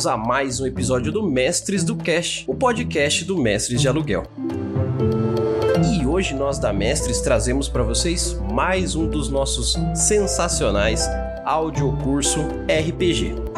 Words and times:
bem-vindos 0.00 0.06
a 0.06 0.16
mais 0.16 0.60
um 0.60 0.66
episódio 0.66 1.12
do 1.12 1.22
Mestres 1.22 1.84
do 1.84 1.94
Cash, 1.94 2.44
o 2.46 2.54
podcast 2.54 3.24
do 3.24 3.36
Mestres 3.36 3.80
de 3.80 3.88
Aluguel. 3.88 4.22
E 5.92 6.06
hoje 6.06 6.34
nós 6.34 6.58
da 6.58 6.72
Mestres 6.72 7.20
trazemos 7.20 7.68
para 7.68 7.82
vocês 7.82 8.38
mais 8.50 8.94
um 8.94 9.06
dos 9.06 9.28
nossos 9.28 9.76
sensacionais 9.94 11.06
audiocurso 11.44 12.40
RPG. 12.66 13.49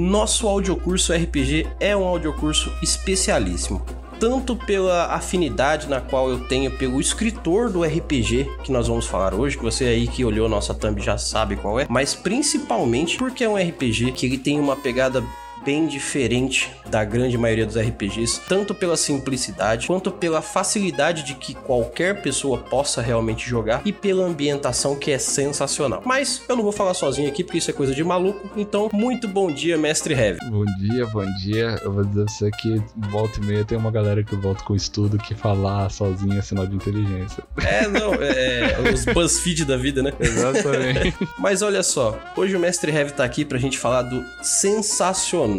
Nosso 0.00 0.48
audiocurso 0.48 1.12
RPG 1.12 1.66
é 1.78 1.96
um 1.96 2.04
audiocurso 2.04 2.72
especialíssimo. 2.82 3.82
Tanto 4.18 4.54
pela 4.54 5.06
afinidade 5.14 5.88
na 5.88 6.00
qual 6.00 6.28
eu 6.28 6.46
tenho 6.46 6.70
pelo 6.70 7.00
escritor 7.00 7.70
do 7.70 7.82
RPG 7.82 8.50
que 8.62 8.70
nós 8.70 8.86
vamos 8.86 9.06
falar 9.06 9.32
hoje, 9.32 9.56
que 9.56 9.64
você 9.64 9.84
aí 9.84 10.06
que 10.06 10.24
olhou 10.24 10.48
nossa 10.48 10.74
thumb 10.74 11.00
já 11.00 11.16
sabe 11.16 11.56
qual 11.56 11.80
é, 11.80 11.86
mas 11.88 12.14
principalmente 12.14 13.16
porque 13.16 13.44
é 13.44 13.48
um 13.48 13.56
RPG 13.56 14.12
que 14.12 14.26
ele 14.26 14.36
tem 14.36 14.60
uma 14.60 14.76
pegada 14.76 15.24
bem 15.64 15.86
diferente 15.86 16.70
da 16.88 17.04
grande 17.04 17.36
maioria 17.38 17.66
dos 17.66 17.76
RPGs, 17.76 18.40
tanto 18.48 18.74
pela 18.74 18.96
simplicidade 18.96 19.86
quanto 19.86 20.10
pela 20.10 20.42
facilidade 20.42 21.22
de 21.22 21.34
que 21.34 21.54
qualquer 21.54 22.22
pessoa 22.22 22.58
possa 22.58 23.00
realmente 23.00 23.48
jogar 23.48 23.82
e 23.84 23.92
pela 23.92 24.24
ambientação 24.24 24.96
que 24.96 25.10
é 25.10 25.18
sensacional. 25.18 26.02
Mas 26.04 26.42
eu 26.48 26.56
não 26.56 26.62
vou 26.62 26.72
falar 26.72 26.94
sozinho 26.94 27.28
aqui 27.28 27.44
porque 27.44 27.58
isso 27.58 27.70
é 27.70 27.74
coisa 27.74 27.94
de 27.94 28.02
maluco, 28.02 28.50
então 28.56 28.88
muito 28.92 29.28
bom 29.28 29.50
dia, 29.52 29.76
mestre 29.76 30.14
Heavy. 30.14 30.38
Bom 30.48 30.64
dia, 30.78 31.06
bom 31.06 31.26
dia. 31.36 31.78
Eu 31.82 31.92
vou 31.92 32.04
dizer 32.04 32.24
você 32.28 32.50
que 32.50 32.82
volta 33.10 33.38
e 33.40 33.44
meia 33.44 33.64
tem 33.64 33.78
uma 33.78 33.90
galera 33.90 34.22
que 34.24 34.34
volta 34.34 34.64
com 34.64 34.74
estudo 34.74 35.18
que 35.18 35.34
falar 35.34 35.90
sozinho 35.90 36.38
é 36.38 36.42
sinal 36.42 36.66
de 36.66 36.74
inteligência. 36.74 37.42
É, 37.64 37.86
não, 37.86 38.14
é, 38.14 38.72
é 38.72 38.92
os 38.92 39.04
BuzzFeed 39.04 39.64
da 39.64 39.76
vida, 39.76 40.02
né? 40.02 40.12
Exatamente. 40.18 41.14
Mas 41.38 41.62
olha 41.62 41.82
só, 41.82 42.18
hoje 42.36 42.56
o 42.56 42.60
mestre 42.60 42.90
Heavy 42.90 43.12
tá 43.12 43.24
aqui 43.24 43.44
pra 43.44 43.58
gente 43.58 43.78
falar 43.78 44.02
do 44.02 44.24
sensacional 44.42 45.49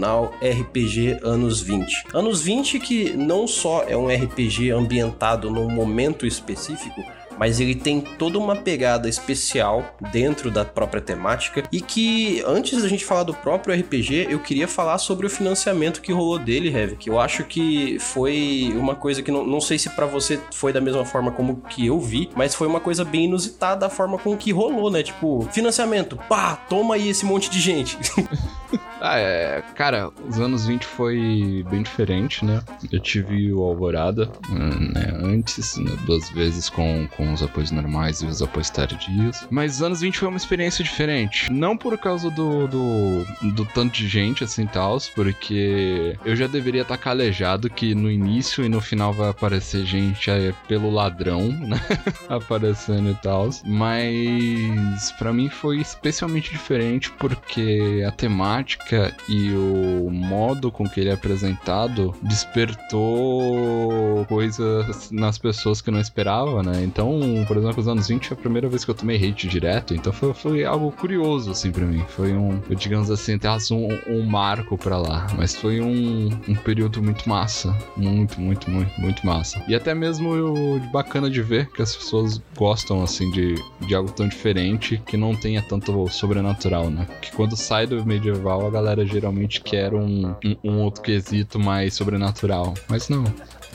RPG 0.42 1.20
Anos 1.24 1.62
20. 1.62 2.06
Anos 2.14 2.42
20 2.42 2.80
que 2.80 3.12
não 3.12 3.48
só 3.48 3.84
é 3.88 3.96
um 3.96 4.08
RPG 4.08 4.72
ambientado 4.72 5.50
num 5.50 5.70
momento 5.70 6.26
específico, 6.26 7.02
mas 7.42 7.60
ele 7.60 7.74
tem 7.74 8.00
toda 8.00 8.38
uma 8.38 8.56
pegada 8.56 9.10
especial 9.10 9.96
dentro 10.12 10.52
da 10.52 10.64
própria 10.64 11.02
temática 11.02 11.64
e 11.72 11.82
que 11.82 12.44
antes 12.46 12.80
da 12.84 12.88
gente 12.88 13.04
falar 13.04 13.24
do 13.24 13.34
próprio 13.34 13.76
RPG, 13.76 14.28
eu 14.30 14.38
queria 14.40 14.68
falar 14.68 15.00
sobre 15.00 15.26
o 15.26 15.30
financiamento 15.30 16.02
que 16.02 16.12
rolou 16.12 16.38
dele, 16.38 16.70
Heavy, 16.70 16.98
que 16.98 17.10
eu 17.10 17.20
acho 17.20 17.44
que 17.44 17.98
foi 18.00 18.72
uma 18.76 18.94
coisa 18.94 19.24
que 19.24 19.32
não, 19.32 19.44
não 19.44 19.60
sei 19.60 19.80
se 19.80 19.90
para 19.90 20.06
você 20.06 20.40
foi 20.54 20.72
da 20.72 20.80
mesma 20.80 21.04
forma 21.04 21.32
como 21.32 21.62
que 21.62 21.88
eu 21.88 22.00
vi, 22.00 22.30
mas 22.36 22.54
foi 22.54 22.68
uma 22.68 22.80
coisa 22.80 23.04
bem 23.04 23.26
inusitada 23.26 23.88
a 23.88 23.90
forma 23.90 24.20
com 24.20 24.38
que 24.38 24.52
rolou, 24.52 24.92
né? 24.92 25.02
Tipo, 25.02 25.48
financiamento, 25.52 26.18
pá, 26.30 26.56
toma 26.56 26.94
aí 26.94 27.10
esse 27.10 27.26
monte 27.26 27.50
de 27.50 27.60
gente. 27.60 27.98
Ah, 29.02 29.18
é. 29.18 29.64
Cara, 29.76 30.12
os 30.28 30.40
anos 30.40 30.68
20 30.68 30.86
foi 30.86 31.66
bem 31.70 31.82
diferente, 31.82 32.46
né? 32.46 32.62
Eu 32.92 33.00
tive 33.00 33.52
o 33.52 33.64
Alvorada 33.64 34.32
né, 34.50 35.12
antes, 35.24 35.78
né, 35.78 35.92
duas 36.06 36.30
vezes 36.30 36.70
com, 36.70 37.08
com 37.18 37.34
os 37.34 37.42
apoios 37.42 37.72
normais 37.72 38.22
e 38.22 38.28
os 38.28 38.42
apoios 38.42 38.70
tardios. 38.70 39.46
Mas 39.50 39.76
os 39.76 39.82
anos 39.82 40.02
20 40.02 40.20
foi 40.20 40.28
uma 40.28 40.38
experiência 40.38 40.84
diferente. 40.84 41.52
Não 41.52 41.76
por 41.76 41.98
causa 41.98 42.30
do, 42.30 42.68
do, 42.68 43.26
do 43.54 43.66
tanto 43.66 43.94
de 43.94 44.08
gente, 44.08 44.44
assim, 44.44 44.68
tal, 44.68 44.92
porque 45.16 46.18
eu 46.24 46.36
já 46.36 46.46
deveria 46.48 46.82
estar 46.84 46.98
calejado 46.98 47.70
que 47.70 47.96
no 47.96 48.12
início 48.12 48.64
e 48.64 48.70
no 48.70 48.82
final 48.82 49.14
vai 49.14 49.30
aparecer 49.30 49.86
gente 49.86 50.30
é, 50.30 50.54
pelo 50.68 50.92
ladrão, 50.92 51.48
né? 51.48 51.80
Aparecendo 52.30 53.10
e 53.10 53.16
tal. 53.16 53.50
Mas 53.66 55.12
para 55.14 55.34
mim 55.34 55.50
foi 55.50 55.80
especialmente 55.80 56.52
diferente 56.52 57.10
porque 57.12 58.04
a 58.06 58.12
temática 58.12 58.91
e 59.28 59.52
o 59.52 60.10
modo 60.10 60.72
com 60.72 60.88
que 60.88 61.00
ele 61.00 61.10
é 61.10 61.14
apresentado 61.14 62.14
despertou 62.22 64.26
coisas 64.28 65.12
nas 65.12 65.38
pessoas 65.38 65.82
que 65.82 65.90
eu 65.90 65.94
não 65.94 66.00
esperava, 66.00 66.64
né? 66.64 66.84
Então, 66.84 67.20
por 67.48 67.58
exemplo, 67.58 67.80
os 67.80 67.88
anos 67.88 68.08
20 68.08 68.28
foi 68.28 68.38
a 68.38 68.40
primeira 68.40 68.70
vez 68.70 68.86
que 68.86 68.92
eu 68.92 68.96
tomei 68.96 69.18
hate 69.18 69.48
direto, 69.48 69.94
então 69.94 70.12
foi, 70.12 70.34
foi 70.34 70.66
algo 70.66 70.92
curioso, 70.92 71.52
assim, 71.52 71.72
pra 71.72 71.86
mim. 71.86 72.04
Foi 72.10 72.34
um, 72.34 72.60
digamos 72.76 73.10
assim, 73.10 73.36
até 73.36 73.50
um, 73.72 73.88
um 74.08 74.24
marco 74.24 74.78
pra 74.78 74.98
lá, 74.98 75.28
mas 75.38 75.56
foi 75.56 75.82
um, 75.82 76.30
um 76.48 76.56
período 76.56 77.02
muito 77.02 77.28
massa. 77.28 77.76
Muito, 77.96 78.40
muito, 78.40 78.70
muito, 78.70 79.00
muito 79.00 79.26
massa. 79.26 79.64
E 79.68 79.76
até 79.76 79.94
mesmo 79.94 80.34
eu, 80.34 80.82
bacana 80.92 81.30
de 81.30 81.42
ver 81.42 81.70
que 81.72 81.82
as 81.82 81.96
pessoas 81.96 82.42
gostam, 82.58 83.04
assim, 83.04 83.30
de, 83.32 83.56
de 83.86 83.96
algo 83.96 84.12
tão 84.12 84.28
diferente 84.28 85.02
que 85.06 85.18
não 85.18 85.36
tenha 85.36 85.62
tanto 85.62 86.08
sobrenatural, 86.10 86.90
né? 86.90 87.08
Que 87.22 87.32
quando 87.32 87.56
sai 87.56 87.86
do 87.86 88.06
medieval, 88.06 88.66
a 88.66 88.70
galera 88.82 89.06
geralmente 89.06 89.62
quer 89.62 89.94
um, 89.94 90.36
um, 90.44 90.58
um 90.64 90.80
outro 90.82 91.04
quesito 91.04 91.60
mais 91.60 91.94
sobrenatural. 91.94 92.74
Mas 92.90 93.08
não. 93.08 93.24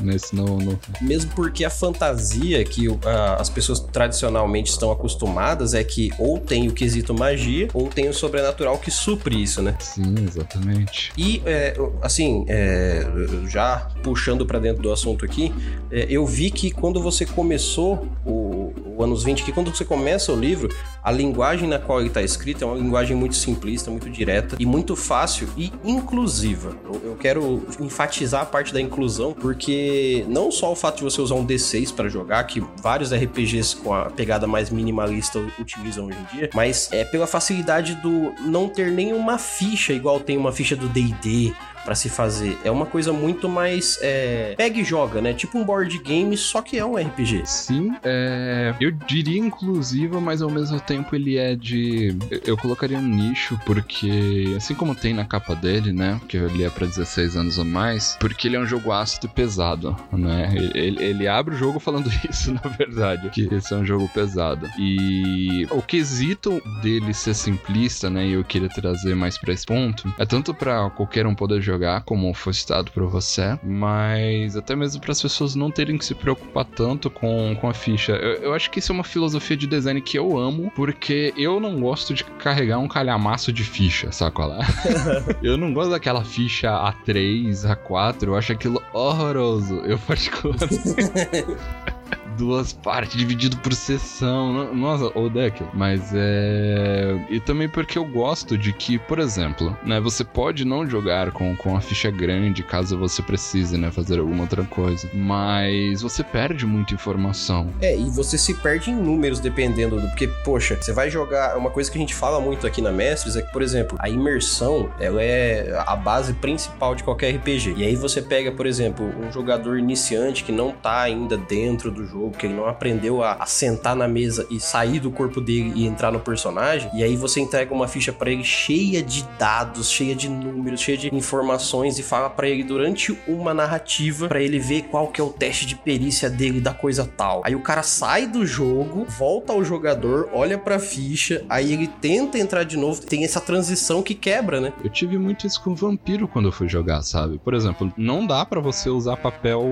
Nesse 0.01 0.35
não, 0.35 0.59
não. 0.59 0.79
Mesmo 1.01 1.31
porque 1.35 1.65
a 1.65 1.71
fantasia 1.71 2.65
que 2.65 2.89
uh, 2.89 2.99
as 3.39 3.49
pessoas 3.49 3.81
tradicionalmente 3.81 4.71
estão 4.71 4.91
acostumadas 4.91 5.75
é 5.75 5.83
que 5.83 6.13
ou 6.19 6.39
tem 6.39 6.69
o 6.69 6.73
quesito 6.73 7.15
magia 7.15 7.69
ou 7.73 7.89
tem 7.89 8.09
o 8.09 8.15
sobrenatural 8.15 8.79
que 8.79 8.91
supre 8.91 9.43
isso, 9.43 9.63
né? 9.63 9.77
Sim, 9.81 10.15
exatamente. 10.27 11.13
E, 11.17 11.43
é, 11.47 11.77
assim, 12.03 12.45
é, 12.49 13.07
já 13.49 13.89
puxando 14.03 14.45
para 14.45 14.59
dentro 14.59 14.83
do 14.83 14.93
assunto 14.93 15.25
aqui, 15.25 15.53
é, 15.91 16.07
eu 16.09 16.27
vi 16.27 16.51
que 16.51 16.71
quando 16.71 17.01
você 17.01 17.25
começou 17.25 18.07
o, 18.25 18.73
o 18.97 19.03
anos 19.03 19.25
20, 19.25 19.45
que 19.45 19.53
quando 19.53 19.75
você 19.75 19.85
começa 19.85 20.33
o 20.33 20.37
livro, 20.39 20.75
a 21.03 21.11
linguagem 21.13 21.69
na 21.69 21.79
qual 21.79 22.01
ele 22.01 22.09
está 22.09 22.23
escrito 22.23 22.65
é 22.65 22.67
uma 22.67 22.77
linguagem 22.77 23.17
muito 23.17 23.35
simplista, 23.35 23.91
muito 23.91 24.11
direta 24.11 24.57
e 24.59 24.67
muito 24.67 24.97
fácil 24.97 25.49
e 25.57 25.73
inclusiva. 25.85 26.77
Eu, 26.85 27.11
eu 27.11 27.17
quero 27.17 27.67
enfatizar 27.81 28.43
a 28.43 28.47
parte 28.47 28.73
da 28.73 28.81
inclusão 28.81 29.33
porque 29.33 29.86
não 30.29 30.51
só 30.51 30.73
o 30.73 30.77
fato 30.77 30.99
de 30.99 31.05
você 31.05 31.21
usar 31.21 31.35
um 31.35 31.47
D6 31.47 31.95
para 31.95 32.09
jogar, 32.09 32.45
que 32.45 32.63
vários 32.83 33.13
RPGs 33.13 33.77
com 33.77 33.93
a 33.93 34.11
pegada 34.11 34.47
mais 34.47 34.71
minimalista 34.71 35.39
utilizam 35.59 36.07
hoje 36.07 36.19
em 36.19 36.37
dia, 36.37 36.51
mas 36.55 36.89
é 36.93 37.05
pela 37.05 37.27
facilidade 37.27 37.95
do 37.97 38.33
não 38.41 38.69
ter 38.69 38.91
nenhuma 38.91 39.39
ficha 39.39 39.93
igual 39.93 40.21
tem 40.21 40.37
uma 40.37 40.53
ficha 40.53 40.77
do 40.77 40.89
D&D 40.89 41.55
para 41.87 41.95
se 41.95 42.09
fazer. 42.09 42.59
É 42.65 42.71
uma 42.71 42.85
coisa 42.85 43.13
muito 43.13 43.49
mais 43.49 43.97
é, 44.03 44.55
pega 44.57 44.81
e 44.81 44.85
joga, 44.85 45.23
né? 45.23 45.33
Tipo 45.33 45.57
um 45.57 45.65
board 45.65 45.97
game, 45.99 46.37
só 46.37 46.61
que 46.61 46.77
é 46.77 46.85
um 46.85 46.97
RPG. 46.97 47.43
Sim, 47.47 47.95
é, 48.03 48.75
eu 48.81 48.91
diria 48.91 49.39
inclusiva, 49.39 50.21
mas 50.21 50.43
ao 50.43 50.51
mesmo 50.51 50.81
tempo 50.81 51.15
ele 51.15 51.39
é 51.39 51.55
de. 51.55 52.17
Eu 52.45 52.57
colocaria 52.57 52.99
um 52.99 53.07
nicho, 53.07 53.59
porque 53.65 54.53
assim 54.57 54.75
como 54.75 54.97
tem 54.97 55.15
na 55.15 55.25
capa 55.25 55.55
dele, 55.55 55.93
né? 55.93 56.21
Que 56.27 56.37
ele 56.37 56.65
é 56.65 56.69
para 56.69 56.87
16 56.87 57.37
anos 57.37 57.57
ou 57.57 57.65
mais, 57.65 58.17
porque 58.19 58.49
ele 58.49 58.57
é 58.57 58.61
um 58.61 58.67
jogo 58.67 58.91
ácido 58.91 59.27
e 59.27 59.29
pesado, 59.29 59.97
né? 60.13 60.53
Ele, 60.75 61.03
ele 61.03 61.29
abre 61.29 61.55
o 61.55 61.59
jogo 61.59 61.79
falando 61.79 62.11
isso, 62.29 62.53
na 62.53 62.69
verdade, 62.69 63.31
que 63.31 63.49
esse 63.55 63.73
é 63.73 63.77
um 63.77 63.87
jogo 63.87 64.09
pesado. 64.09 64.69
E 64.77 65.69
o 65.71 65.81
quesito 65.81 66.61
dele 66.83 67.15
ser 67.15 67.35
simplista, 67.35 68.11
né? 68.11 68.27
E 68.27 68.33
eu 68.33 68.43
queria 68.43 68.69
trazer 68.69 69.15
mais 69.15 69.39
para 69.39 69.53
esse 69.53 69.65
ponto, 69.65 70.13
é 70.19 70.27
tanto 70.27 70.53
para 70.53 70.91
qualquer 70.91 71.27
um 71.29 71.35
poder 71.35 71.61
jogar 71.61 71.76
jogar, 71.77 72.03
como 72.03 72.33
foi 72.33 72.55
citado 72.55 72.91
por 72.91 73.07
você, 73.07 73.59
mas 73.63 74.57
até 74.57 74.75
mesmo 74.75 75.01
para 75.01 75.13
as 75.13 75.21
pessoas 75.21 75.55
não 75.55 75.71
terem 75.71 75.99
que 75.99 76.05
se 76.05 76.15
preocupar 76.15 76.65
tanto 76.65 77.11
com, 77.11 77.55
com 77.61 77.69
a 77.69 77.75
ficha. 77.75 78.13
Eu, 78.13 78.35
eu, 78.43 78.55
acho 78.55 78.71
que 78.71 78.79
isso 78.79 78.91
é 78.91 78.95
uma 78.95 79.05
filosofia 79.05 79.57
de 79.57 79.67
design 79.67 80.01
que 80.01 80.19
eu 80.19 80.39
amo, 80.39 80.73
porque 80.75 81.35
eu 81.37 81.61
não 81.61 81.81
gosto 81.81 82.15
de 82.15 82.25
carregar 82.25 82.79
um 82.79 82.89
calhamaço 82.89 83.53
de 83.53 83.63
ficha, 83.63 84.11
saco 84.11 84.47
lá? 84.47 84.61
eu 85.43 85.57
não 85.57 85.73
gosto 85.73 85.91
daquela 85.91 86.25
ficha 86.25 86.71
A3, 86.71 87.77
A4, 87.77 88.25
eu 88.25 88.37
acho 88.37 88.53
aquilo 88.53 88.83
horroroso. 88.93 89.77
Eu 89.85 89.99
particularmente. 89.99 90.77
duas 92.37 92.73
partes, 92.73 93.17
dividido 93.17 93.57
por 93.59 93.73
sessão. 93.73 94.75
Nossa, 94.75 95.11
ou 95.15 95.29
deck. 95.31 95.63
Mas 95.73 96.13
é. 96.15 97.27
E 97.31 97.41
também 97.41 97.69
porque 97.69 97.99
eu 97.99 98.05
gosto 98.05 98.57
de 98.57 98.73
que, 98.73 98.99
por 98.99 99.19
exemplo, 99.19 99.77
né? 99.85 100.01
Você 100.01 100.25
pode 100.25 100.65
não 100.65 100.89
jogar 100.89 101.33
com, 101.33 101.57
com 101.57 101.77
a 101.77 101.81
ficha 101.81 102.11
grande 102.11 102.63
caso 102.63 102.99
você 102.99 103.23
precise, 103.23 103.77
né? 103.77 103.91
Fazer 103.91 104.19
alguma 104.19 104.43
outra 104.43 104.65
coisa. 104.65 105.09
Mas 105.15 106.03
você 106.03 106.23
perde 106.23 106.67
muita 106.67 106.95
informação. 106.95 107.73
É, 107.81 107.97
e 107.97 108.11
você 108.11 108.37
se 108.37 108.55
perde 108.55 108.91
em 108.91 108.95
números 108.95 109.41
dependendo 109.41 110.01
do. 110.01 110.07
Porque, 110.09 110.29
poxa, 110.45 110.77
você 110.81 110.93
vai 110.93 111.11
jogar. 111.11 111.57
Uma 111.57 111.71
coisa 111.71 111.91
que 111.91 111.99
a 111.99 112.01
gente 112.01 112.15
fala 112.15 112.41
muito 112.41 112.67
aqui 112.67 112.81
na 112.83 112.93
Mestres 112.93 113.37
é 113.37 113.43
que, 113.43 113.53
por 113.53 113.63
exemplo, 113.63 113.97
a 114.01 114.09
imersão 114.09 114.91
ela 115.01 115.23
é 115.23 115.83
a 115.87 115.97
base 115.97 116.33
principal 116.35 116.95
de 116.95 117.03
qualquer 117.03 117.35
RPG. 117.37 117.75
E 117.77 117.85
aí 117.85 117.97
você 117.97 118.21
pega, 118.21 118.53
por 118.53 118.67
exemplo, 118.67 119.07
um 119.21 119.31
jogador 119.33 119.79
iniciante 119.79 120.45
que 120.45 120.53
não 120.53 120.73
tá 120.73 121.01
ainda 121.01 121.37
dentro 121.37 121.91
do 121.91 122.05
jogo 122.07 122.26
jogo, 122.27 122.37
que 122.37 122.47
ele 122.47 122.55
não 122.55 122.67
aprendeu 122.67 123.23
a, 123.23 123.35
a 123.35 123.47
sentar 123.47 123.95
na 123.95 124.09
mesa 124.09 124.47
e 124.51 124.61
sair 124.61 125.01
do 125.01 125.11
corpo 125.11 125.41
dele 125.41 125.73
e 125.75 125.87
entrar 125.87 126.11
no 126.11 126.21
personagem. 126.21 126.91
E 126.95 127.03
aí 127.03 127.17
você 127.17 127.41
entrega 127.41 127.73
uma 127.73 127.89
ficha 127.89 128.13
para 128.13 128.31
ele 128.31 128.45
cheia 128.45 129.03
de 129.03 129.25
dados, 129.39 129.91
cheia 129.91 130.15
de 130.15 130.29
números, 130.29 130.81
cheia 130.81 130.99
de 130.99 131.15
informações 131.15 131.99
e 131.99 132.03
fala 132.03 132.29
para 132.29 132.49
ele 132.49 132.65
durante 132.65 133.17
uma 133.27 133.55
narrativa 133.55 134.29
para 134.29 134.41
ele 134.41 134.59
ver 134.59 134.83
qual 134.83 135.09
que 135.09 135.21
é 135.21 135.25
o 135.25 135.31
teste 135.31 135.67
de 135.67 135.77
perícia 135.77 136.29
dele 136.29 136.61
da 136.61 136.73
coisa 136.73 137.09
tal. 137.17 137.43
Aí 137.45 137.55
o 137.55 137.61
cara 137.61 137.83
sai 137.83 138.27
do 138.27 138.45
jogo, 138.45 139.07
volta 139.09 139.53
ao 139.53 139.65
jogador, 139.65 140.29
olha 140.33 140.59
pra 140.59 140.79
ficha, 140.79 141.45
aí 141.49 141.73
ele 141.73 141.87
tenta 141.87 142.39
entrar 142.39 142.65
de 142.65 142.77
novo, 142.77 143.01
tem 143.03 143.25
essa 143.25 143.41
transição 143.41 144.03
que 144.03 144.15
quebra, 144.15 144.61
né? 144.61 144.73
Eu 144.83 144.91
tive 144.91 145.19
muito 145.19 145.47
isso 145.47 145.63
com 145.63 145.75
vampiro 145.75 146.27
quando 146.27 146.47
eu 146.49 146.53
fui 146.53 146.69
jogar, 146.69 147.03
sabe? 147.03 147.39
Por 147.39 147.55
exemplo, 147.55 147.93
não 147.97 148.27
dá 148.27 148.45
para 148.45 148.61
você 148.61 148.89
usar 148.89 149.17
papel 149.17 149.63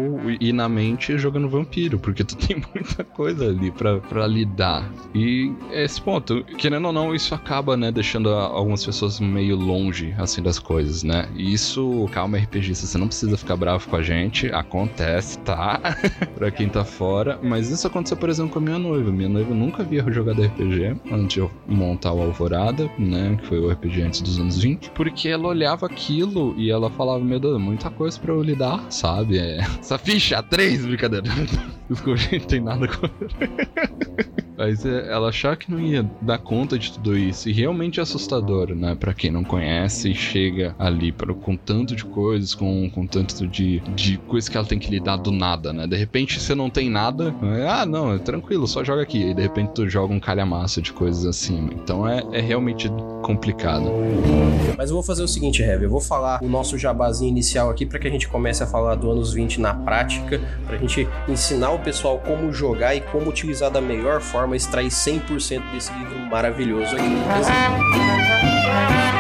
e 0.41 0.53
na 0.53 0.69
mente 0.69 1.17
jogando 1.19 1.49
vampiro, 1.49 1.99
porque 1.99 2.23
tu 2.23 2.37
tem 2.46 2.62
muita 2.75 3.05
coisa 3.05 3.49
ali 3.49 3.70
para 3.70 4.26
lidar. 4.26 4.91
E 5.14 5.52
esse 5.73 6.00
ponto, 6.00 6.44
querendo 6.58 6.87
ou 6.87 6.93
não, 6.93 7.14
isso 7.14 7.35
acaba, 7.35 7.76
né, 7.76 7.91
deixando 7.91 8.29
algumas 8.31 8.85
pessoas 8.85 9.20
meio 9.20 9.56
longe, 9.56 10.14
assim, 10.19 10.43
das 10.43 10.58
coisas, 10.58 11.02
né? 11.02 11.29
E 11.35 11.52
isso, 11.52 12.08
calma, 12.12 12.38
RPG, 12.38 12.75
você 12.75 12.99
não 12.99 13.06
precisa 13.06 13.37
ficar 13.37 13.56
bravo 13.56 13.88
com 13.88 13.96
a 13.96 14.02
gente, 14.02 14.49
acontece, 14.49 15.38
tá? 15.41 15.81
pra 16.35 16.50
quem 16.50 16.69
tá 16.69 16.85
fora. 16.85 17.38
Mas 17.43 17.70
isso 17.70 17.87
aconteceu, 17.87 18.17
por 18.17 18.29
exemplo, 18.29 18.52
com 18.52 18.58
a 18.58 18.62
minha 18.62 18.79
noiva. 18.79 19.11
Minha 19.11 19.29
noiva 19.29 19.55
nunca 19.55 19.82
havia 19.82 20.05
jogado 20.12 20.43
RPG 20.43 20.96
antes 21.11 21.35
de 21.35 21.41
eu 21.41 21.50
montar 21.67 22.12
o 22.12 22.23
Alvorada, 22.23 22.91
né? 22.99 23.37
Que 23.41 23.46
foi 23.46 23.58
o 23.58 23.70
RPG 23.70 24.02
antes 24.02 24.20
dos 24.20 24.38
anos 24.38 24.61
20. 24.61 24.91
Porque 24.91 25.29
ela 25.29 25.49
olhava 25.49 25.87
aquilo 25.87 26.55
e 26.56 26.70
ela 26.70 26.91
falava, 26.91 27.23
meu 27.25 27.41
Deus, 27.41 27.61
muita 27.61 27.91
coisa 27.91 28.19
pra 28.19 28.32
eu 28.32 28.43
lidar, 28.43 28.85
sabe? 28.91 29.38
É... 29.38 29.58
Essa 29.81 29.99
ficha, 29.99 30.43
três, 30.43 30.85
brincadeira. 30.85 31.25
Desculpa, 31.89 32.17
gente, 32.17 32.47
tem 32.47 32.61
nada 32.61 32.89
com. 32.89 33.09
Mas 34.57 34.87
é, 34.87 35.13
ela 35.13 35.29
achar 35.29 35.57
que 35.57 35.71
não 35.71 35.81
ia 35.81 36.09
dar 36.21 36.39
conta 36.39 36.79
de 36.79 36.93
tudo 36.93 37.17
isso. 37.17 37.49
E 37.49 37.53
realmente 37.53 37.99
é 37.99 38.03
assustador, 38.03 38.75
né? 38.75 38.95
Pra 38.95 39.13
quem 39.13 39.31
não 39.31 39.43
conhece 39.43 40.11
e 40.11 40.15
chega 40.15 40.75
ali 40.79 41.11
pra, 41.11 41.35
com 41.35 41.57
tanto 41.57 41.95
de 41.97 42.05
coisas, 42.05 42.55
com, 42.55 42.89
com 42.91 43.07
tanto 43.07 43.47
de, 43.49 43.81
de 43.95 44.17
coisas 44.19 44.49
que 44.49 44.57
ela 44.57 44.67
tem 44.67 44.79
que 44.79 44.91
lidar 44.91 45.17
do 45.17 45.33
nada, 45.33 45.73
né? 45.73 45.87
De 45.87 45.97
repente 45.97 46.41
você 46.41 46.55
não 46.55 46.71
tem 46.71 46.89
nada. 46.89 47.35
É, 47.43 47.69
ah, 47.69 47.85
não, 47.85 48.15
é 48.15 48.19
tranquilo, 48.19 48.67
só 48.67 48.85
joga 48.85 49.03
aqui. 49.03 49.31
E 49.31 49.35
de 49.35 49.43
repente 49.43 49.73
tu 49.75 49.89
joga 49.89 50.15
um 50.15 50.21
calhamaço 50.21 50.81
de 50.81 50.93
coisas 50.93 51.27
assim. 51.27 51.71
Então 51.73 52.09
é, 52.09 52.23
é 52.33 52.41
realmente 52.41 52.89
complicado. 53.25 53.91
Mas 54.76 54.91
eu 54.91 54.94
vou 54.94 55.03
fazer 55.03 55.23
o 55.23 55.29
seguinte, 55.29 55.62
Heavy. 55.62 55.85
Eu 55.85 55.91
vou 55.91 56.00
falar 56.00 56.41
o 56.43 56.49
nosso 56.49 56.79
jabazinho 56.79 57.31
inicial 57.31 57.71
aqui 57.71 57.87
para 57.87 57.99
que 57.99 58.06
a 58.06 58.11
gente 58.11 58.29
comece 58.29 58.62
a 58.62 58.67
falar 58.67 58.94
do 58.94 59.11
anos 59.11 59.32
20 59.32 59.61
na 59.61 59.75
prática, 59.75 60.41
pra 60.67 60.76
gente 60.76 61.09
ensinar 61.29 61.71
o 61.71 61.79
pessoal 61.79 62.19
como 62.19 62.53
jogar 62.53 62.94
e 62.94 63.00
como 63.00 63.31
utilizar 63.31 63.71
da 63.71 63.81
melhor 63.81 64.21
forma 64.21 64.44
forma 64.44 64.56
extrair 64.56 64.88
100% 64.88 65.73
desse 65.73 65.93
livro 65.93 66.19
maravilhoso 66.31 66.94
aqui. 66.94 67.09
Beleza? 67.09 69.14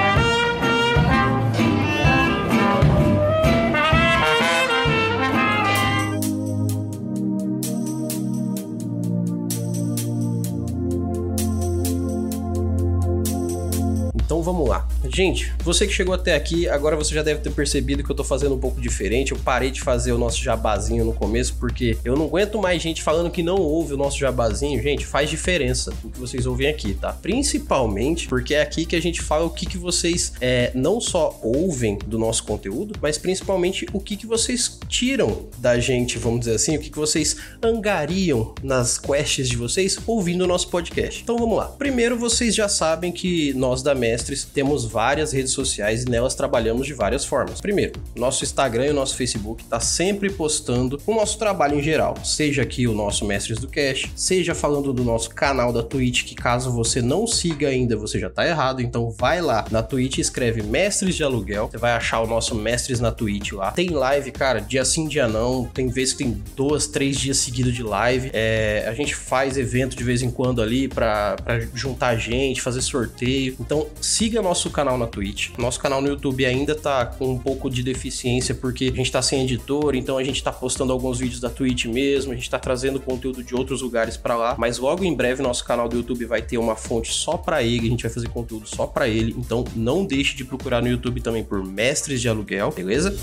Vamos 14.44 14.68
lá. 14.68 14.86
Gente, 15.14 15.52
você 15.62 15.86
que 15.86 15.92
chegou 15.92 16.12
até 16.12 16.34
aqui, 16.34 16.68
agora 16.68 16.96
você 16.96 17.14
já 17.14 17.22
deve 17.22 17.38
ter 17.38 17.52
percebido 17.52 18.02
que 18.02 18.10
eu 18.10 18.16
tô 18.16 18.24
fazendo 18.24 18.56
um 18.56 18.58
pouco 18.58 18.80
diferente. 18.80 19.30
Eu 19.30 19.38
parei 19.38 19.70
de 19.70 19.80
fazer 19.80 20.10
o 20.10 20.18
nosso 20.18 20.42
jabazinho 20.42 21.04
no 21.04 21.12
começo, 21.12 21.54
porque 21.54 21.96
eu 22.04 22.16
não 22.16 22.24
aguento 22.24 22.58
mais 22.58 22.82
gente 22.82 23.00
falando 23.00 23.30
que 23.30 23.40
não 23.40 23.54
ouve 23.54 23.94
o 23.94 23.96
nosso 23.96 24.18
jabazinho. 24.18 24.82
Gente, 24.82 25.06
faz 25.06 25.30
diferença 25.30 25.94
o 26.02 26.10
que 26.10 26.18
vocês 26.18 26.46
ouvem 26.46 26.66
aqui, 26.66 26.94
tá? 26.94 27.12
Principalmente 27.12 28.26
porque 28.26 28.54
é 28.54 28.60
aqui 28.60 28.84
que 28.84 28.96
a 28.96 29.00
gente 29.00 29.22
fala 29.22 29.44
o 29.44 29.50
que, 29.50 29.66
que 29.66 29.78
vocês 29.78 30.32
é, 30.40 30.72
não 30.74 31.00
só 31.00 31.38
ouvem 31.44 31.96
do 32.04 32.18
nosso 32.18 32.42
conteúdo, 32.42 32.98
mas 33.00 33.16
principalmente 33.16 33.86
o 33.92 34.00
que, 34.00 34.16
que 34.16 34.26
vocês 34.26 34.80
tiram 34.88 35.44
da 35.58 35.78
gente, 35.78 36.18
vamos 36.18 36.40
dizer 36.40 36.56
assim, 36.56 36.76
o 36.76 36.80
que, 36.80 36.90
que 36.90 36.98
vocês 36.98 37.36
angariam 37.62 38.52
nas 38.64 38.98
quests 38.98 39.48
de 39.48 39.56
vocês 39.56 39.96
ouvindo 40.08 40.42
o 40.42 40.48
nosso 40.48 40.66
podcast. 40.70 41.22
Então 41.22 41.38
vamos 41.38 41.56
lá. 41.56 41.66
Primeiro, 41.66 42.18
vocês 42.18 42.52
já 42.52 42.68
sabem 42.68 43.12
que 43.12 43.54
nós 43.54 43.80
da 43.80 43.94
Mestre 43.94 44.36
temos 44.52 44.84
várias 45.04 45.34
redes 45.34 45.52
sociais 45.52 46.04
e 46.04 46.08
nelas 46.08 46.34
trabalhamos 46.34 46.86
de 46.86 46.94
várias 46.94 47.26
formas. 47.26 47.60
Primeiro, 47.60 47.92
nosso 48.16 48.42
Instagram 48.42 48.86
e 48.86 48.90
o 48.90 48.94
nosso 48.94 49.14
Facebook 49.16 49.62
está 49.62 49.78
sempre 49.78 50.30
postando 50.30 50.98
o 51.06 51.14
nosso 51.14 51.38
trabalho 51.38 51.78
em 51.78 51.82
geral, 51.82 52.14
seja 52.24 52.62
aqui 52.62 52.86
o 52.86 52.94
nosso 52.94 53.26
Mestres 53.26 53.58
do 53.58 53.68
Cash, 53.68 54.10
seja 54.16 54.54
falando 54.54 54.94
do 54.94 55.04
nosso 55.04 55.28
canal 55.28 55.74
da 55.74 55.82
Twitch, 55.82 56.24
que 56.24 56.34
caso 56.34 56.72
você 56.72 57.02
não 57.02 57.26
siga 57.26 57.68
ainda, 57.68 57.98
você 57.98 58.18
já 58.18 58.28
está 58.28 58.46
errado, 58.46 58.80
então 58.80 59.10
vai 59.10 59.42
lá 59.42 59.66
na 59.70 59.82
Twitch 59.82 60.16
escreve 60.16 60.62
Mestres 60.62 61.14
de 61.14 61.22
Aluguel, 61.22 61.68
você 61.70 61.76
vai 61.76 61.92
achar 61.92 62.22
o 62.22 62.26
nosso 62.26 62.54
Mestres 62.54 62.98
na 62.98 63.12
Twitch 63.12 63.52
lá. 63.52 63.72
Tem 63.72 63.90
live, 63.90 64.30
cara, 64.32 64.58
dia 64.58 64.86
sim, 64.86 65.06
dia 65.06 65.28
não, 65.28 65.66
tem 65.66 65.88
vezes 65.88 66.14
que 66.14 66.24
tem 66.24 66.42
dois, 66.56 66.86
três 66.86 67.18
dias 67.18 67.36
seguidos 67.36 67.74
de 67.74 67.82
live. 67.82 68.30
É, 68.32 68.86
a 68.88 68.94
gente 68.94 69.14
faz 69.14 69.58
evento 69.58 69.94
de 69.94 70.02
vez 70.02 70.22
em 70.22 70.30
quando 70.30 70.62
ali 70.62 70.88
para 70.88 71.36
juntar 71.74 72.16
gente, 72.16 72.62
fazer 72.62 72.80
sorteio. 72.80 73.54
Então, 73.60 73.86
siga 74.00 74.40
nosso 74.40 74.70
canal 74.70 74.93
na 74.98 75.06
Twitch. 75.06 75.50
Nosso 75.58 75.80
canal 75.80 76.00
no 76.00 76.08
YouTube 76.08 76.44
ainda 76.44 76.74
tá 76.74 77.06
com 77.06 77.32
um 77.32 77.38
pouco 77.38 77.70
de 77.70 77.82
deficiência 77.82 78.54
porque 78.54 78.90
a 78.92 78.96
gente 78.96 79.10
tá 79.10 79.22
sem 79.22 79.42
editor, 79.42 79.94
então 79.94 80.18
a 80.18 80.24
gente 80.24 80.42
tá 80.42 80.52
postando 80.52 80.92
alguns 80.92 81.18
vídeos 81.18 81.40
da 81.40 81.50
Twitch 81.50 81.86
mesmo, 81.86 82.32
a 82.32 82.34
gente 82.34 82.48
tá 82.48 82.58
trazendo 82.58 83.00
conteúdo 83.00 83.42
de 83.42 83.54
outros 83.54 83.82
lugares 83.82 84.16
para 84.16 84.36
lá, 84.36 84.54
mas 84.58 84.78
logo 84.78 85.04
em 85.04 85.14
breve 85.14 85.42
nosso 85.42 85.64
canal 85.64 85.88
do 85.88 85.96
YouTube 85.96 86.24
vai 86.24 86.42
ter 86.42 86.58
uma 86.58 86.76
fonte 86.76 87.12
só 87.12 87.36
para 87.36 87.62
ele, 87.62 87.86
a 87.86 87.90
gente 87.90 88.02
vai 88.02 88.12
fazer 88.12 88.28
conteúdo 88.28 88.68
só 88.68 88.86
para 88.86 89.08
ele, 89.08 89.34
então 89.38 89.64
não 89.74 90.04
deixe 90.04 90.36
de 90.36 90.44
procurar 90.44 90.82
no 90.82 90.88
YouTube 90.88 91.20
também 91.20 91.44
por 91.44 91.64
Mestres 91.64 92.20
de 92.20 92.28
Aluguel, 92.28 92.70
beleza? 92.70 93.16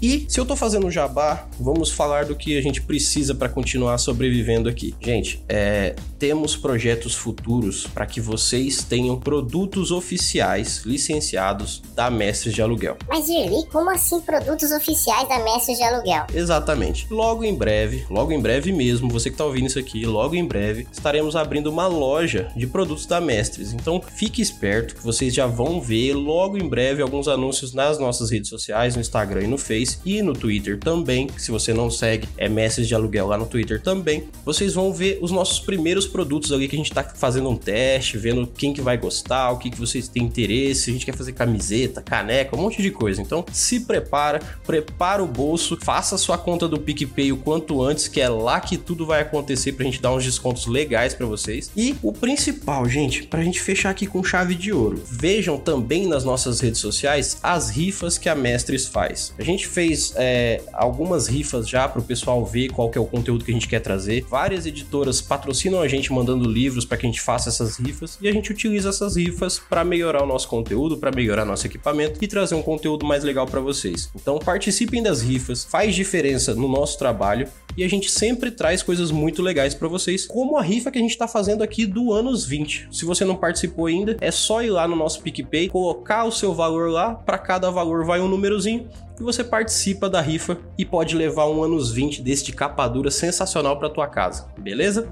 E 0.00 0.26
se 0.28 0.38
eu 0.38 0.44
tô 0.44 0.54
fazendo 0.54 0.90
jabá, 0.90 1.48
vamos 1.58 1.90
falar 1.90 2.26
do 2.26 2.36
que 2.36 2.58
a 2.58 2.62
gente 2.62 2.82
precisa 2.82 3.34
para 3.34 3.48
continuar 3.48 3.98
sobrevivendo 3.98 4.68
aqui. 4.68 4.94
Gente, 5.00 5.42
é, 5.48 5.96
temos 6.18 6.56
projetos 6.56 7.14
futuros 7.14 7.86
para 7.86 8.06
que 8.06 8.20
vocês 8.20 8.84
tenham 8.84 9.18
produtos 9.18 9.90
oficiais 9.90 10.73
licenciados 10.84 11.82
da 11.94 12.10
Mestres 12.10 12.54
de 12.54 12.62
Aluguel. 12.62 12.96
Mas 13.08 13.28
Irli, 13.28 13.66
como 13.70 13.90
assim 13.90 14.20
produtos 14.20 14.70
oficiais 14.72 15.28
da 15.28 15.42
Mestres 15.44 15.78
de 15.78 15.84
Aluguel? 15.84 16.26
Exatamente. 16.32 17.06
Logo 17.10 17.44
em 17.44 17.54
breve, 17.54 18.04
logo 18.10 18.32
em 18.32 18.40
breve 18.40 18.72
mesmo, 18.72 19.08
você 19.08 19.30
que 19.30 19.36
tá 19.36 19.44
ouvindo 19.44 19.66
isso 19.66 19.78
aqui, 19.78 20.04
logo 20.06 20.34
em 20.34 20.44
breve 20.44 20.86
estaremos 20.92 21.36
abrindo 21.36 21.68
uma 21.68 21.86
loja 21.86 22.50
de 22.56 22.66
produtos 22.66 23.06
da 23.06 23.20
Mestres. 23.20 23.72
Então 23.72 24.00
fique 24.00 24.40
esperto 24.40 24.94
que 24.94 25.02
vocês 25.02 25.34
já 25.34 25.46
vão 25.46 25.80
ver 25.80 26.14
logo 26.14 26.56
em 26.56 26.68
breve 26.68 27.02
alguns 27.02 27.28
anúncios 27.28 27.72
nas 27.72 27.98
nossas 27.98 28.30
redes 28.30 28.48
sociais, 28.48 28.94
no 28.94 29.00
Instagram 29.00 29.42
e 29.42 29.46
no 29.46 29.58
Face 29.58 29.98
e 30.04 30.22
no 30.22 30.32
Twitter 30.32 30.78
também. 30.78 31.28
Se 31.36 31.50
você 31.50 31.72
não 31.72 31.90
segue, 31.90 32.28
é 32.36 32.48
Mestres 32.48 32.88
de 32.88 32.94
Aluguel 32.94 33.26
lá 33.26 33.36
no 33.36 33.46
Twitter 33.46 33.80
também. 33.80 34.24
Vocês 34.44 34.74
vão 34.74 34.92
ver 34.92 35.18
os 35.20 35.30
nossos 35.30 35.60
primeiros 35.60 36.06
produtos 36.06 36.52
ali 36.52 36.68
que 36.68 36.76
a 36.76 36.78
gente 36.78 36.92
tá 36.92 37.02
fazendo 37.02 37.48
um 37.48 37.56
teste, 37.56 38.18
vendo 38.18 38.46
quem 38.46 38.72
que 38.72 38.80
vai 38.80 38.96
gostar, 38.96 39.50
o 39.50 39.58
que, 39.58 39.70
que 39.70 39.78
vocês 39.78 40.08
têm 40.08 40.24
interesse. 40.24 40.63
A 40.70 40.92
gente 40.92 41.06
quer 41.06 41.16
fazer 41.16 41.32
camiseta, 41.32 42.02
caneca, 42.02 42.56
um 42.56 42.60
monte 42.60 42.82
de 42.82 42.90
coisa. 42.90 43.20
Então 43.20 43.44
se 43.52 43.80
prepara, 43.80 44.40
prepara 44.66 45.22
o 45.22 45.26
bolso, 45.26 45.76
faça 45.80 46.16
sua 46.18 46.38
conta 46.38 46.68
do 46.68 46.78
PicPay 46.78 47.32
o 47.32 47.36
quanto 47.36 47.82
antes, 47.82 48.08
que 48.08 48.20
é 48.20 48.28
lá 48.28 48.60
que 48.60 48.76
tudo 48.76 49.06
vai 49.06 49.22
acontecer 49.22 49.72
pra 49.72 49.84
gente 49.84 50.00
dar 50.00 50.12
uns 50.12 50.24
descontos 50.24 50.66
legais 50.66 51.14
para 51.14 51.26
vocês. 51.26 51.70
E 51.76 51.96
o 52.02 52.12
principal, 52.12 52.88
gente, 52.88 53.24
pra 53.24 53.42
gente 53.42 53.60
fechar 53.60 53.90
aqui 53.90 54.06
com 54.06 54.22
chave 54.22 54.54
de 54.54 54.72
ouro. 54.72 55.02
Vejam 55.10 55.58
também 55.58 56.06
nas 56.06 56.24
nossas 56.24 56.60
redes 56.60 56.80
sociais 56.80 57.38
as 57.42 57.70
rifas 57.70 58.18
que 58.18 58.28
a 58.28 58.34
Mestres 58.34 58.86
faz. 58.86 59.32
A 59.38 59.42
gente 59.42 59.66
fez 59.66 60.12
é, 60.16 60.62
algumas 60.72 61.26
rifas 61.26 61.68
já 61.68 61.88
para 61.88 62.00
o 62.00 62.04
pessoal 62.04 62.44
ver 62.44 62.68
qual 62.70 62.90
que 62.90 62.98
é 62.98 63.00
o 63.00 63.06
conteúdo 63.06 63.44
que 63.44 63.50
a 63.50 63.54
gente 63.54 63.68
quer 63.68 63.80
trazer. 63.80 64.24
Várias 64.28 64.66
editoras 64.66 65.20
patrocinam 65.20 65.80
a 65.80 65.88
gente 65.88 66.12
mandando 66.12 66.48
livros 66.48 66.84
para 66.84 66.96
que 66.96 67.06
a 67.06 67.08
gente 67.08 67.20
faça 67.20 67.48
essas 67.48 67.76
rifas 67.76 68.18
e 68.20 68.28
a 68.28 68.32
gente 68.32 68.50
utiliza 68.50 68.88
essas 68.88 69.16
rifas 69.16 69.58
para 69.58 69.84
melhorar 69.84 70.22
o 70.22 70.26
nosso 70.26 70.48
conteúdo, 70.54 70.96
para 70.96 71.10
melhorar 71.10 71.44
nosso 71.44 71.66
equipamento 71.66 72.18
e 72.22 72.28
trazer 72.28 72.54
um 72.54 72.62
conteúdo 72.62 73.04
mais 73.04 73.24
legal 73.24 73.46
para 73.46 73.60
vocês. 73.60 74.08
Então 74.14 74.38
participem 74.38 75.02
das 75.02 75.20
rifas, 75.20 75.64
faz 75.64 75.94
diferença 75.94 76.54
no 76.54 76.68
nosso 76.68 76.96
trabalho 76.96 77.48
e 77.76 77.82
a 77.82 77.88
gente 77.88 78.08
sempre 78.08 78.52
traz 78.52 78.82
coisas 78.82 79.10
muito 79.10 79.42
legais 79.42 79.74
para 79.74 79.88
vocês, 79.88 80.26
como 80.26 80.56
a 80.56 80.62
rifa 80.62 80.92
que 80.92 80.98
a 80.98 81.00
gente 81.00 81.10
está 81.10 81.26
fazendo 81.26 81.62
aqui 81.62 81.86
do 81.86 82.12
anos 82.12 82.46
20. 82.46 82.88
Se 82.92 83.04
você 83.04 83.24
não 83.24 83.34
participou 83.34 83.86
ainda, 83.86 84.16
é 84.20 84.30
só 84.30 84.62
ir 84.62 84.70
lá 84.70 84.86
no 84.86 84.94
nosso 84.94 85.20
PicPay, 85.22 85.68
colocar 85.68 86.24
o 86.24 86.30
seu 86.30 86.54
valor 86.54 86.90
lá, 86.90 87.14
para 87.14 87.38
cada 87.38 87.70
valor 87.70 88.04
vai 88.04 88.20
um 88.20 88.28
númerozinho 88.28 88.88
e 89.18 89.22
você 89.22 89.42
participa 89.42 90.08
da 90.08 90.20
rifa 90.20 90.58
e 90.78 90.84
pode 90.84 91.16
levar 91.16 91.46
um 91.46 91.62
anos 91.62 91.90
20 91.92 92.22
deste 92.22 92.52
capa 92.52 92.86
dura 92.86 93.10
sensacional 93.10 93.78
para 93.78 93.90
tua 93.90 94.06
casa, 94.06 94.46
beleza? 94.58 95.08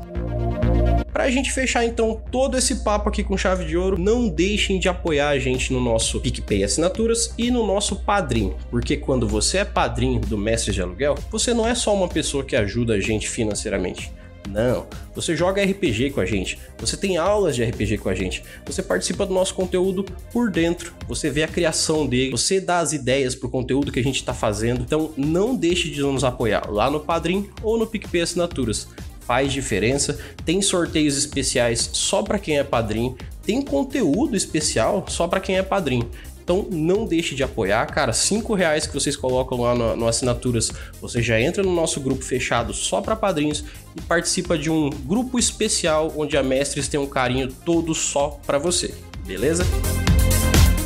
Pra 1.13 1.31
gente 1.31 1.53
fechar 1.53 1.85
então 1.85 2.23
todo 2.31 2.57
esse 2.57 2.77
papo 2.77 3.11
aqui 3.11 3.23
com 3.23 3.37
chave 3.37 3.67
de 3.67 3.77
ouro, 3.77 3.99
não 3.99 4.29
deixem 4.29 4.79
de 4.79 4.89
apoiar 4.89 5.29
a 5.29 5.39
gente 5.39 5.71
no 5.71 5.79
nosso 5.79 6.19
PicPay 6.21 6.65
Assinaturas 6.65 7.35
e 7.37 7.51
no 7.51 7.67
nosso 7.67 7.97
Padrim, 7.97 8.55
porque 8.71 8.97
quando 8.97 9.29
você 9.29 9.59
é 9.59 9.65
padrinho 9.65 10.21
do 10.21 10.39
Mestre 10.39 10.73
de 10.73 10.81
Aluguel, 10.81 11.17
você 11.31 11.53
não 11.53 11.69
é 11.69 11.75
só 11.75 11.95
uma 11.95 12.09
pessoa 12.09 12.43
que 12.43 12.57
ajuda 12.57 12.95
a 12.95 13.01
gente 13.01 13.29
financeiramente. 13.29 14.11
Não, 14.49 14.87
você 15.15 15.37
joga 15.37 15.63
RPG 15.63 16.11
com 16.11 16.21
a 16.21 16.27
gente, 16.27 16.59
você 16.79 16.97
tem 16.97 17.17
aulas 17.17 17.55
de 17.55 17.63
RPG 17.63 17.99
com 17.99 18.09
a 18.09 18.15
gente, 18.15 18.43
você 18.67 18.83
participa 18.83 19.25
do 19.25 19.33
nosso 19.33 19.55
conteúdo 19.55 20.05
por 20.33 20.51
dentro, 20.51 20.93
você 21.07 21.31
vê 21.31 21.43
a 21.43 21.49
criação 21.49 22.07
dele, 22.07 22.33
você 22.33 22.61
dá 22.61 22.81
as 22.81 22.93
ideias 22.93 23.35
pro 23.35 23.49
conteúdo 23.49 23.93
que 23.93 24.01
a 24.01 24.05
gente 24.05 24.17
está 24.17 24.35
fazendo. 24.35 24.81
Então 24.81 25.13
não 25.17 25.55
deixe 25.55 25.91
de 25.91 26.01
nos 26.01 26.25
apoiar 26.25 26.69
lá 26.71 26.91
no 26.91 27.01
Padrim 27.01 27.49
ou 27.63 27.79
no 27.79 27.87
PicPay 27.87 28.23
Assinaturas. 28.23 28.89
Faz 29.27 29.53
diferença, 29.53 30.19
tem 30.45 30.61
sorteios 30.61 31.17
especiais 31.17 31.91
só 31.93 32.23
para 32.23 32.39
quem 32.39 32.59
é 32.59 32.65
padrinho, 32.65 33.17
tem 33.45 33.63
conteúdo 33.63 34.37
especial 34.37 35.05
só 35.09 35.27
para 35.29 35.41
quem 35.41 35.57
é 35.57 35.63
padrinho. 35.63 36.09
Então 36.43 36.67
não 36.71 37.07
deixe 37.07 37.35
de 37.35 37.43
apoiar, 37.43 37.87
cara. 37.87 38.13
Cinco 38.13 38.55
reais 38.55 38.87
que 38.87 38.93
vocês 38.93 39.17
colocam 39.17 39.61
lá 39.61 39.75
no, 39.75 39.97
no 39.97 40.09
assinaturas, 40.09 40.73
você 41.01 41.23
já 41.23 41.41
entra 41.41 41.63
no 41.63 41.73
nosso 41.73 42.01
grupo 42.01 42.23
fechado 42.23 42.75
só 42.75 43.01
para 43.01 43.15
padrinhos 43.15 43.65
e 43.97 44.01
participa 44.03 44.59
de 44.59 44.69
um 44.69 44.91
grupo 44.91 45.39
especial 45.39 46.13
onde 46.17 46.37
a 46.37 46.43
Mestres 46.43 46.89
tem 46.89 46.99
um 46.99 47.07
carinho 47.07 47.49
todo 47.65 47.95
só 47.95 48.41
para 48.45 48.59
você, 48.59 48.93
beleza? 49.25 49.65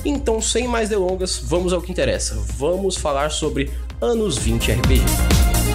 Então, 0.04 0.40
sem 0.40 0.68
mais 0.68 0.88
delongas, 0.88 1.38
vamos 1.42 1.72
ao 1.72 1.82
que 1.82 1.90
interessa. 1.90 2.36
Vamos 2.56 2.96
falar 2.96 3.30
sobre 3.30 3.70
anos 4.00 4.38
20 4.38 4.70
RPG. 4.70 5.65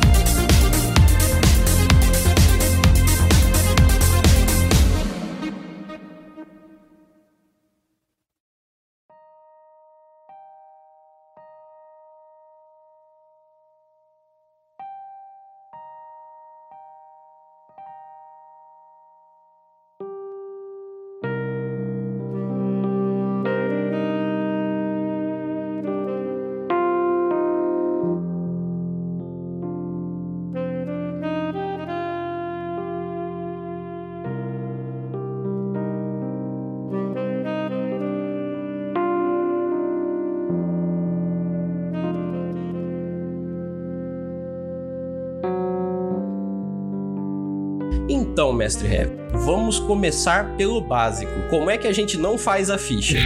Mestre 48.62 48.88
Heavy, 48.88 49.12
vamos 49.44 49.80
começar 49.80 50.56
pelo 50.56 50.80
básico. 50.80 51.32
Como 51.50 51.68
é 51.72 51.80
que 51.80 51.88
a 51.88 51.91
gente 51.91 52.15
não 52.15 52.38
faz 52.38 52.70
a 52.70 52.77
ficha? 52.77 53.18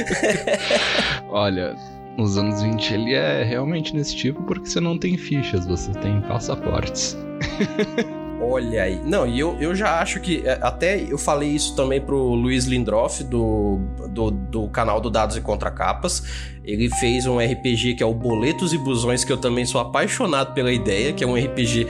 Olha, 1.28 1.76
nos 2.16 2.38
anos 2.38 2.62
20 2.62 2.94
ele 2.94 3.12
é 3.12 3.44
realmente 3.44 3.94
nesse 3.94 4.16
tipo 4.16 4.42
porque 4.44 4.70
você 4.70 4.80
não 4.80 4.96
tem 4.96 5.18
fichas, 5.18 5.66
você 5.66 5.92
tem 5.92 6.18
passaportes. 6.22 7.14
Olha 8.40 8.82
aí. 8.82 9.00
Não, 9.04 9.26
e 9.26 9.38
eu, 9.38 9.56
eu 9.60 9.74
já 9.74 10.00
acho 10.00 10.20
que. 10.20 10.42
É, 10.46 10.58
até 10.62 11.00
eu 11.00 11.16
falei 11.16 11.50
isso 11.50 11.76
também 11.76 12.00
pro 12.00 12.16
Luiz 12.16 12.64
Lindroff, 12.64 13.22
do, 13.22 13.80
do, 14.08 14.30
do 14.30 14.68
canal 14.68 15.00
do 15.00 15.10
Dados 15.10 15.36
e 15.36 15.40
Contracapas. 15.40 16.22
Ele 16.64 16.88
fez 16.88 17.26
um 17.26 17.38
RPG 17.38 17.94
que 17.94 18.02
é 18.02 18.06
o 18.06 18.14
Boletos 18.14 18.72
e 18.72 18.78
Busões, 18.78 19.24
que 19.24 19.32
eu 19.32 19.36
também 19.36 19.64
sou 19.64 19.80
apaixonado 19.80 20.52
pela 20.52 20.72
ideia, 20.72 21.12
que 21.12 21.22
é 21.22 21.26
um 21.26 21.34
RPG 21.34 21.86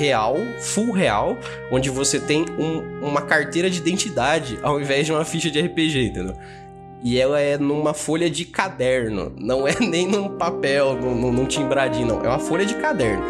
real, 0.00 0.38
full 0.58 0.92
real, 0.92 1.36
onde 1.70 1.90
você 1.90 2.18
tem 2.18 2.46
um, 2.58 3.06
uma 3.06 3.20
carteira 3.20 3.68
de 3.68 3.78
identidade 3.78 4.58
ao 4.62 4.80
invés 4.80 5.04
de 5.04 5.12
uma 5.12 5.26
ficha 5.26 5.50
de 5.50 5.60
RPG, 5.60 6.06
entendeu? 6.06 6.34
E 7.02 7.18
ela 7.18 7.38
é 7.38 7.58
numa 7.58 7.92
folha 7.92 8.30
de 8.30 8.46
caderno, 8.46 9.30
não 9.38 9.68
é 9.68 9.74
nem 9.80 10.06
num 10.08 10.38
papel, 10.38 10.94
num, 10.94 11.30
num 11.30 11.44
timbradinho, 11.44 12.06
não. 12.06 12.24
É 12.24 12.28
uma 12.28 12.38
folha 12.38 12.64
de 12.64 12.76
caderno. 12.76 13.22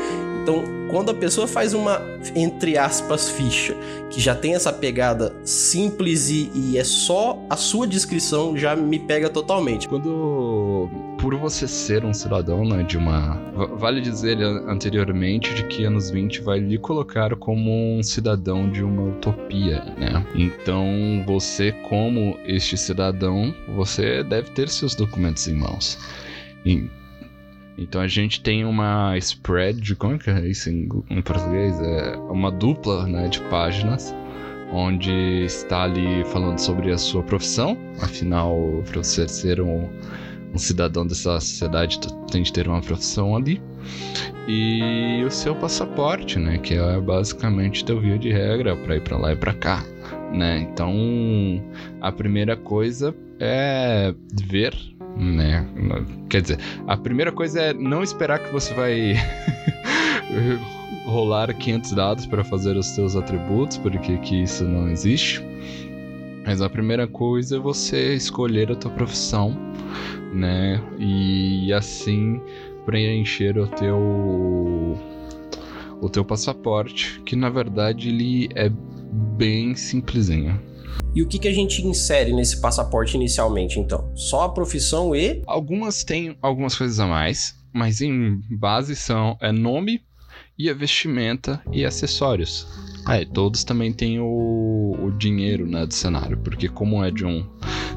Então, 0.42 0.62
quando 0.90 1.10
a 1.10 1.14
pessoa 1.14 1.46
faz 1.46 1.74
uma, 1.74 2.00
entre 2.34 2.78
aspas, 2.78 3.28
ficha, 3.28 3.76
que 4.10 4.20
já 4.20 4.34
tem 4.34 4.54
essa 4.54 4.72
pegada 4.72 5.34
simples 5.44 6.30
e, 6.30 6.50
e, 6.54 6.78
é 6.78 6.84
só 6.84 7.38
a 7.48 7.56
sua 7.56 7.86
descrição, 7.86 8.56
já 8.56 8.74
me 8.74 8.98
pega 8.98 9.28
totalmente. 9.28 9.88
Quando, 9.88 10.88
por 11.20 11.34
você 11.36 11.68
ser 11.68 12.04
um 12.04 12.14
cidadão, 12.14 12.64
né, 12.64 12.82
de 12.82 12.96
uma... 12.96 13.34
Vale 13.76 14.00
dizer 14.00 14.40
anteriormente 14.42 15.54
de 15.54 15.64
que 15.64 15.84
anos 15.84 16.10
20 16.10 16.40
vai 16.40 16.58
lhe 16.58 16.78
colocar 16.78 17.36
como 17.36 17.70
um 17.70 18.02
cidadão 18.02 18.70
de 18.70 18.82
uma 18.82 19.02
utopia, 19.02 19.84
né? 19.98 20.24
Então, 20.34 21.22
você 21.26 21.72
como 21.88 22.38
este 22.46 22.76
cidadão, 22.76 23.54
você 23.76 24.24
deve 24.24 24.50
ter 24.52 24.68
seus 24.68 24.94
documentos 24.94 25.46
em 25.46 25.54
mãos. 25.54 25.98
Então 27.76 28.00
a 28.00 28.08
gente 28.08 28.42
tem 28.42 28.64
uma 28.64 29.16
spread, 29.18 29.96
como 29.96 30.14
é 30.14 30.18
que 30.18 30.30
é 30.30 30.46
isso 30.46 30.68
em, 30.70 30.88
em 31.08 31.22
português? 31.22 31.78
É 31.80 32.16
uma 32.30 32.50
dupla 32.50 33.06
né, 33.06 33.28
de 33.28 33.40
páginas, 33.42 34.14
onde 34.72 35.44
está 35.44 35.84
ali 35.84 36.24
falando 36.26 36.58
sobre 36.58 36.90
a 36.92 36.98
sua 36.98 37.22
profissão. 37.22 37.76
Afinal, 38.02 38.82
para 38.86 39.02
você 39.02 39.26
ser 39.26 39.62
um, 39.62 39.88
um 40.52 40.58
cidadão 40.58 41.06
dessa 41.06 41.38
sociedade, 41.40 42.00
tem 42.30 42.42
de 42.42 42.52
ter 42.52 42.68
uma 42.68 42.80
profissão 42.80 43.36
ali. 43.36 43.60
E 44.48 45.22
o 45.24 45.30
seu 45.30 45.54
passaporte, 45.54 46.38
né, 46.38 46.58
que 46.58 46.74
é 46.74 47.00
basicamente 47.00 47.84
teu 47.84 48.00
via 48.00 48.18
de 48.18 48.32
regra 48.32 48.76
para 48.76 48.96
ir 48.96 49.02
para 49.02 49.16
lá 49.16 49.32
e 49.32 49.36
para 49.36 49.54
cá, 49.54 49.84
né? 50.32 50.58
Então, 50.60 50.92
a 52.00 52.10
primeira 52.10 52.56
coisa 52.56 53.14
é 53.38 54.14
ver 54.44 54.74
né? 55.16 55.66
Quer 56.28 56.42
dizer, 56.42 56.58
a 56.86 56.96
primeira 56.96 57.32
coisa 57.32 57.60
é 57.60 57.74
não 57.74 58.02
esperar 58.02 58.38
que 58.38 58.52
você 58.52 58.72
vai 58.74 59.14
rolar 61.04 61.52
500 61.52 61.92
dados 61.92 62.26
para 62.26 62.44
fazer 62.44 62.76
os 62.76 62.86
seus 62.86 63.16
atributos, 63.16 63.76
porque 63.78 64.16
que 64.18 64.42
isso 64.42 64.64
não 64.64 64.88
existe. 64.88 65.44
Mas 66.44 66.62
a 66.62 66.70
primeira 66.70 67.06
coisa 67.06 67.56
é 67.56 67.58
você 67.58 68.14
escolher 68.14 68.70
a 68.72 68.74
tua 68.74 68.90
profissão, 68.90 69.56
né? 70.32 70.82
E 70.98 71.72
assim 71.72 72.40
preencher 72.84 73.58
o 73.58 73.66
teu 73.66 74.98
o 76.00 76.08
teu 76.08 76.24
passaporte, 76.24 77.20
que 77.26 77.36
na 77.36 77.50
verdade 77.50 78.08
ele 78.08 78.48
é 78.54 78.70
bem 79.36 79.74
simplesinho. 79.74 80.60
E 81.14 81.22
o 81.22 81.28
que, 81.28 81.38
que 81.38 81.48
a 81.48 81.52
gente 81.52 81.84
insere 81.86 82.32
nesse 82.32 82.60
passaporte 82.60 83.16
inicialmente, 83.16 83.78
então? 83.78 84.10
Só 84.14 84.42
a 84.44 84.48
profissão 84.48 85.14
e. 85.14 85.42
Algumas 85.46 86.04
têm 86.04 86.36
algumas 86.40 86.76
coisas 86.76 87.00
a 87.00 87.06
mais, 87.06 87.56
mas 87.72 88.00
em 88.00 88.40
base 88.50 88.94
são 88.94 89.36
é 89.40 89.50
nome 89.50 90.02
e 90.58 90.70
a 90.70 90.74
vestimenta 90.74 91.60
e 91.72 91.84
acessórios. 91.84 92.66
É, 93.08 93.24
todos 93.24 93.64
também 93.64 93.92
têm 93.92 94.20
o, 94.20 94.96
o 95.00 95.10
dinheiro 95.12 95.66
né, 95.66 95.86
do 95.86 95.94
cenário, 95.94 96.38
porque 96.38 96.68
como 96.68 97.02
é 97.04 97.10
de 97.10 97.24
um 97.24 97.44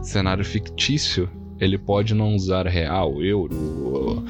cenário 0.02 0.44
fictício, 0.44 1.30
ele 1.64 1.78
pode 1.78 2.14
não 2.14 2.36
usar 2.36 2.68
real, 2.68 3.24
euro 3.24 4.24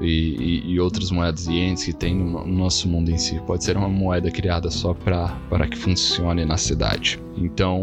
e, 0.00 0.62
e, 0.66 0.72
e 0.72 0.80
outras 0.80 1.10
moedas 1.10 1.46
ienes 1.46 1.84
que 1.84 1.92
tem 1.92 2.14
no, 2.14 2.46
no, 2.46 2.46
nosso 2.46 2.88
mundo 2.88 3.10
em 3.10 3.18
si. 3.18 3.40
Pode 3.46 3.64
ser 3.64 3.76
uma 3.76 3.88
moeda 3.88 4.30
criada 4.30 4.70
só 4.70 4.94
para 4.94 5.66
que 5.70 5.76
funcione 5.76 6.44
na 6.44 6.56
cidade. 6.56 7.20
Então, 7.36 7.82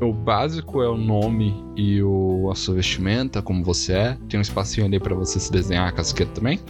o 0.00 0.12
básico 0.12 0.82
é 0.82 0.88
o 0.88 0.96
nome 0.96 1.54
e 1.76 2.00
o, 2.02 2.48
a 2.50 2.54
sua 2.54 2.76
vestimenta, 2.76 3.42
como 3.42 3.64
você 3.64 3.92
é. 3.92 4.18
Tem 4.28 4.38
um 4.38 4.42
espacinho 4.42 4.86
ali 4.86 5.00
para 5.00 5.14
você 5.14 5.40
se 5.40 5.50
desenhar 5.50 5.88
a 5.88 5.92
casqueta 5.92 6.32
também. 6.32 6.60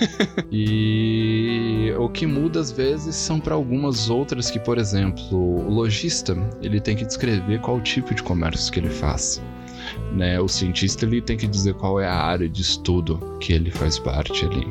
e 0.50 1.92
o 1.98 2.08
que 2.08 2.26
muda 2.26 2.60
às 2.60 2.70
vezes 2.70 3.14
são 3.14 3.40
para 3.40 3.54
algumas 3.54 4.08
outras 4.08 4.50
que, 4.50 4.58
por 4.58 4.78
exemplo, 4.78 5.36
o 5.36 5.70
lojista, 5.70 6.36
ele 6.62 6.80
tem 6.80 6.96
que 6.96 7.04
descrever 7.04 7.60
qual 7.60 7.80
tipo 7.80 8.14
de 8.14 8.22
comércio 8.22 8.72
que 8.72 8.80
ele 8.80 8.90
faz 8.90 9.42
né? 10.12 10.40
O 10.40 10.48
cientista 10.48 11.04
ele 11.04 11.20
tem 11.20 11.36
que 11.36 11.46
dizer 11.46 11.74
qual 11.74 12.00
é 12.00 12.06
a 12.06 12.14
área 12.14 12.48
de 12.48 12.62
estudo 12.62 13.18
que 13.40 13.52
ele 13.52 13.70
faz 13.70 13.98
parte 13.98 14.44
ali. 14.44 14.66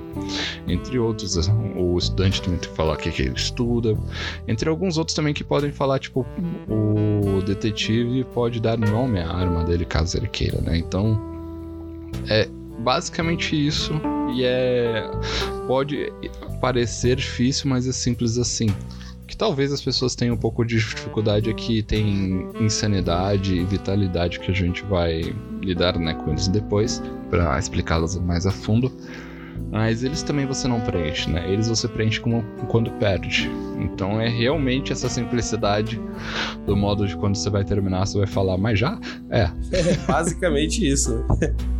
Entre 0.68 1.00
outros, 1.00 1.38
o 1.76 1.98
estudante 1.98 2.42
também 2.42 2.60
tem 2.60 2.70
que 2.70 2.76
falar 2.76 2.94
o 2.94 2.98
que, 2.98 3.12
que 3.12 3.22
ele 3.24 3.36
estuda. 3.36 3.98
Entre 4.48 4.70
alguns 4.70 4.98
outros 4.98 5.16
também 5.16 5.34
que 5.34 5.44
podem 5.44 5.72
falar, 5.72 6.00
tipo, 6.00 6.26
o 6.68 7.42
detetive 7.42 8.24
pode 8.34 8.60
dar 8.60 8.78
nome 8.78 9.20
à 9.20 9.30
arma 9.30 9.64
dele 9.64 9.86
caso 9.86 10.18
ele 10.18 10.28
queira, 10.28 10.60
né? 10.62 10.78
Então, 10.78 11.20
é 12.30 12.48
basicamente 12.80 13.56
isso. 13.56 13.94
E 14.34 14.44
é. 14.44 15.10
Pode 15.68 16.12
parecer 16.62 17.18
difícil, 17.18 17.70
mas 17.70 17.88
é 17.88 17.92
simples 17.92 18.38
assim. 18.38 18.68
Que 19.28 19.36
talvez 19.36 19.74
as 19.74 19.82
pessoas 19.82 20.16
tenham 20.16 20.36
um 20.36 20.38
pouco 20.38 20.64
de 20.64 20.78
dificuldade 20.78 21.50
aqui, 21.50 21.84
tem 21.84 22.50
insanidade 22.60 23.56
e 23.56 23.66
vitalidade 23.66 24.40
que 24.40 24.50
a 24.50 24.54
gente 24.54 24.84
vai 24.84 25.36
lidar 25.62 25.98
né, 26.00 26.14
com 26.14 26.32
eles 26.32 26.48
depois, 26.48 27.04
para 27.30 27.60
explicá-las 27.60 28.18
mais 28.18 28.46
a 28.46 28.52
fundo. 28.52 28.92
Mas 29.70 30.02
eles 30.02 30.24
também 30.24 30.46
você 30.46 30.66
não 30.66 30.80
preenche, 30.80 31.30
né? 31.30 31.52
Eles 31.52 31.68
você 31.68 31.90
preenche 31.90 32.22
como 32.22 32.42
quando 32.70 32.90
perde. 32.92 33.52
Então 33.78 34.22
é 34.22 34.30
realmente 34.30 34.94
essa 34.94 35.10
simplicidade 35.10 36.00
do 36.66 36.76
modo 36.76 37.06
de 37.06 37.18
quando 37.18 37.36
você 37.36 37.50
vai 37.50 37.66
terminar, 37.66 38.06
você 38.06 38.18
vai 38.18 38.28
falar, 38.28 38.58
mas 38.58 38.80
já? 38.80 38.98
É. 39.30 39.50
É 39.74 39.94
basicamente 40.08 40.88
isso. 40.88 41.22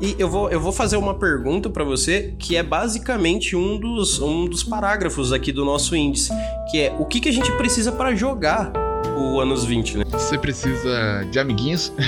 E 0.00 0.16
eu 0.18 0.28
vou, 0.28 0.50
eu 0.50 0.60
vou 0.60 0.72
fazer 0.72 0.96
uma 0.96 1.14
pergunta 1.14 1.68
para 1.68 1.84
você 1.84 2.34
que 2.38 2.56
é 2.56 2.62
basicamente 2.62 3.54
um 3.54 3.78
dos, 3.78 4.20
um 4.20 4.46
dos 4.46 4.62
parágrafos 4.62 5.32
aqui 5.32 5.52
do 5.52 5.64
nosso 5.64 5.94
índice, 5.94 6.30
que 6.70 6.80
é 6.80 6.96
o 6.98 7.04
que, 7.04 7.20
que 7.20 7.28
a 7.28 7.32
gente 7.32 7.50
precisa 7.52 7.92
para 7.92 8.14
jogar 8.14 8.72
o 9.16 9.40
anos 9.40 9.64
20, 9.64 9.98
né? 9.98 10.04
Você 10.10 10.38
precisa 10.38 11.26
de 11.30 11.38
amiguinhos. 11.38 11.92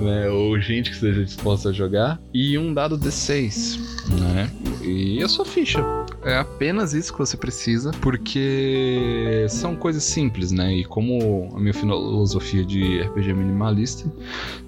né? 0.00 0.28
Ou 0.28 0.58
gente 0.60 0.90
que 0.90 0.96
esteja 0.96 1.24
disposta 1.24 1.70
a 1.70 1.72
jogar. 1.72 2.20
E 2.32 2.58
um 2.58 2.72
dado 2.72 2.98
D6, 2.98 3.78
né? 4.18 4.50
E 4.82 5.22
a 5.22 5.28
sua 5.28 5.44
ficha. 5.44 5.84
É 6.22 6.36
apenas 6.36 6.92
isso 6.92 7.12
que 7.12 7.18
você 7.18 7.36
precisa, 7.36 7.90
porque 8.00 9.46
são 9.48 9.74
coisas 9.74 10.04
simples, 10.04 10.52
né? 10.52 10.74
E 10.74 10.84
como 10.84 11.48
a 11.54 11.58
minha 11.58 11.72
filosofia 11.72 12.64
de 12.64 13.00
RPG 13.00 13.32
minimalista 13.32 14.10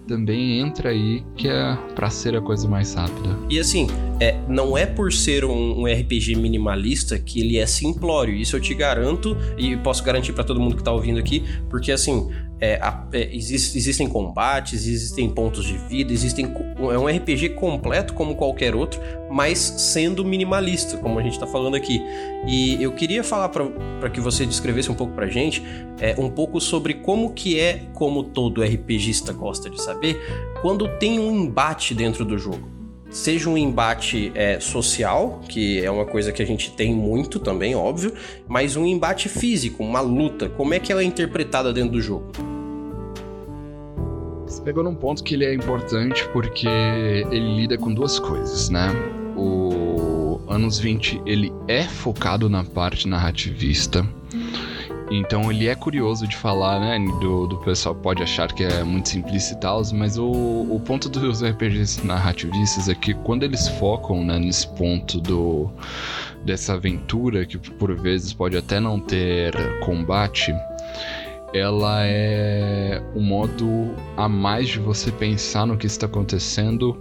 também 0.06 0.60
entra 0.60 0.90
aí 0.90 1.22
que 1.36 1.48
é 1.48 1.76
para 1.94 2.10
ser 2.10 2.36
a 2.36 2.40
coisa 2.40 2.66
mais 2.68 2.94
rápida. 2.94 3.38
E 3.48 3.58
assim, 3.58 3.86
é, 4.18 4.38
não 4.48 4.76
é 4.76 4.86
por 4.86 5.12
ser 5.12 5.44
um, 5.44 5.80
um, 5.80 5.84
RPG 5.84 6.36
minimalista 6.36 7.18
que 7.18 7.40
ele 7.40 7.58
é 7.58 7.66
simplório. 7.66 8.34
Isso 8.34 8.56
eu 8.56 8.60
te 8.60 8.74
garanto 8.74 9.36
e 9.56 9.76
posso 9.76 10.02
garantir 10.02 10.32
para 10.32 10.44
todo 10.44 10.60
mundo 10.60 10.76
que 10.76 10.82
tá 10.82 10.92
ouvindo 10.92 11.18
aqui, 11.18 11.44
porque 11.68 11.92
assim, 11.92 12.30
é, 12.62 12.78
é, 13.12 13.34
existe, 13.34 13.76
existem 13.76 14.08
combates, 14.08 14.86
existem 14.86 15.28
pontos 15.28 15.64
de 15.64 15.76
vida, 15.76 16.12
existem 16.12 16.44
é 16.44 16.96
um 16.96 17.08
RPG 17.08 17.50
completo 17.50 18.14
como 18.14 18.36
qualquer 18.36 18.76
outro, 18.76 19.00
mas 19.28 19.58
sendo 19.58 20.24
minimalista, 20.24 20.96
como 20.96 21.18
a 21.18 21.22
gente 21.24 21.32
está 21.32 21.46
falando 21.46 21.74
aqui. 21.74 22.00
E 22.46 22.80
eu 22.80 22.92
queria 22.92 23.24
falar 23.24 23.48
para 23.48 24.08
que 24.08 24.20
você 24.20 24.46
descrevesse 24.46 24.92
um 24.92 24.94
pouco 24.94 25.12
para 25.12 25.26
gente, 25.26 25.60
é, 26.00 26.14
um 26.16 26.30
pouco 26.30 26.60
sobre 26.60 26.94
como 26.94 27.32
que 27.32 27.58
é, 27.58 27.82
como 27.94 28.22
todo 28.22 28.62
RPGista 28.62 29.32
gosta 29.32 29.68
de 29.68 29.82
saber, 29.82 30.20
quando 30.62 30.86
tem 30.98 31.18
um 31.18 31.34
embate 31.34 31.96
dentro 31.96 32.24
do 32.24 32.38
jogo 32.38 32.70
seja 33.10 33.50
um 33.50 33.58
embate 33.58 34.32
é, 34.34 34.58
social, 34.58 35.42
que 35.46 35.84
é 35.84 35.90
uma 35.90 36.06
coisa 36.06 36.32
que 36.32 36.42
a 36.42 36.46
gente 36.46 36.72
tem 36.72 36.94
muito 36.94 37.38
também, 37.38 37.74
óbvio, 37.74 38.14
mas 38.48 38.74
um 38.74 38.86
embate 38.86 39.28
físico, 39.28 39.84
uma 39.84 40.00
luta. 40.00 40.48
Como 40.48 40.72
é 40.72 40.80
que 40.80 40.90
ela 40.90 41.02
é 41.02 41.04
interpretada 41.04 41.74
dentro 41.74 41.92
do 41.92 42.00
jogo? 42.00 42.51
Pegou 44.64 44.84
num 44.84 44.94
ponto 44.94 45.24
que 45.24 45.34
ele 45.34 45.44
é 45.44 45.52
importante 45.52 46.26
porque 46.28 46.68
ele 46.68 47.56
lida 47.56 47.76
com 47.76 47.92
duas 47.92 48.18
coisas, 48.18 48.68
né? 48.68 48.88
O 49.36 50.40
Anos 50.48 50.78
20 50.78 51.20
ele 51.26 51.52
é 51.66 51.82
focado 51.82 52.48
na 52.48 52.62
parte 52.62 53.08
narrativista. 53.08 54.06
Então 55.10 55.50
ele 55.50 55.66
é 55.66 55.74
curioso 55.74 56.28
de 56.28 56.36
falar, 56.36 56.78
né? 56.78 56.98
Do, 57.20 57.48
do 57.48 57.58
pessoal 57.58 57.94
pode 57.94 58.22
achar 58.22 58.52
que 58.52 58.62
é 58.62 58.84
muito 58.84 59.08
simplista 59.08 59.52
e 59.52 59.60
tal, 59.60 59.82
mas 59.92 60.16
o, 60.16 60.30
o 60.30 60.80
ponto 60.86 61.08
dos 61.08 61.42
RPGs 61.42 62.06
narrativistas 62.06 62.88
é 62.88 62.94
que 62.94 63.12
quando 63.14 63.42
eles 63.42 63.66
focam 63.68 64.24
né, 64.24 64.38
nesse 64.38 64.66
ponto 64.68 65.20
do 65.20 65.70
dessa 66.44 66.74
aventura, 66.74 67.44
que 67.44 67.58
por 67.58 67.94
vezes 67.94 68.32
pode 68.32 68.56
até 68.56 68.80
não 68.80 68.98
ter 68.98 69.54
combate, 69.80 70.52
ela 71.54 72.04
é 72.04 73.02
um 73.14 73.20
modo 73.20 73.94
a 74.16 74.28
mais 74.28 74.68
de 74.68 74.78
você 74.78 75.10
pensar 75.10 75.66
no 75.66 75.76
que 75.76 75.86
está 75.86 76.06
acontecendo 76.06 76.96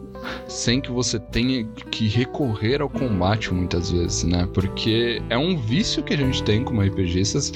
sem 0.47 0.79
que 0.79 0.91
você 0.91 1.19
tenha 1.19 1.65
que 1.89 2.07
recorrer 2.07 2.81
ao 2.81 2.89
combate 2.89 3.53
muitas 3.53 3.91
vezes, 3.91 4.23
né? 4.23 4.47
Porque 4.53 5.21
é 5.29 5.37
um 5.37 5.57
vício 5.57 6.03
que 6.03 6.13
a 6.13 6.17
gente 6.17 6.43
tem 6.43 6.63
como 6.63 6.81
RPGistas 6.81 7.51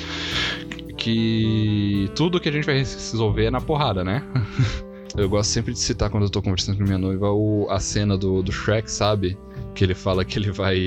que 0.98 2.10
tudo 2.16 2.40
que 2.40 2.50
a 2.50 2.52
gente 2.52 2.66
vai 2.66 2.78
resolver 2.78 3.46
é 3.46 3.52
na 3.52 3.62
porrada, 3.62 4.04
né? 4.04 4.24
eu 5.18 5.30
gosto 5.30 5.50
sempre 5.50 5.74
de 5.74 5.80
citar 5.80 6.10
quando 6.10 6.24
eu 6.24 6.30
tô 6.30 6.42
conversando 6.42 6.78
com 6.78 6.84
minha 6.84 6.98
noiva 6.98 7.32
o, 7.32 7.68
a 7.70 7.80
cena 7.80 8.18
do, 8.18 8.42
do 8.42 8.52
Shrek, 8.52 8.90
sabe? 8.90 9.38
que 9.76 9.84
ele 9.84 9.94
fala 9.94 10.24
que 10.24 10.40
ele 10.40 10.52
vai 10.52 10.80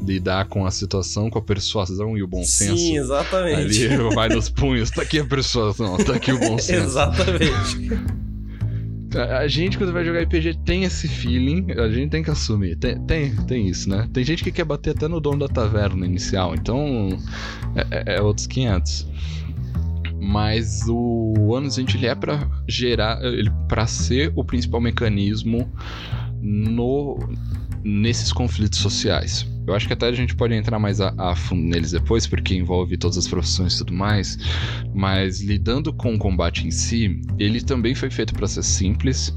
lidar 0.00 0.46
com 0.46 0.64
a 0.64 0.70
situação 0.70 1.28
com 1.28 1.38
a 1.38 1.42
persuasão 1.42 2.16
e 2.16 2.22
o 2.22 2.28
bom 2.28 2.44
senso. 2.44 2.76
Sim, 2.76 2.96
exatamente. 2.96 3.86
Ali 3.86 4.14
vai 4.14 4.28
nos 4.28 4.48
punhos, 4.48 4.90
tá 4.90 5.02
aqui 5.02 5.18
a 5.18 5.24
persuasão, 5.24 5.98
tá 5.98 6.14
aqui 6.14 6.32
o 6.32 6.38
bom 6.38 6.56
senso. 6.58 6.84
exatamente. 6.84 7.90
A 9.14 9.46
gente, 9.46 9.76
quando 9.76 9.92
vai 9.92 10.04
jogar 10.04 10.22
RPG, 10.22 10.60
tem 10.64 10.84
esse 10.84 11.06
feeling, 11.06 11.66
a 11.72 11.90
gente 11.90 12.10
tem 12.10 12.22
que 12.22 12.30
assumir. 12.30 12.76
Tem, 12.76 12.98
tem, 13.04 13.36
tem 13.44 13.68
isso, 13.68 13.90
né? 13.90 14.08
Tem 14.10 14.24
gente 14.24 14.42
que 14.42 14.50
quer 14.50 14.64
bater 14.64 14.90
até 14.90 15.06
no 15.06 15.20
dono 15.20 15.40
da 15.40 15.48
taverna 15.48 16.06
inicial, 16.06 16.54
então 16.54 17.10
é, 17.74 18.14
é, 18.14 18.16
é 18.16 18.22
outros 18.22 18.46
500. 18.46 19.06
Mas 20.24 20.84
o 20.88 21.52
Anos 21.52 21.76
20 21.76 21.96
ele 21.96 22.06
é 22.06 22.14
para 22.14 22.48
gerar, 22.68 23.20
ele 23.24 23.50
para 23.68 23.88
ser 23.88 24.32
o 24.36 24.44
principal 24.44 24.80
mecanismo 24.80 25.68
no 26.40 27.18
nesses 27.84 28.32
conflitos 28.32 28.78
sociais. 28.78 29.44
Eu 29.66 29.74
acho 29.74 29.86
que 29.86 29.92
até 29.92 30.06
a 30.06 30.12
gente 30.12 30.34
pode 30.36 30.54
entrar 30.54 30.78
mais 30.78 31.00
a, 31.00 31.12
a, 31.18 31.34
fundo 31.34 31.62
neles 31.62 31.90
depois, 31.92 32.26
porque 32.26 32.54
envolve 32.54 32.96
todas 32.96 33.18
as 33.18 33.26
profissões 33.26 33.74
e 33.74 33.78
tudo 33.78 33.92
mais. 33.92 34.38
Mas 34.94 35.40
lidando 35.40 35.92
com 35.92 36.14
o 36.14 36.18
combate 36.18 36.66
em 36.66 36.70
si, 36.70 37.20
ele 37.38 37.60
também 37.60 37.94
foi 37.94 38.10
feito 38.10 38.34
para 38.34 38.46
ser 38.46 38.62
simples. 38.62 39.34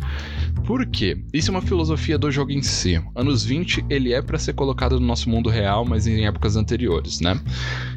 Por 0.65 0.85
quê? 0.85 1.17
Isso 1.33 1.49
é 1.49 1.51
uma 1.51 1.61
filosofia 1.61 2.17
do 2.17 2.31
jogo 2.31 2.51
em 2.51 2.61
si. 2.61 3.01
Anos 3.15 3.43
20, 3.43 3.85
ele 3.89 4.13
é 4.13 4.21
para 4.21 4.39
ser 4.39 4.53
colocado 4.53 4.99
no 4.99 5.05
nosso 5.05 5.29
mundo 5.29 5.49
real, 5.49 5.85
mas 5.85 6.07
em 6.07 6.25
épocas 6.25 6.55
anteriores, 6.55 7.21
né? 7.21 7.39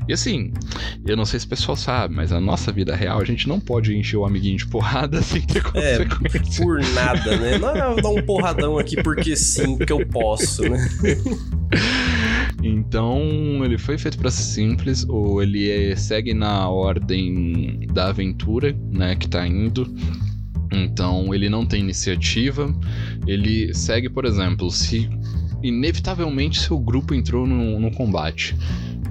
E 0.08 0.12
assim, 0.14 0.50
eu 1.06 1.16
não 1.16 1.26
sei 1.26 1.38
se 1.38 1.44
o 1.44 1.50
pessoal 1.50 1.76
sabe, 1.76 2.14
mas 2.14 2.32
a 2.32 2.40
nossa 2.40 2.72
vida 2.72 2.96
real, 2.96 3.20
a 3.20 3.24
gente 3.24 3.46
não 3.46 3.60
pode 3.60 3.94
encher 3.94 4.16
o 4.16 4.24
amiguinho 4.24 4.56
de 4.56 4.66
porrada 4.66 5.20
sem 5.22 5.42
ter 5.42 5.62
consequência. 5.62 6.62
É, 6.62 6.64
por 6.64 6.80
nada, 6.94 7.36
né? 7.36 7.58
Não, 7.58 7.76
eu 7.76 7.92
vou 7.92 8.02
dar 8.02 8.08
um 8.08 8.22
porradão 8.22 8.78
aqui 8.78 9.02
porque 9.02 9.36
sim, 9.36 9.76
porque 9.76 9.92
eu 9.92 10.06
posso, 10.06 10.62
né? 10.62 10.88
Então, 12.60 13.22
ele 13.64 13.78
foi 13.78 13.96
feito 13.96 14.18
para 14.18 14.30
ser 14.30 14.42
simples, 14.42 15.06
ou 15.08 15.40
ele 15.40 15.70
é, 15.70 15.94
segue 15.94 16.34
na 16.34 16.68
ordem 16.68 17.86
da 17.92 18.08
aventura, 18.08 18.76
né, 18.90 19.14
que 19.14 19.28
tá 19.28 19.46
indo. 19.46 19.94
Então, 20.72 21.32
ele 21.32 21.48
não 21.48 21.64
tem 21.64 21.80
iniciativa. 21.80 22.74
Ele 23.26 23.72
segue, 23.72 24.08
por 24.08 24.24
exemplo, 24.24 24.70
se 24.70 25.08
inevitavelmente 25.62 26.60
seu 26.60 26.78
grupo 26.78 27.14
entrou 27.14 27.46
no, 27.46 27.78
no 27.78 27.90
combate 27.92 28.56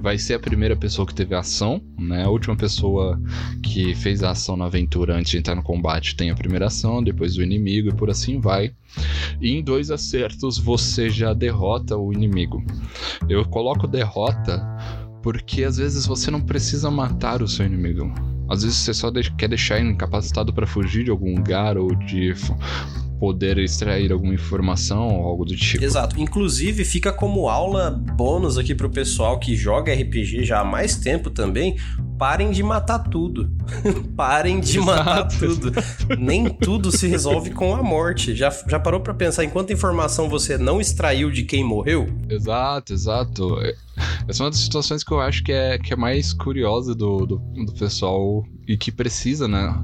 vai 0.00 0.18
ser 0.18 0.34
a 0.34 0.38
primeira 0.38 0.76
pessoa 0.76 1.06
que 1.06 1.14
teve 1.14 1.34
ação, 1.34 1.80
né? 1.98 2.24
A 2.24 2.30
última 2.30 2.56
pessoa 2.56 3.20
que 3.62 3.94
fez 3.94 4.22
a 4.22 4.30
ação 4.30 4.56
na 4.56 4.66
aventura 4.66 5.16
antes 5.16 5.30
de 5.30 5.38
entrar 5.38 5.54
no 5.54 5.62
combate 5.62 6.16
tem 6.16 6.30
a 6.30 6.34
primeira 6.34 6.66
ação, 6.66 7.02
depois 7.02 7.36
o 7.36 7.42
inimigo 7.42 7.88
e 7.88 7.94
por 7.94 8.10
assim 8.10 8.40
vai. 8.40 8.72
E 9.40 9.50
em 9.50 9.62
dois 9.62 9.90
acertos 9.90 10.58
você 10.58 11.10
já 11.10 11.32
derrota 11.32 11.96
o 11.96 12.12
inimigo. 12.12 12.64
Eu 13.28 13.44
coloco 13.44 13.86
derrota 13.86 14.64
porque 15.22 15.64
às 15.64 15.76
vezes 15.76 16.06
você 16.06 16.30
não 16.30 16.40
precisa 16.40 16.90
matar 16.90 17.42
o 17.42 17.48
seu 17.48 17.66
inimigo. 17.66 18.12
Às 18.48 18.62
vezes 18.62 18.78
você 18.78 18.94
só 18.94 19.10
quer 19.36 19.48
deixar 19.48 19.78
ele 19.78 19.90
incapacitado 19.90 20.52
para 20.54 20.66
fugir 20.66 21.04
de 21.04 21.10
algum 21.10 21.36
lugar 21.36 21.76
ou 21.76 21.94
de 21.94 22.34
poder 23.18 23.58
extrair 23.58 24.12
alguma 24.12 24.34
informação 24.34 25.20
ou 25.20 25.26
algo 25.26 25.44
do 25.44 25.56
tipo. 25.56 25.84
Exato. 25.84 26.20
Inclusive, 26.20 26.84
fica 26.84 27.12
como 27.12 27.48
aula 27.48 27.90
bônus 27.90 28.56
aqui 28.56 28.74
pro 28.74 28.88
pessoal 28.88 29.38
que 29.38 29.56
joga 29.56 29.92
RPG 29.92 30.44
já 30.44 30.60
há 30.60 30.64
mais 30.64 30.96
tempo 30.96 31.30
também. 31.30 31.76
Parem 32.18 32.50
de 32.50 32.62
matar 32.62 32.98
tudo. 32.98 33.48
Parem 34.16 34.60
de 34.60 34.78
Exato. 34.78 34.86
matar 34.86 35.28
tudo. 35.28 35.72
Nem 36.18 36.48
tudo 36.48 36.90
se 36.90 37.06
resolve 37.06 37.50
com 37.50 37.74
a 37.74 37.82
morte. 37.82 38.34
Já, 38.34 38.50
já 38.68 38.78
parou 38.78 39.00
para 39.00 39.14
pensar 39.14 39.44
em 39.44 39.50
quanta 39.50 39.72
informação 39.72 40.28
você 40.28 40.58
não 40.58 40.80
extraiu 40.80 41.30
de 41.30 41.44
quem 41.44 41.62
morreu? 41.62 42.08
Exato, 42.28 42.92
exato. 42.92 43.56
Essa 44.28 44.42
é 44.42 44.44
uma 44.44 44.50
das 44.50 44.60
situações 44.60 45.02
que 45.02 45.12
eu 45.12 45.20
acho 45.20 45.42
que 45.42 45.52
é, 45.52 45.78
que 45.78 45.92
é 45.92 45.96
mais 45.96 46.32
curiosa 46.32 46.94
do, 46.94 47.26
do, 47.26 47.38
do 47.38 47.72
pessoal 47.74 48.44
e 48.66 48.76
que 48.76 48.92
precisa, 48.92 49.48
né? 49.48 49.74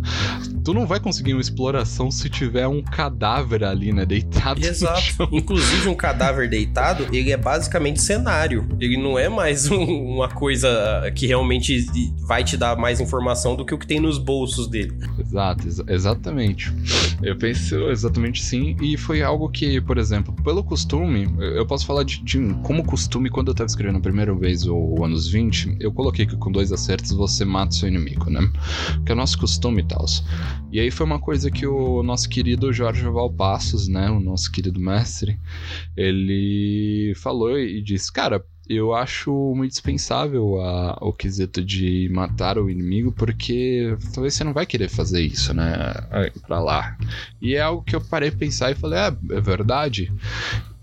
Tu 0.62 0.74
não 0.74 0.86
vai 0.86 1.00
conseguir 1.00 1.32
uma 1.32 1.40
exploração 1.40 2.10
se 2.10 2.28
tiver 2.28 2.68
um 2.68 2.82
cadáver 2.82 3.64
ali, 3.64 3.92
né? 3.92 4.04
Deitado. 4.04 4.62
Exato. 4.62 5.28
Inclusive, 5.32 5.88
um 5.88 5.94
cadáver 5.94 6.48
deitado, 6.50 7.06
ele 7.10 7.32
é 7.32 7.36
basicamente 7.36 8.02
cenário. 8.02 8.68
Ele 8.78 8.98
não 8.98 9.18
é 9.18 9.28
mais 9.28 9.68
um, 9.72 9.82
uma 9.82 10.28
coisa 10.28 11.10
que 11.14 11.26
realmente 11.26 11.86
vai 12.26 12.44
te 12.44 12.58
dar 12.58 12.76
mais 12.76 13.00
informação 13.00 13.56
do 13.56 13.64
que 13.64 13.74
o 13.74 13.78
que 13.78 13.86
tem 13.86 13.98
nos 13.98 14.18
bolsos 14.18 14.68
dele. 14.68 14.92
Exato, 15.18 15.66
ex 15.66 15.82
exatamente. 15.88 16.70
Eu 17.24 17.36
penso 17.36 17.90
exatamente 17.90 18.42
sim, 18.42 18.76
e 18.82 18.98
foi 18.98 19.22
algo 19.22 19.48
que, 19.48 19.80
por 19.80 19.96
exemplo, 19.96 20.34
pelo 20.44 20.62
costume, 20.62 21.26
eu 21.38 21.66
posso 21.66 21.86
falar 21.86 22.04
de, 22.04 22.22
de 22.22 22.38
como 22.62 22.84
costume, 22.84 23.30
quando 23.30 23.48
eu 23.48 23.54
tava 23.54 23.66
escrevendo 23.66 23.96
a 23.96 24.02
primeira 24.02 24.34
vez 24.34 24.66
o, 24.66 24.76
o 24.76 25.02
anos 25.02 25.26
20, 25.28 25.78
eu 25.80 25.90
coloquei 25.90 26.26
que 26.26 26.36
com 26.36 26.52
dois 26.52 26.70
acertos 26.70 27.12
você 27.12 27.42
mata 27.42 27.72
seu 27.72 27.88
inimigo, 27.88 28.28
né? 28.28 28.40
Que 29.06 29.12
é 29.12 29.14
o 29.14 29.16
nosso 29.16 29.38
costume 29.38 29.80
e 29.80 29.86
tal. 29.86 30.04
E 30.70 30.78
aí 30.78 30.90
foi 30.90 31.06
uma 31.06 31.18
coisa 31.18 31.50
que 31.50 31.66
o 31.66 32.02
nosso 32.02 32.28
querido 32.28 32.70
Jorge 32.74 33.04
Valpassos, 33.04 33.88
né, 33.88 34.10
o 34.10 34.20
nosso 34.20 34.52
querido 34.52 34.78
mestre, 34.78 35.40
ele 35.96 37.14
falou 37.16 37.58
e 37.58 37.80
disse, 37.80 38.12
cara, 38.12 38.44
eu 38.68 38.94
acho 38.94 39.30
muito 39.54 39.72
dispensável 39.72 40.60
a, 40.60 40.98
o 41.00 41.12
quesito 41.12 41.62
de 41.62 42.08
matar 42.12 42.58
o 42.58 42.70
inimigo, 42.70 43.12
porque 43.12 43.96
talvez 44.12 44.34
você 44.34 44.44
não 44.44 44.52
vai 44.52 44.64
querer 44.66 44.88
fazer 44.88 45.20
isso, 45.20 45.52
né? 45.52 45.74
Pra 46.46 46.60
lá. 46.60 46.96
E 47.40 47.54
é 47.54 47.60
algo 47.60 47.82
que 47.82 47.94
eu 47.94 48.00
parei 48.00 48.30
pra 48.30 48.40
pensar 48.40 48.70
e 48.70 48.74
falei, 48.74 48.98
é, 48.98 49.16
é 49.36 49.40
verdade. 49.40 50.12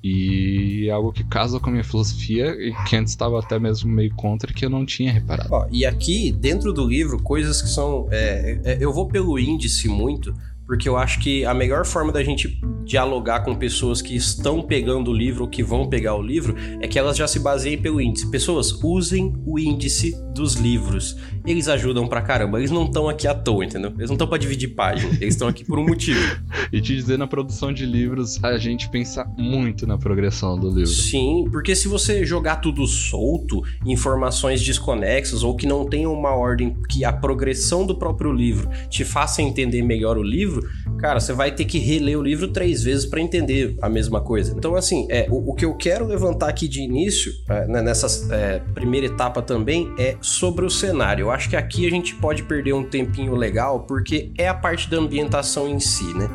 E 0.03 0.87
é 0.87 0.91
algo 0.91 1.13
que 1.13 1.23
casa 1.23 1.59
com 1.59 1.69
a 1.69 1.71
minha 1.71 1.83
filosofia 1.83 2.55
e 2.59 2.73
que 2.85 2.95
antes 2.95 3.11
estava 3.11 3.39
até 3.39 3.59
mesmo 3.59 3.91
meio 3.91 4.13
contra 4.15 4.51
que 4.51 4.65
eu 4.65 4.69
não 4.69 4.83
tinha 4.83 5.11
reparado. 5.11 5.49
Ó, 5.51 5.67
e 5.71 5.85
aqui, 5.85 6.31
dentro 6.31 6.73
do 6.73 6.87
livro, 6.87 7.21
coisas 7.21 7.61
que 7.61 7.69
são. 7.69 8.07
É, 8.09 8.59
é, 8.63 8.77
eu 8.79 8.91
vou 8.91 9.07
pelo 9.07 9.37
índice 9.37 9.87
muito, 9.87 10.33
porque 10.71 10.87
eu 10.87 10.95
acho 10.95 11.19
que 11.19 11.43
a 11.43 11.53
melhor 11.53 11.85
forma 11.85 12.13
da 12.13 12.23
gente 12.23 12.57
dialogar 12.85 13.41
com 13.41 13.53
pessoas 13.53 14.01
que 14.01 14.15
estão 14.15 14.61
pegando 14.61 15.11
o 15.11 15.13
livro 15.13 15.43
ou 15.43 15.49
que 15.49 15.61
vão 15.61 15.89
pegar 15.89 16.15
o 16.15 16.21
livro 16.21 16.55
é 16.79 16.87
que 16.87 16.97
elas 16.97 17.17
já 17.17 17.27
se 17.27 17.39
baseiem 17.39 17.77
pelo 17.77 17.99
índice. 17.99 18.31
Pessoas, 18.31 18.71
usem 18.81 19.33
o 19.45 19.59
índice 19.59 20.15
dos 20.33 20.55
livros. 20.55 21.17
Eles 21.45 21.67
ajudam 21.67 22.07
pra 22.07 22.21
caramba. 22.21 22.57
Eles 22.57 22.71
não 22.71 22.85
estão 22.85 23.09
aqui 23.09 23.27
à 23.27 23.33
toa, 23.33 23.65
entendeu? 23.65 23.91
Eles 23.97 24.09
não 24.09 24.15
estão 24.15 24.27
pra 24.27 24.37
dividir 24.37 24.69
página. 24.69 25.11
Eles 25.19 25.33
estão 25.33 25.49
aqui 25.49 25.65
por 25.65 25.77
um 25.77 25.85
motivo. 25.85 26.19
e 26.71 26.79
te 26.79 26.95
dizer, 26.95 27.17
na 27.17 27.27
produção 27.27 27.73
de 27.73 27.85
livros, 27.85 28.41
a 28.41 28.57
gente 28.57 28.89
pensa 28.89 29.25
muito 29.37 29.85
na 29.85 29.97
progressão 29.97 30.57
do 30.57 30.69
livro. 30.69 30.87
Sim, 30.87 31.49
porque 31.51 31.75
se 31.75 31.89
você 31.89 32.25
jogar 32.25 32.57
tudo 32.57 32.87
solto, 32.87 33.61
informações 33.85 34.63
desconexas 34.63 35.43
ou 35.43 35.53
que 35.55 35.67
não 35.67 35.85
tenham 35.85 36.13
uma 36.13 36.33
ordem 36.33 36.77
que 36.89 37.03
a 37.03 37.11
progressão 37.11 37.85
do 37.85 37.95
próprio 37.95 38.31
livro 38.31 38.69
te 38.89 39.03
faça 39.03 39.41
entender 39.41 39.81
melhor 39.81 40.17
o 40.17 40.23
livro, 40.23 40.60
cara, 40.99 41.19
você 41.19 41.33
vai 41.33 41.51
ter 41.51 41.65
que 41.65 41.79
reler 41.79 42.17
o 42.17 42.21
livro 42.21 42.47
três 42.47 42.83
vezes 42.83 43.05
para 43.05 43.19
entender 43.19 43.75
a 43.81 43.89
mesma 43.89 44.21
coisa. 44.21 44.53
Então, 44.55 44.75
assim, 44.75 45.07
é, 45.09 45.27
o, 45.29 45.51
o, 45.51 45.55
que 45.55 45.65
eu 45.65 45.75
quero 45.75 46.05
levantar 46.05 46.49
aqui 46.49 46.67
de 46.67 46.81
início, 46.81 47.31
é, 47.49 47.67
né, 47.67 47.81
nessa 47.81 48.07
é, 48.33 48.59
primeira 48.73 49.07
etapa 49.07 49.41
também, 49.41 49.91
é 49.97 50.15
sobre 50.21 50.65
o 50.65 50.69
cenário. 50.69 51.23
Eu 51.23 51.31
acho 51.31 51.49
que 51.49 51.55
aqui 51.55 51.87
a 51.87 51.89
gente 51.89 52.15
pode 52.15 52.43
perder 52.43 52.73
um 52.73 52.83
tempinho 52.83 53.35
legal, 53.35 53.81
porque 53.81 54.31
é 54.37 54.47
a 54.47 54.53
parte 54.53 54.89
da 54.89 54.97
ambientação 54.97 55.67
em 55.67 55.79
si, 55.79 56.13
né? 56.13 56.29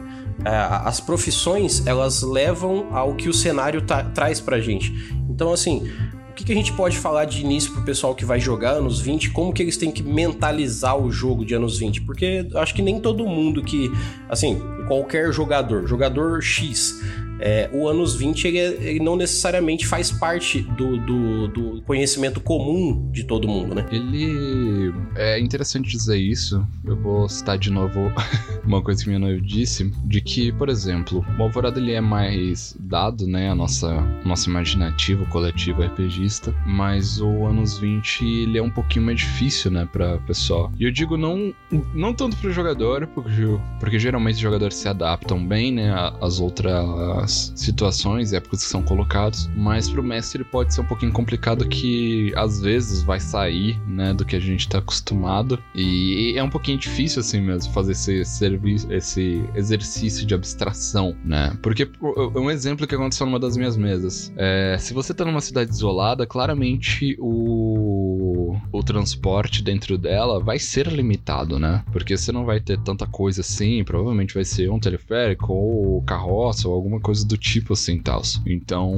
É, 0.45 0.51
as 0.51 1.01
profissões, 1.01 1.87
elas 1.87 2.23
levam 2.23 2.95
ao 2.95 3.15
que 3.15 3.29
o 3.29 3.33
cenário 3.33 3.83
traz 4.15 4.41
pra 4.41 4.61
gente. 4.61 4.93
Então, 5.29 5.53
assim, 5.53 5.91
que, 6.37 6.45
que 6.45 6.53
a 6.53 6.55
gente 6.55 6.73
pode 6.75 6.99
falar 6.99 7.25
de 7.25 7.41
início 7.41 7.73
pro 7.73 7.83
pessoal 7.83 8.15
que 8.15 8.25
vai 8.25 8.39
jogar 8.39 8.73
anos 8.73 9.01
20? 9.01 9.31
Como 9.31 9.53
que 9.53 9.63
eles 9.63 9.77
têm 9.77 9.91
que 9.91 10.03
mentalizar 10.03 10.97
o 10.97 11.11
jogo 11.11 11.45
de 11.45 11.55
anos 11.55 11.79
20? 11.79 12.03
Porque 12.03 12.47
acho 12.55 12.75
que 12.75 12.83
nem 12.83 13.01
todo 13.01 13.27
mundo 13.27 13.63
que, 13.63 13.91
assim, 14.29 14.61
qualquer 14.87 15.33
jogador, 15.33 15.87
jogador 15.87 16.43
X, 16.43 17.03
é, 17.39 17.69
o 17.73 17.89
anos 17.89 18.15
20 18.15 18.47
ele, 18.47 18.59
ele, 18.59 19.01
não 19.01 19.17
necessariamente 19.17 19.87
faz 19.87 20.11
parte 20.11 20.63
do, 20.63 20.97
do, 20.99 21.49
do, 21.49 21.83
conhecimento 21.83 22.41
comum 22.41 23.11
de 23.11 23.25
todo 23.25 23.47
mundo, 23.49 23.75
né? 23.75 23.87
Ele. 23.91 24.93
É 25.15 25.39
interessante 25.39 25.91
dizer 25.91 26.17
isso. 26.17 26.67
Eu 26.85 26.97
vou 26.97 27.29
citar 27.29 27.59
de 27.59 27.71
novo 27.71 28.13
uma 28.65 28.83
coisa 28.83 29.03
que 29.03 29.09
minha 29.09 29.19
noiva 29.19 29.41
disse: 29.41 29.93
de 30.05 30.21
que, 30.21 30.53
por 30.53 30.69
exemplo, 30.69 31.25
o 31.39 31.43
Alvorada 31.43 31.79
ele 31.79 31.93
é 31.93 32.01
mais 32.01 32.77
dado, 32.79 33.27
né? 33.27 33.51
A 33.51 33.55
nossa, 33.55 34.01
nosso 34.25 34.49
imaginativo 34.49 35.27
coletivo 35.27 35.83
RPGista, 35.83 36.55
mas 36.67 37.21
o 37.21 37.45
anos 37.45 37.79
20 37.79 38.25
ele 38.25 38.59
é 38.59 38.63
um 38.63 38.71
pouquinho 38.71 39.07
mais 39.07 39.21
difícil, 39.21 39.71
né? 39.71 39.89
Pra 39.91 40.19
pessoal. 40.19 40.73
E 40.79 40.85
eu 40.85 40.91
digo 40.91 41.17
não, 41.17 41.55
não 41.95 42.15
tanto 42.15 42.37
pro 42.37 42.53
jogador, 42.53 43.07
porque, 43.09 43.31
porque 43.79 43.99
geralmente 43.99 44.35
os 44.35 44.41
jogadores 44.41 44.77
se 44.77 44.89
adaptam 44.89 45.45
bem, 45.45 45.73
né? 45.73 45.93
Às 46.21 46.41
outras 46.41 47.26
as 47.27 47.53
situações 47.57 48.33
e 48.33 48.37
épocas 48.37 48.63
que 48.63 48.71
são 48.71 48.83
colocados, 48.83 49.51
mas 49.55 49.91
pro 49.91 50.03
mestre 50.03 50.45
pode 50.45 50.73
ser 50.73 50.81
um 50.81 50.87
pouquinho 50.87 51.13
complicado 51.13 51.69
que 51.69 52.33
às 52.37 52.61
vezes 52.61 53.03
vai 53.03 53.21
sair, 53.21 53.79
né, 53.87 54.15
do 54.15 54.25
que 54.25 54.37
a 54.37 54.41
gente 54.41 54.69
tá 54.69 54.79
acostumado 54.79 55.59
e 55.75 56.35
é 56.37 56.43
um 56.43 56.49
pouquinho 56.49 56.79
difícil 56.79 57.21
assim 57.21 57.41
mesmo 57.41 57.73
fazer 57.73 57.93
esse 57.93 58.25
serviço, 58.25 58.91
esse 58.93 59.45
exercício 59.55 60.25
de 60.25 60.35
abstração, 60.35 61.17
né? 61.25 61.57
Porque 61.63 61.89
um 62.35 62.51
exemplo 62.51 62.87
que 62.87 62.95
aconteceu 62.95 63.27
numa 63.27 63.41
das 63.41 63.57
minhas 63.57 63.77
mesas, 63.77 64.33
é, 64.37 64.77
se 64.79 64.95
você 64.95 65.13
tá 65.13 65.25
numa 65.25 65.41
cidade 65.41 65.71
isolada, 65.71 66.27
claramente 66.27 67.17
o 67.19 68.57
o 68.73 68.83
transporte 68.83 69.63
dentro 69.63 69.97
dela 69.99 70.39
vai 70.41 70.59
ser 70.59 70.87
limitado, 70.89 71.59
né? 71.59 71.85
Porque 71.93 72.17
você 72.17 72.31
não 72.31 72.45
vai 72.45 72.61
ter 72.61 72.79
tanta 72.81 73.07
coisa 73.07 73.41
assim, 73.41 73.83
provavelmente 73.85 74.35
vai 74.35 74.45
ser 74.45 74.71
um 74.71 74.79
teleférico 74.79 75.53
ou 75.53 76.03
carroça 76.03 76.69
ou 76.69 76.75
alguma 76.75 77.01
coisa 77.01 77.16
do 77.25 77.37
tipo 77.37 77.73
assim, 77.73 77.99
tal. 77.99 78.23
Então, 78.47 78.93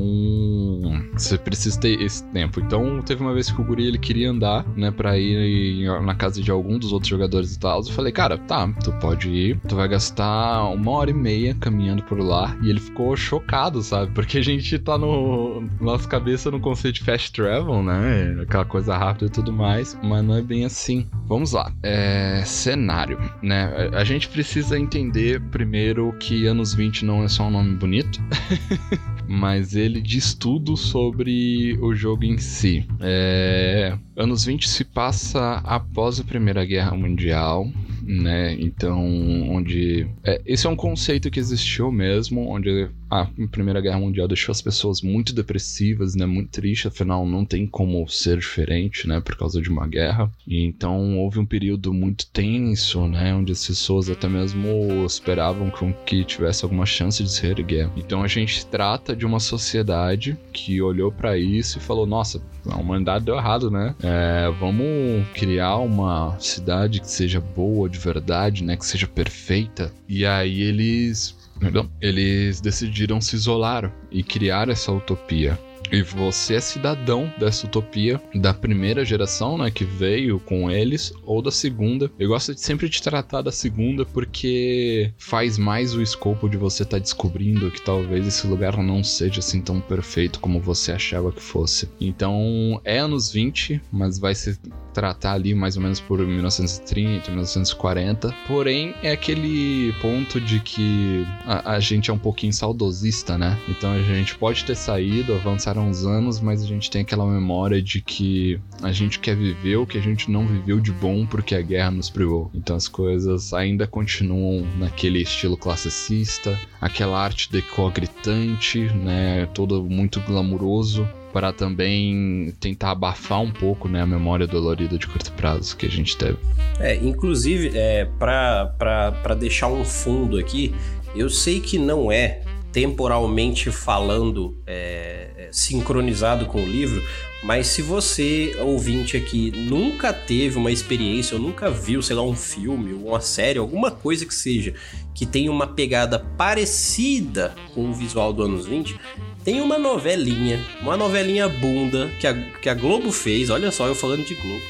você 1.12 1.36
precisa 1.36 1.78
ter 1.78 2.00
esse 2.00 2.24
tempo. 2.26 2.60
Então, 2.60 3.02
teve 3.02 3.22
uma 3.22 3.34
vez 3.34 3.50
que 3.50 3.60
o 3.60 3.64
guri 3.64 3.86
ele 3.86 3.98
queria 3.98 4.30
andar, 4.30 4.66
né, 4.76 4.90
para 4.90 5.18
ir 5.18 5.86
na 6.02 6.14
casa 6.14 6.42
de 6.42 6.50
algum 6.50 6.78
dos 6.78 6.92
outros 6.92 7.08
jogadores 7.08 7.54
e 7.54 7.58
tal. 7.58 7.80
Eu 7.80 7.92
falei, 7.92 8.12
cara, 8.12 8.38
tá, 8.38 8.68
tu 8.82 8.92
pode 8.92 9.28
ir, 9.28 9.60
tu 9.68 9.76
vai 9.76 9.88
gastar 9.88 10.64
uma 10.70 10.90
hora 10.90 11.10
e 11.10 11.14
meia 11.14 11.54
caminhando 11.54 12.02
por 12.02 12.18
lá. 12.20 12.56
E 12.62 12.70
ele 12.70 12.80
ficou 12.80 13.16
chocado, 13.16 13.82
sabe? 13.82 14.12
Porque 14.12 14.38
a 14.38 14.42
gente 14.42 14.78
tá 14.78 14.96
no 14.96 15.68
nossa 15.80 16.08
cabeça 16.08 16.50
no 16.50 16.60
conceito 16.60 16.96
de 16.96 17.04
fast 17.04 17.32
travel, 17.32 17.82
né? 17.82 18.36
Aquela 18.42 18.64
coisa 18.64 18.96
rápida 18.96 19.26
e 19.26 19.30
tudo 19.30 19.52
mais, 19.52 19.98
mas 20.02 20.24
não 20.24 20.36
é 20.36 20.42
bem 20.42 20.64
assim. 20.64 21.06
Vamos 21.26 21.52
lá. 21.52 21.72
É, 21.82 22.42
cenário, 22.44 23.18
né? 23.42 23.90
A 23.92 24.04
gente 24.04 24.28
precisa 24.28 24.78
entender 24.78 25.40
primeiro 25.50 26.12
que 26.18 26.46
anos 26.46 26.74
20 26.74 27.04
não 27.04 27.24
é 27.24 27.28
só 27.28 27.44
um 27.44 27.50
nome 27.50 27.74
bonito 27.76 28.07
mas 29.28 29.74
ele 29.74 30.00
diz 30.00 30.34
tudo 30.34 30.76
sobre 30.76 31.78
o 31.80 31.94
jogo 31.94 32.24
em 32.24 32.38
si. 32.38 32.86
É... 33.00 33.96
Anos 34.18 34.44
20 34.46 34.68
se 34.68 34.84
passa 34.84 35.62
após 35.64 36.18
a 36.18 36.24
Primeira 36.24 36.64
Guerra 36.64 36.96
Mundial, 36.96 37.70
né? 38.02 38.52
Então, 38.58 39.00
onde. 39.48 40.08
É, 40.24 40.42
esse 40.44 40.66
é 40.66 40.70
um 40.70 40.74
conceito 40.74 41.30
que 41.30 41.38
existiu 41.38 41.92
mesmo, 41.92 42.48
onde 42.48 42.88
a 43.08 43.28
Primeira 43.50 43.80
Guerra 43.80 44.00
Mundial 44.00 44.26
deixou 44.26 44.50
as 44.50 44.60
pessoas 44.60 45.02
muito 45.02 45.32
depressivas, 45.32 46.16
né? 46.16 46.26
Muito 46.26 46.50
tristes, 46.50 46.86
afinal 46.86 47.24
não 47.24 47.44
tem 47.44 47.64
como 47.64 48.08
ser 48.08 48.38
diferente, 48.38 49.06
né? 49.06 49.20
Por 49.20 49.36
causa 49.36 49.62
de 49.62 49.68
uma 49.68 49.86
guerra. 49.86 50.28
E 50.46 50.64
então 50.64 51.18
houve 51.18 51.38
um 51.38 51.46
período 51.46 51.94
muito 51.94 52.26
tenso, 52.30 53.06
né? 53.06 53.32
Onde 53.34 53.52
as 53.52 53.66
pessoas 53.66 54.10
até 54.10 54.28
mesmo 54.28 55.06
esperavam 55.06 55.70
que 56.04 56.24
tivesse 56.24 56.64
alguma 56.64 56.86
chance 56.86 57.22
de 57.22 57.30
se 57.30 57.46
erguer. 57.46 57.88
Então 57.96 58.22
a 58.22 58.28
gente 58.28 58.66
trata 58.66 59.14
de 59.14 59.24
uma 59.24 59.38
sociedade 59.38 60.36
que 60.52 60.82
olhou 60.82 61.12
para 61.12 61.38
isso 61.38 61.78
e 61.78 61.80
falou: 61.80 62.06
nossa, 62.06 62.42
a 62.68 62.76
humanidade 62.76 63.24
deu 63.24 63.36
errado, 63.36 63.70
né? 63.70 63.94
É, 64.02 64.50
vamos 64.60 65.26
criar 65.34 65.76
uma 65.76 66.38
cidade 66.38 67.00
que 67.00 67.10
seja 67.10 67.40
boa 67.40 67.88
de 67.88 67.98
verdade, 67.98 68.62
né? 68.64 68.76
Que 68.76 68.86
seja 68.86 69.06
perfeita. 69.06 69.92
E 70.08 70.24
aí 70.24 70.62
eles 70.62 71.36
Perdão. 71.58 71.90
Eles 72.00 72.60
decidiram 72.60 73.20
se 73.20 73.34
isolar 73.34 73.92
e 74.10 74.22
criar 74.22 74.68
essa 74.68 74.92
utopia. 74.92 75.58
E 75.90 76.02
você 76.02 76.54
é 76.54 76.60
cidadão 76.60 77.32
dessa 77.38 77.66
utopia 77.66 78.20
da 78.34 78.52
primeira 78.52 79.04
geração, 79.04 79.58
né, 79.58 79.70
que 79.70 79.84
veio 79.84 80.38
com 80.40 80.70
eles, 80.70 81.12
ou 81.24 81.40
da 81.40 81.50
segunda. 81.50 82.10
Eu 82.18 82.28
gosto 82.28 82.54
de 82.54 82.60
sempre 82.60 82.88
de 82.88 83.02
tratar 83.02 83.42
da 83.42 83.52
segunda 83.52 84.04
porque 84.04 85.12
faz 85.18 85.58
mais 85.58 85.94
o 85.94 86.02
escopo 86.02 86.48
de 86.48 86.56
você 86.56 86.82
estar 86.82 86.96
tá 86.96 87.02
descobrindo 87.02 87.70
que 87.70 87.80
talvez 87.80 88.26
esse 88.26 88.46
lugar 88.46 88.76
não 88.82 89.02
seja 89.02 89.40
assim 89.40 89.60
tão 89.60 89.80
perfeito 89.80 90.40
como 90.40 90.60
você 90.60 90.92
achava 90.92 91.32
que 91.32 91.42
fosse. 91.42 91.88
Então, 92.00 92.80
é 92.84 92.98
anos 92.98 93.32
20, 93.32 93.80
mas 93.90 94.18
vai 94.18 94.34
se 94.34 94.58
tratar 94.92 95.34
ali 95.34 95.54
mais 95.54 95.76
ou 95.76 95.82
menos 95.82 96.00
por 96.00 96.18
1930, 96.18 97.30
1940. 97.30 98.34
Porém, 98.46 98.94
é 99.02 99.12
aquele 99.12 99.92
ponto 100.00 100.40
de 100.40 100.60
que 100.60 101.24
a, 101.46 101.74
a 101.74 101.80
gente 101.80 102.10
é 102.10 102.12
um 102.12 102.18
pouquinho 102.18 102.52
saudosista, 102.52 103.38
né? 103.38 103.56
Então 103.68 103.92
a 103.92 104.02
gente 104.02 104.36
pode 104.36 104.64
ter 104.64 104.74
saído, 104.74 105.34
avançar 105.34 105.77
passaram 105.78 105.88
uns 105.88 106.04
anos, 106.04 106.40
mas 106.40 106.62
a 106.62 106.66
gente 106.66 106.90
tem 106.90 107.02
aquela 107.02 107.24
memória 107.24 107.80
de 107.80 108.00
que 108.00 108.60
a 108.82 108.90
gente 108.90 109.18
quer 109.18 109.36
viver 109.36 109.76
o 109.76 109.86
que 109.86 109.96
a 109.96 110.00
gente 110.00 110.30
não 110.30 110.46
viveu 110.46 110.80
de 110.80 110.90
bom 110.90 111.24
porque 111.24 111.54
a 111.54 111.62
guerra 111.62 111.90
nos 111.90 112.10
privou. 112.10 112.50
Então 112.54 112.76
as 112.76 112.88
coisas 112.88 113.52
ainda 113.52 113.86
continuam 113.86 114.66
naquele 114.78 115.22
estilo 115.22 115.56
classicista, 115.56 116.58
aquela 116.80 117.18
arte 117.18 117.50
decor 117.50 117.92
gritante, 117.92 118.80
né, 118.80 119.46
todo 119.54 119.84
muito 119.84 120.20
glamuroso, 120.20 121.08
para 121.32 121.52
também 121.52 122.52
tentar 122.58 122.92
abafar 122.92 123.40
um 123.40 123.50
pouco, 123.50 123.88
né, 123.88 124.02
a 124.02 124.06
memória 124.06 124.46
dolorida 124.46 124.98
de 124.98 125.06
curto 125.06 125.32
prazo 125.32 125.76
que 125.76 125.86
a 125.86 125.90
gente 125.90 126.16
teve. 126.16 126.38
É, 126.80 126.96
inclusive, 126.96 127.70
é, 127.74 128.06
para 128.18 129.34
deixar 129.38 129.68
um 129.68 129.84
fundo 129.84 130.38
aqui, 130.38 130.74
eu 131.14 131.28
sei 131.28 131.60
que 131.60 131.78
não 131.78 132.10
é 132.10 132.42
temporalmente 132.72 133.70
falando 133.70 134.56
é, 134.66 135.30
é, 135.36 135.48
sincronizado 135.50 136.46
com 136.46 136.62
o 136.62 136.66
livro, 136.66 137.02
mas 137.42 137.68
se 137.68 137.82
você, 137.82 138.56
ouvinte 138.60 139.16
aqui, 139.16 139.52
nunca 139.52 140.12
teve 140.12 140.58
uma 140.58 140.70
experiência 140.70 141.36
ou 141.36 141.42
nunca 141.42 141.70
viu, 141.70 142.02
sei 142.02 142.16
lá, 142.16 142.22
um 142.22 142.34
filme, 142.34 142.92
uma 142.92 143.20
série, 143.20 143.58
alguma 143.58 143.90
coisa 143.90 144.26
que 144.26 144.34
seja, 144.34 144.74
que 145.14 145.24
tem 145.24 145.48
uma 145.48 145.66
pegada 145.66 146.18
parecida 146.18 147.54
com 147.74 147.88
o 147.88 147.94
visual 147.94 148.32
do 148.32 148.42
anos 148.42 148.66
20, 148.66 148.98
tem 149.44 149.60
uma 149.60 149.78
novelinha, 149.78 150.60
uma 150.82 150.96
novelinha 150.96 151.48
bunda 151.48 152.10
que 152.20 152.26
a, 152.26 152.34
que 152.34 152.68
a 152.68 152.74
Globo 152.74 153.10
fez, 153.12 153.50
olha 153.50 153.70
só, 153.70 153.86
eu 153.86 153.94
falando 153.94 154.24
de 154.24 154.34
Globo, 154.34 154.62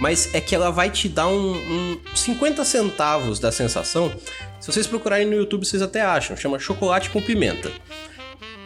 mas 0.00 0.34
é 0.34 0.40
que 0.40 0.54
ela 0.54 0.70
vai 0.70 0.90
te 0.90 1.08
dar 1.08 1.28
um, 1.28 1.52
um 1.54 1.98
50 2.14 2.64
centavos 2.64 3.38
da 3.38 3.50
sensação 3.50 4.12
se 4.60 4.72
vocês 4.72 4.86
procurarem 4.86 5.26
no 5.26 5.34
YouTube, 5.34 5.66
vocês 5.66 5.82
até 5.82 6.02
acham. 6.02 6.36
Chama 6.36 6.58
Chocolate 6.58 7.10
com 7.10 7.22
Pimenta. 7.22 7.70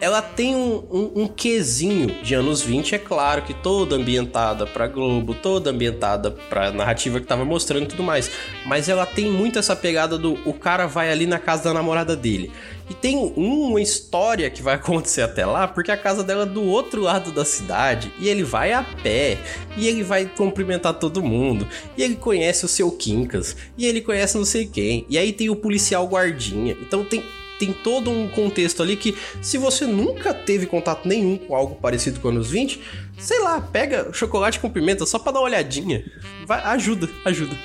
Ela 0.01 0.21
tem 0.21 0.53
um, 0.53 0.83
um, 0.91 1.11
um 1.23 1.27
quesinho 1.27 2.21
de 2.21 2.33
anos 2.33 2.61
20, 2.61 2.95
é 2.95 2.97
claro 2.97 3.43
que 3.43 3.53
toda 3.53 3.95
ambientada 3.95 4.65
pra 4.65 4.85
Globo, 4.85 5.33
toda 5.33 5.69
ambientada 5.69 6.29
pra 6.29 6.71
narrativa 6.71 7.21
que 7.21 7.25
tava 7.25 7.45
mostrando 7.45 7.85
e 7.85 7.87
tudo 7.87 8.03
mais. 8.03 8.29
Mas 8.65 8.89
ela 8.89 9.05
tem 9.05 9.31
muito 9.31 9.57
essa 9.57 9.75
pegada 9.77 10.17
do 10.17 10.33
o 10.45 10.53
cara 10.53 10.87
vai 10.87 11.09
ali 11.09 11.25
na 11.25 11.39
casa 11.39 11.63
da 11.63 11.73
namorada 11.73 12.17
dele. 12.17 12.51
E 12.89 12.93
tem 12.93 13.17
uma 13.35 13.81
história 13.81 14.49
que 14.49 14.61
vai 14.61 14.75
acontecer 14.75 15.21
até 15.21 15.45
lá, 15.45 15.67
porque 15.67 15.91
a 15.91 15.97
casa 15.97 16.23
dela 16.23 16.43
é 16.43 16.45
do 16.45 16.63
outro 16.63 17.01
lado 17.01 17.31
da 17.31 17.45
cidade, 17.45 18.11
e 18.19 18.27
ele 18.27 18.43
vai 18.43 18.73
a 18.73 18.83
pé, 18.83 19.37
e 19.77 19.87
ele 19.87 20.03
vai 20.03 20.25
cumprimentar 20.25 20.93
todo 20.93 21.23
mundo, 21.23 21.67
e 21.97 22.03
ele 22.03 22.15
conhece 22.15 22.65
o 22.65 22.67
seu 22.67 22.91
Quincas, 22.91 23.55
e 23.77 23.85
ele 23.85 24.01
conhece 24.01 24.37
não 24.37 24.45
sei 24.45 24.65
quem, 24.65 25.05
e 25.09 25.17
aí 25.17 25.33
tem 25.33 25.49
o 25.49 25.55
policial 25.55 26.05
guardinha. 26.07 26.77
Então 26.81 27.03
tem 27.03 27.23
tem 27.59 27.71
todo 27.71 28.09
um 28.09 28.27
contexto 28.27 28.81
ali 28.81 28.97
que, 28.97 29.15
se 29.41 29.57
você 29.57 29.85
nunca 29.85 30.33
teve 30.33 30.65
contato 30.65 31.07
nenhum 31.07 31.37
com 31.37 31.55
algo 31.55 31.75
parecido 31.75 32.19
com 32.19 32.29
anos 32.29 32.49
20, 32.49 32.79
sei 33.17 33.39
lá, 33.39 33.61
pega 33.61 34.11
chocolate 34.11 34.59
com 34.59 34.69
pimenta 34.69 35.05
só 35.05 35.17
pra 35.17 35.31
dar 35.31 35.39
uma 35.39 35.45
olhadinha. 35.45 36.03
Vai, 36.45 36.61
ajuda, 36.63 37.09
ajuda. 37.23 37.57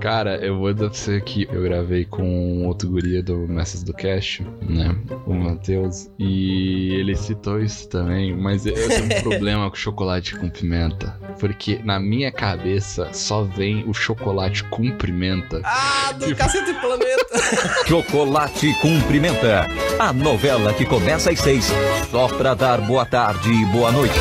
Cara, 0.00 0.36
eu 0.36 0.58
vou 0.58 0.72
dar 0.74 0.90
pra 0.90 0.98
você 0.98 1.20
que 1.20 1.48
eu 1.50 1.62
gravei 1.62 2.04
com 2.04 2.66
outro 2.66 2.90
guria 2.90 3.22
do 3.22 3.36
Mestres 3.48 3.82
do 3.82 3.92
Cast, 3.92 4.42
né? 4.62 4.94
O 5.26 5.34
Matheus. 5.34 6.10
E 6.18 6.94
ele 6.94 7.16
citou 7.16 7.60
isso 7.60 7.88
também, 7.88 8.34
mas 8.34 8.66
eu 8.66 8.74
tenho 8.74 9.04
um 9.04 9.08
problema 9.22 9.70
com 9.70 9.76
chocolate 9.76 10.36
com 10.36 10.48
pimenta. 10.48 11.18
Porque 11.38 11.80
na 11.84 11.98
minha 11.98 12.30
cabeça 12.30 13.12
só 13.12 13.42
vem 13.42 13.84
o 13.88 13.94
chocolate 13.94 14.64
com 14.64 14.90
pimenta. 14.90 15.60
Ah, 15.64 16.12
do 16.12 16.34
Cacete 16.34 16.74
Planeta! 16.74 17.22
chocolate 17.86 18.74
com 18.80 19.00
pimenta. 19.02 19.66
A 19.98 20.12
novela 20.12 20.72
que 20.74 20.84
começa 20.84 21.30
às 21.30 21.38
seis, 21.38 21.70
só 22.10 22.28
pra 22.28 22.54
dar 22.54 22.80
boa 22.80 23.06
tarde 23.06 23.50
e 23.50 23.64
boa 23.66 23.92
noite. 23.92 24.18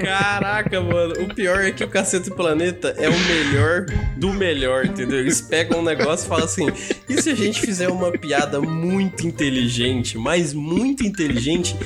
Caraca, 0.00 0.80
mano. 0.80 1.14
O 1.22 1.34
pior 1.34 1.64
é 1.64 1.70
que 1.70 1.84
o 1.84 1.88
Cacete 1.88 2.30
Planeta 2.30 2.94
é 2.98 3.08
o 3.08 3.18
melhor 3.18 3.86
do 4.16 4.32
melhor, 4.32 4.86
entendeu? 4.86 5.20
Eles 5.20 5.40
pegam 5.40 5.80
um 5.80 5.82
negócio 5.82 6.26
e 6.26 6.28
falam 6.28 6.44
assim: 6.44 6.66
e 7.08 7.20
se 7.20 7.30
a 7.30 7.34
gente 7.34 7.60
fizer 7.60 7.88
uma 7.88 8.10
piada 8.12 8.60
muito 8.60 9.26
inteligente, 9.26 10.18
mas 10.18 10.52
muito 10.52 11.04
inteligente, 11.04 11.76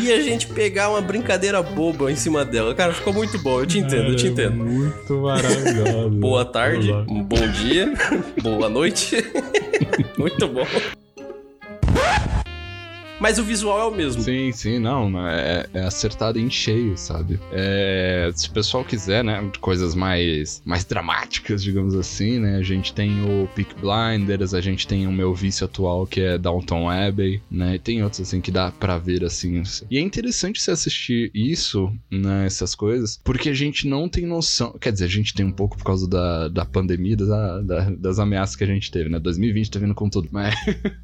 e 0.00 0.12
a 0.12 0.20
gente 0.20 0.46
pegar 0.46 0.90
uma 0.90 1.00
brincadeira 1.00 1.62
boba 1.62 2.10
em 2.10 2.16
cima 2.16 2.44
dela? 2.44 2.74
Cara, 2.74 2.92
ficou 2.92 3.12
muito 3.12 3.38
bom. 3.38 3.60
Eu 3.60 3.66
te 3.66 3.78
entendo, 3.78 4.10
eu 4.10 4.16
te 4.16 4.26
entendo. 4.26 4.56
Muito 4.56 5.18
maravilhoso. 5.18 6.10
Boa 6.10 6.44
tarde, 6.44 6.92
bom 6.92 7.48
dia, 7.62 7.92
boa 8.42 8.68
noite. 8.68 9.16
muito 10.18 10.48
bom. 10.48 10.66
Mas 13.20 13.38
o 13.38 13.44
visual 13.44 13.80
é 13.80 13.84
o 13.84 13.94
mesmo. 13.94 14.22
Sim, 14.22 14.52
sim, 14.52 14.78
não. 14.78 15.26
É, 15.28 15.66
é 15.74 15.80
acertado 15.80 16.38
em 16.38 16.48
cheio, 16.48 16.96
sabe? 16.96 17.40
É, 17.52 18.30
se 18.34 18.48
o 18.48 18.52
pessoal 18.52 18.84
quiser, 18.84 19.24
né, 19.24 19.50
coisas 19.60 19.94
mais, 19.94 20.62
mais 20.64 20.84
dramáticas, 20.84 21.62
digamos 21.62 21.94
assim, 21.94 22.38
né? 22.38 22.56
A 22.56 22.62
gente 22.62 22.92
tem 22.92 23.20
o 23.22 23.48
Peak 23.54 23.74
Blinders, 23.80 24.54
a 24.54 24.60
gente 24.60 24.86
tem 24.86 25.06
o 25.06 25.12
meu 25.12 25.34
vício 25.34 25.64
atual, 25.64 26.06
que 26.06 26.20
é 26.20 26.38
Downton 26.38 26.88
Abbey, 26.88 27.42
né? 27.50 27.74
E 27.74 27.78
tem 27.78 28.02
outros, 28.02 28.20
assim, 28.20 28.40
que 28.40 28.50
dá 28.50 28.70
pra 28.70 28.98
ver, 28.98 29.24
assim. 29.24 29.62
E 29.90 29.98
é 29.98 30.00
interessante 30.00 30.60
você 30.60 30.70
assistir 30.70 31.30
isso, 31.34 31.92
né? 32.10 32.46
Essas 32.46 32.74
coisas, 32.74 33.18
porque 33.24 33.48
a 33.48 33.54
gente 33.54 33.88
não 33.88 34.08
tem 34.08 34.26
noção. 34.26 34.76
Quer 34.80 34.92
dizer, 34.92 35.06
a 35.06 35.08
gente 35.08 35.34
tem 35.34 35.44
um 35.44 35.52
pouco 35.52 35.76
por 35.76 35.84
causa 35.84 36.08
da, 36.08 36.48
da 36.48 36.64
pandemia, 36.64 37.16
da, 37.16 37.60
da, 37.60 37.90
das 37.90 38.18
ameaças 38.18 38.54
que 38.54 38.64
a 38.64 38.66
gente 38.66 38.90
teve, 38.90 39.08
né? 39.08 39.18
2020 39.18 39.70
tá 39.70 39.78
vindo 39.78 39.94
com 39.94 40.08
tudo. 40.08 40.28
Mas, 40.32 40.54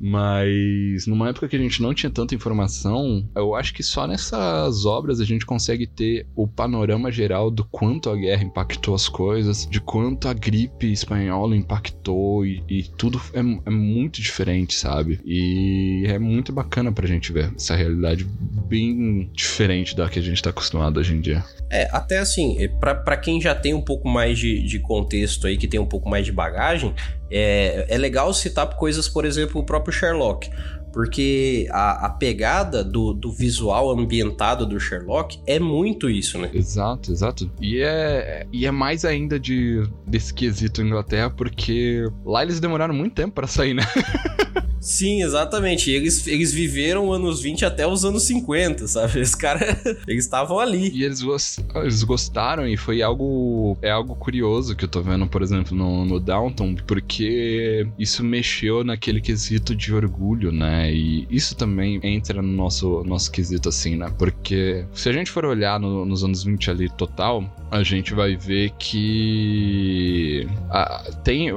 mas 0.01 1.07
numa 1.07 1.29
época 1.29 1.49
que 1.49 1.57
a 1.57 1.59
gente 1.59 1.83
não 1.83 1.95
tinha 1.95 2.04
tinha 2.05 2.11
tanta 2.11 2.35
informação, 2.35 3.27
eu 3.35 3.55
acho 3.55 3.73
que 3.73 3.83
só 3.83 4.07
nessas 4.07 4.85
obras 4.85 5.21
a 5.21 5.25
gente 5.25 5.47
consegue 5.47 5.87
ter 5.87 6.27
o 6.37 6.47
panorama 6.47 7.11
geral 7.11 7.51
do 7.51 7.65
quanto 7.65 8.11
a 8.11 8.17
guerra 8.17 8.45
impactou 8.45 8.95
as 8.95 9.09
coisas, 9.09 9.67
de 9.67 9.81
quanto 9.81 10.29
a 10.29 10.35
gripe 10.35 10.93
espanhola 10.93 11.57
impactou 11.57 12.45
e, 12.45 12.63
e 12.69 12.83
tudo 12.83 13.21
é, 13.33 13.41
é, 13.41 13.71
muito 13.71 14.21
diferente, 14.21 14.75
sabe? 14.75 15.21
E 15.25 16.05
é 16.07 16.19
muito 16.19 16.53
bacana 16.53 16.93
pra 16.93 17.07
gente 17.07 17.33
ver 17.33 17.53
essa 17.57 17.75
realidade 17.75 18.27
bem 18.69 19.31
diferente 19.33 19.97
da 19.97 20.09
que 20.09 20.19
a 20.19 20.23
gente 20.23 20.43
tá 20.43 20.51
acostumado 20.51 21.01
hoje 21.01 21.15
em 21.15 21.21
dia. 21.21 21.43
É, 21.71 21.89
até 21.91 22.19
assim, 22.19 22.63
é, 22.63 22.69
para 22.69 23.17
quem 23.17 23.41
já 23.41 23.55
tem 23.55 23.73
um 23.73 23.81
pouco 23.81 24.09
mais 24.09 24.39
de, 24.39 24.63
de 24.63 24.79
contexto 24.79 25.47
aí, 25.47 25.57
que 25.57 25.67
tem 25.67 25.81
um 25.81 25.87
pouco 25.87 26.09
mais 26.09 26.25
de 26.25 26.33
bagagem, 26.33 26.95
é, 27.31 27.87
é 27.89 27.99
legal 27.99 28.33
citar 28.33 28.69
coisas, 28.77 29.09
por 29.09 29.25
exemplo, 29.25 29.61
o 29.61 29.65
próprio 29.65 29.93
Sherlock 29.93 30.51
porque 30.95 31.67
a, 31.73 32.07
a 32.07 32.11
pegada 32.11 32.85
do, 32.85 33.13
do 33.13 33.33
visual 33.33 33.91
ambientado 33.91 34.65
do 34.65 34.79
Sherlock 34.79 35.41
é 35.45 35.59
muito 35.59 36.09
isso, 36.09 36.39
né? 36.39 36.49
Exato, 36.55 37.11
exato. 37.11 37.51
E 37.61 37.81
é, 37.81 38.47
e 38.53 38.65
é 38.65 38.71
mais 38.71 39.05
ainda 39.05 39.39
de, 39.39 39.83
desse 40.07 40.33
quesito 40.33 40.81
Inglaterra, 40.81 41.31
porque 41.31 42.09
lá 42.25 42.45
eles 42.45 42.61
demoraram 42.61 42.95
muito 42.95 43.15
tempo 43.15 43.35
para 43.35 43.49
sair, 43.49 43.75
né? 43.75 43.83
Sim, 44.85 45.23
exatamente. 45.23 45.91
Eles, 45.91 46.27
eles 46.27 46.53
viveram 46.53 47.11
anos 47.11 47.41
20 47.41 47.65
até 47.65 47.87
os 47.87 48.05
anos 48.05 48.25
50, 48.25 48.87
sabe? 48.87 49.19
Os 49.19 49.35
caras, 49.35 49.79
eles 50.07 50.25
estavam 50.25 50.59
ali. 50.59 50.91
E 50.95 51.03
eles, 51.05 51.23
gost, 51.23 51.61
eles 51.77 52.03
gostaram 52.03 52.69
e 52.69 52.77
foi 52.77 53.01
algo, 53.01 53.79
é 53.81 53.91
algo 53.91 54.15
curioso 54.15 54.77
que 54.77 54.85
eu 54.85 54.89
tô 54.89 55.01
vendo, 55.01 55.27
por 55.27 55.41
exemplo, 55.41 55.75
no, 55.75 56.05
no 56.05 56.21
Downton, 56.21 56.75
porque 56.87 57.89
isso 57.99 58.23
mexeu 58.23 58.85
naquele 58.85 59.23
quesito 59.23 59.75
de 59.75 59.95
orgulho, 59.95 60.53
né? 60.53 60.93
E 60.93 61.27
isso 61.31 61.57
também 61.57 61.99
entra 62.03 62.43
no 62.43 62.53
nosso, 62.53 63.03
nosso 63.05 63.31
quesito 63.33 63.71
assim, 63.71 63.97
né? 63.97 64.13
Porque 64.19 64.85
se 64.93 65.09
a 65.09 65.13
gente 65.13 65.31
for 65.31 65.47
olhar 65.47 65.81
no, 65.81 66.05
nos 66.05 66.23
anos 66.23 66.45
20 66.45 66.71
ali 66.71 66.91
total, 66.91 67.43
a 67.71 67.83
gente 67.83 68.13
vai 68.13 68.37
ver 68.37 68.71
que 68.79 70.47
a, 70.69 71.11
tem 71.25 71.51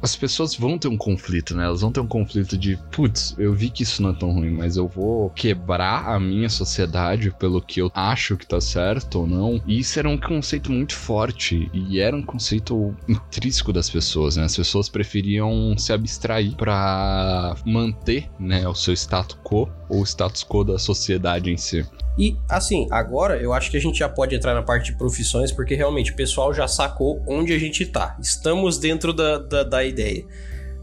as 0.00 0.14
pessoas 0.14 0.54
vão 0.54 0.78
ter 0.78 0.86
um 0.86 0.96
conflito, 0.96 1.56
né? 1.56 1.64
Elas 1.64 1.80
vão 1.80 1.90
ter 1.90 2.00
um 2.00 2.06
conflito 2.06 2.56
de 2.56 2.67
de, 2.68 2.76
putz, 2.90 3.34
eu 3.38 3.54
vi 3.54 3.70
que 3.70 3.82
isso 3.82 4.02
não 4.02 4.10
é 4.10 4.12
tão 4.12 4.30
ruim, 4.30 4.50
mas 4.50 4.76
eu 4.76 4.86
vou 4.86 5.30
quebrar 5.30 6.06
a 6.08 6.20
minha 6.20 6.48
sociedade 6.50 7.30
pelo 7.38 7.62
que 7.62 7.80
eu 7.80 7.90
acho 7.94 8.36
que 8.36 8.46
tá 8.46 8.60
certo 8.60 9.20
ou 9.20 9.26
não. 9.26 9.62
E 9.66 9.78
isso 9.78 9.98
era 9.98 10.08
um 10.08 10.18
conceito 10.18 10.70
muito 10.70 10.94
forte 10.94 11.70
e 11.72 11.98
era 11.98 12.14
um 12.14 12.22
conceito 12.22 12.94
intrínseco 13.08 13.72
das 13.72 13.88
pessoas, 13.88 14.36
né? 14.36 14.44
As 14.44 14.56
pessoas 14.56 14.88
preferiam 14.88 15.76
se 15.78 15.92
abstrair 15.92 16.54
para 16.56 17.56
manter, 17.64 18.28
né, 18.38 18.68
o 18.68 18.74
seu 18.74 18.92
status 18.92 19.38
quo 19.42 19.68
ou 19.88 20.00
o 20.00 20.04
status 20.04 20.44
quo 20.44 20.64
da 20.64 20.78
sociedade 20.78 21.50
em 21.50 21.56
si. 21.56 21.86
E 22.18 22.36
assim, 22.48 22.86
agora 22.90 23.40
eu 23.40 23.52
acho 23.52 23.70
que 23.70 23.76
a 23.76 23.80
gente 23.80 23.98
já 23.98 24.08
pode 24.08 24.34
entrar 24.34 24.52
na 24.52 24.62
parte 24.62 24.90
de 24.90 24.98
profissões, 24.98 25.52
porque 25.52 25.74
realmente 25.74 26.12
o 26.12 26.16
pessoal 26.16 26.52
já 26.52 26.66
sacou 26.66 27.22
onde 27.26 27.52
a 27.52 27.58
gente 27.58 27.86
tá. 27.86 28.16
Estamos 28.20 28.76
dentro 28.76 29.12
da, 29.12 29.38
da, 29.38 29.62
da 29.62 29.84
ideia. 29.84 30.26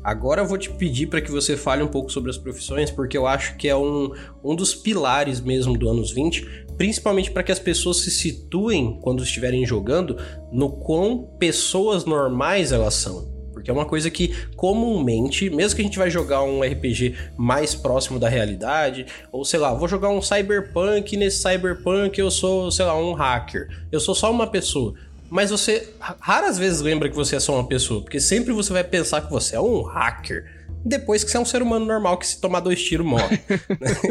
Agora 0.05 0.43
eu 0.43 0.45
vou 0.45 0.55
te 0.55 0.69
pedir 0.69 1.07
para 1.07 1.19
que 1.19 1.31
você 1.31 1.57
fale 1.57 1.81
um 1.81 1.87
pouco 1.87 2.11
sobre 2.11 2.29
as 2.29 2.37
profissões, 2.37 2.91
porque 2.91 3.17
eu 3.17 3.25
acho 3.25 3.57
que 3.57 3.67
é 3.67 3.75
um, 3.75 4.11
um 4.43 4.55
dos 4.55 4.75
pilares 4.75 5.41
mesmo 5.41 5.75
do 5.75 5.89
anos 5.89 6.11
20, 6.11 6.65
principalmente 6.77 7.31
para 7.31 7.41
que 7.41 7.51
as 7.51 7.57
pessoas 7.57 7.97
se 8.01 8.11
situem 8.11 8.99
quando 9.01 9.23
estiverem 9.23 9.65
jogando 9.65 10.15
no 10.51 10.69
quão 10.69 11.27
pessoas 11.39 12.05
normais 12.05 12.71
elas 12.71 12.93
são. 12.93 13.33
Porque 13.51 13.71
é 13.71 13.73
uma 13.73 13.87
coisa 13.87 14.11
que 14.11 14.35
comumente, 14.55 15.49
mesmo 15.49 15.75
que 15.75 15.81
a 15.81 15.85
gente 15.85 15.97
vai 15.97 16.11
jogar 16.11 16.43
um 16.43 16.61
RPG 16.61 17.15
mais 17.35 17.73
próximo 17.73 18.19
da 18.19 18.29
realidade, 18.29 19.07
ou 19.31 19.43
sei 19.43 19.59
lá, 19.59 19.73
vou 19.73 19.87
jogar 19.87 20.09
um 20.09 20.21
cyberpunk, 20.21 21.17
nesse 21.17 21.41
cyberpunk 21.41 22.19
eu 22.19 22.29
sou, 22.29 22.69
sei 22.69 22.85
lá, 22.85 22.95
um 22.95 23.13
hacker. 23.13 23.69
Eu 23.91 23.99
sou 23.99 24.13
só 24.13 24.29
uma 24.29 24.45
pessoa 24.45 24.93
mas 25.35 25.51
você 25.51 25.89
raras 25.99 26.57
vezes 26.57 26.79
lembra 26.79 27.09
que 27.09 27.15
você 27.15 27.35
é 27.35 27.39
só 27.41 27.55
uma 27.55 27.67
pessoa, 27.67 28.01
porque 28.01 28.21
sempre 28.21 28.53
você 28.53 28.71
vai 28.71 28.85
pensar 28.85 29.19
que 29.19 29.29
você 29.29 29.57
é 29.57 29.59
um 29.59 29.81
hacker. 29.81 30.64
Depois 30.85 31.23
que 31.23 31.31
você 31.31 31.37
é 31.37 31.39
um 31.39 31.45
ser 31.45 31.63
humano 31.63 31.85
normal 31.85 32.17
que 32.17 32.27
se 32.27 32.39
tomar 32.39 32.59
dois 32.59 32.81
tiros 32.81 33.05
morre. 33.05 33.39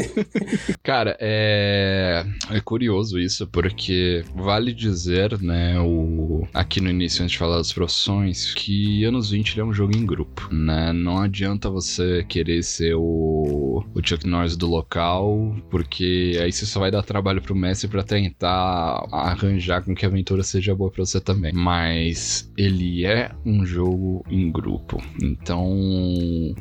Cara, 0.82 1.16
é... 1.20 2.24
é 2.50 2.60
curioso 2.60 3.18
isso, 3.18 3.46
porque 3.46 4.24
vale 4.34 4.72
dizer, 4.72 5.40
né, 5.40 5.78
o... 5.80 6.46
aqui 6.52 6.80
no 6.80 6.90
início, 6.90 7.22
antes 7.22 7.32
de 7.32 7.38
falar 7.38 7.58
das 7.58 7.72
profissões, 7.72 8.52
que 8.52 9.04
anos 9.04 9.30
20 9.30 9.60
é 9.60 9.64
um 9.64 9.72
jogo 9.72 9.96
em 9.96 10.04
grupo, 10.04 10.48
né? 10.52 10.92
Não 10.92 11.18
adianta 11.18 11.70
você 11.70 12.24
querer 12.24 12.62
ser 12.64 12.94
o, 12.94 13.84
o 13.94 14.00
Chuck 14.02 14.26
Norris 14.26 14.56
do 14.56 14.66
local, 14.66 15.54
porque 15.70 16.38
aí 16.42 16.50
você 16.50 16.66
só 16.66 16.80
vai 16.80 16.90
dar 16.90 17.02
trabalho 17.02 17.40
pro 17.40 17.54
Messi 17.54 17.86
para 17.86 18.02
tentar 18.02 19.06
arranjar 19.12 19.82
com 19.82 19.94
que 19.94 20.04
a 20.04 20.08
aventura 20.08 20.42
seja 20.42 20.74
boa 20.74 20.90
pra 20.90 21.04
você 21.04 21.20
também. 21.20 21.52
Mas 21.52 22.50
ele 22.56 23.04
é 23.04 23.30
um 23.44 23.64
jogo 23.64 24.24
em 24.28 24.50
grupo. 24.50 25.00
Então, 25.22 25.72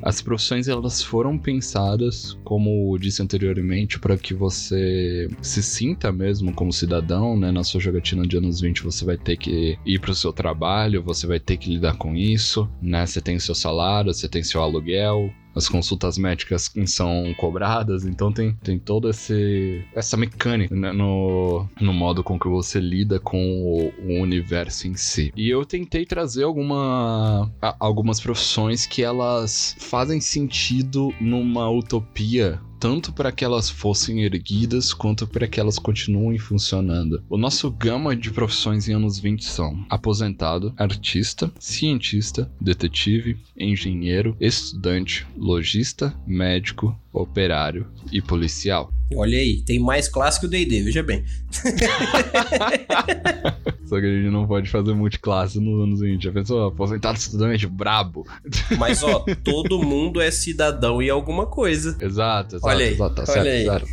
as 0.03 0.21
profissões 0.21 0.67
elas 0.67 1.01
foram 1.01 1.37
pensadas, 1.37 2.37
como 2.43 2.97
disse 2.99 3.21
anteriormente, 3.21 3.99
para 3.99 4.17
que 4.17 4.33
você 4.33 5.29
se 5.41 5.63
sinta 5.63 6.11
mesmo 6.11 6.53
como 6.53 6.73
cidadão, 6.73 7.37
né? 7.37 7.51
Na 7.51 7.63
sua 7.63 7.79
jogatina 7.79 8.27
de 8.27 8.37
anos 8.37 8.59
20 8.59 8.83
você 8.83 9.05
vai 9.05 9.17
ter 9.17 9.37
que 9.37 9.77
ir 9.85 9.99
pro 9.99 10.13
seu 10.13 10.33
trabalho, 10.33 11.01
você 11.01 11.25
vai 11.25 11.39
ter 11.39 11.57
que 11.57 11.69
lidar 11.69 11.95
com 11.97 12.15
isso, 12.15 12.69
né? 12.81 13.05
Você 13.05 13.21
tem 13.21 13.37
o 13.37 13.41
seu 13.41 13.55
salário, 13.55 14.13
você 14.13 14.27
tem 14.27 14.43
seu 14.43 14.61
aluguel, 14.61 15.33
as 15.55 15.67
consultas 15.67 16.17
médicas 16.17 16.71
são 16.87 17.33
cobradas, 17.37 18.05
então 18.05 18.31
tem, 18.31 18.53
tem 18.63 18.79
toda 18.79 19.09
essa 19.09 20.17
mecânica 20.17 20.75
né, 20.75 20.91
no, 20.91 21.67
no 21.79 21.93
modo 21.93 22.23
com 22.23 22.39
que 22.39 22.47
você 22.47 22.79
lida 22.79 23.19
com 23.19 23.61
o, 23.63 23.93
o, 24.03 24.21
universo 24.21 24.87
em 24.87 24.95
si. 24.95 25.31
E 25.35 25.49
eu 25.49 25.65
tentei 25.65 26.05
trazer 26.05 26.43
alguma, 26.43 27.51
algumas 27.79 28.19
profissões 28.19 28.85
que 28.85 29.03
elas 29.03 29.75
fazem 29.79 30.19
sentido 30.19 31.13
numa 31.19 31.69
utopia 31.69 32.59
tanto 32.83 33.13
para 33.13 33.31
que 33.31 33.45
elas 33.45 33.69
fossem 33.69 34.25
erguidas 34.25 34.93
quanto 34.93 35.25
para 35.25 35.47
que 35.47 35.57
elas 35.57 35.79
continuem 35.79 36.37
funcionando. 36.37 37.23
O 37.29 37.37
nosso 37.37 37.71
gama 37.71 38.13
de 38.13 38.29
profissões 38.29 38.89
em 38.89 38.93
anos 38.93 39.17
20 39.17 39.45
são 39.45 39.85
aposentado, 39.89 40.73
artista, 40.75 41.49
cientista, 41.57 42.51
detetive, 42.59 43.37
engenheiro, 43.57 44.35
estudante, 44.37 45.25
lojista, 45.37 46.13
médico, 46.27 46.93
operário 47.13 47.87
e 48.11 48.21
policial. 48.21 48.91
Olha 49.15 49.37
aí, 49.37 49.61
tem 49.61 49.79
mais 49.79 50.07
classe 50.07 50.39
que 50.39 50.45
o 50.45 50.49
D&D, 50.49 50.83
veja 50.83 51.03
bem. 51.03 51.23
Só 53.85 53.99
que 53.99 54.07
a 54.07 54.09
gente 54.09 54.31
não 54.31 54.47
pode 54.47 54.69
fazer 54.69 54.93
multiclasse 54.93 55.59
nos 55.59 55.83
anos 55.83 55.99
20. 55.99 56.23
Já 56.23 56.31
pensou? 56.31 56.65
Aposentado 56.65 57.17
estudante 57.17 57.67
brabo. 57.67 58.25
Mas, 58.79 59.03
ó, 59.03 59.23
todo 59.43 59.83
mundo 59.83 60.19
é 60.19 60.31
cidadão 60.31 61.01
e 61.01 61.09
alguma 61.09 61.45
coisa. 61.45 61.95
Exato, 62.01 62.55
exato. 62.55 62.73
Olha 62.73 62.85
aí, 62.85 62.93
exato, 62.93 63.23
tá 63.23 63.31
olha 63.31 63.51
aí. 63.51 63.65
Certo. 63.65 63.87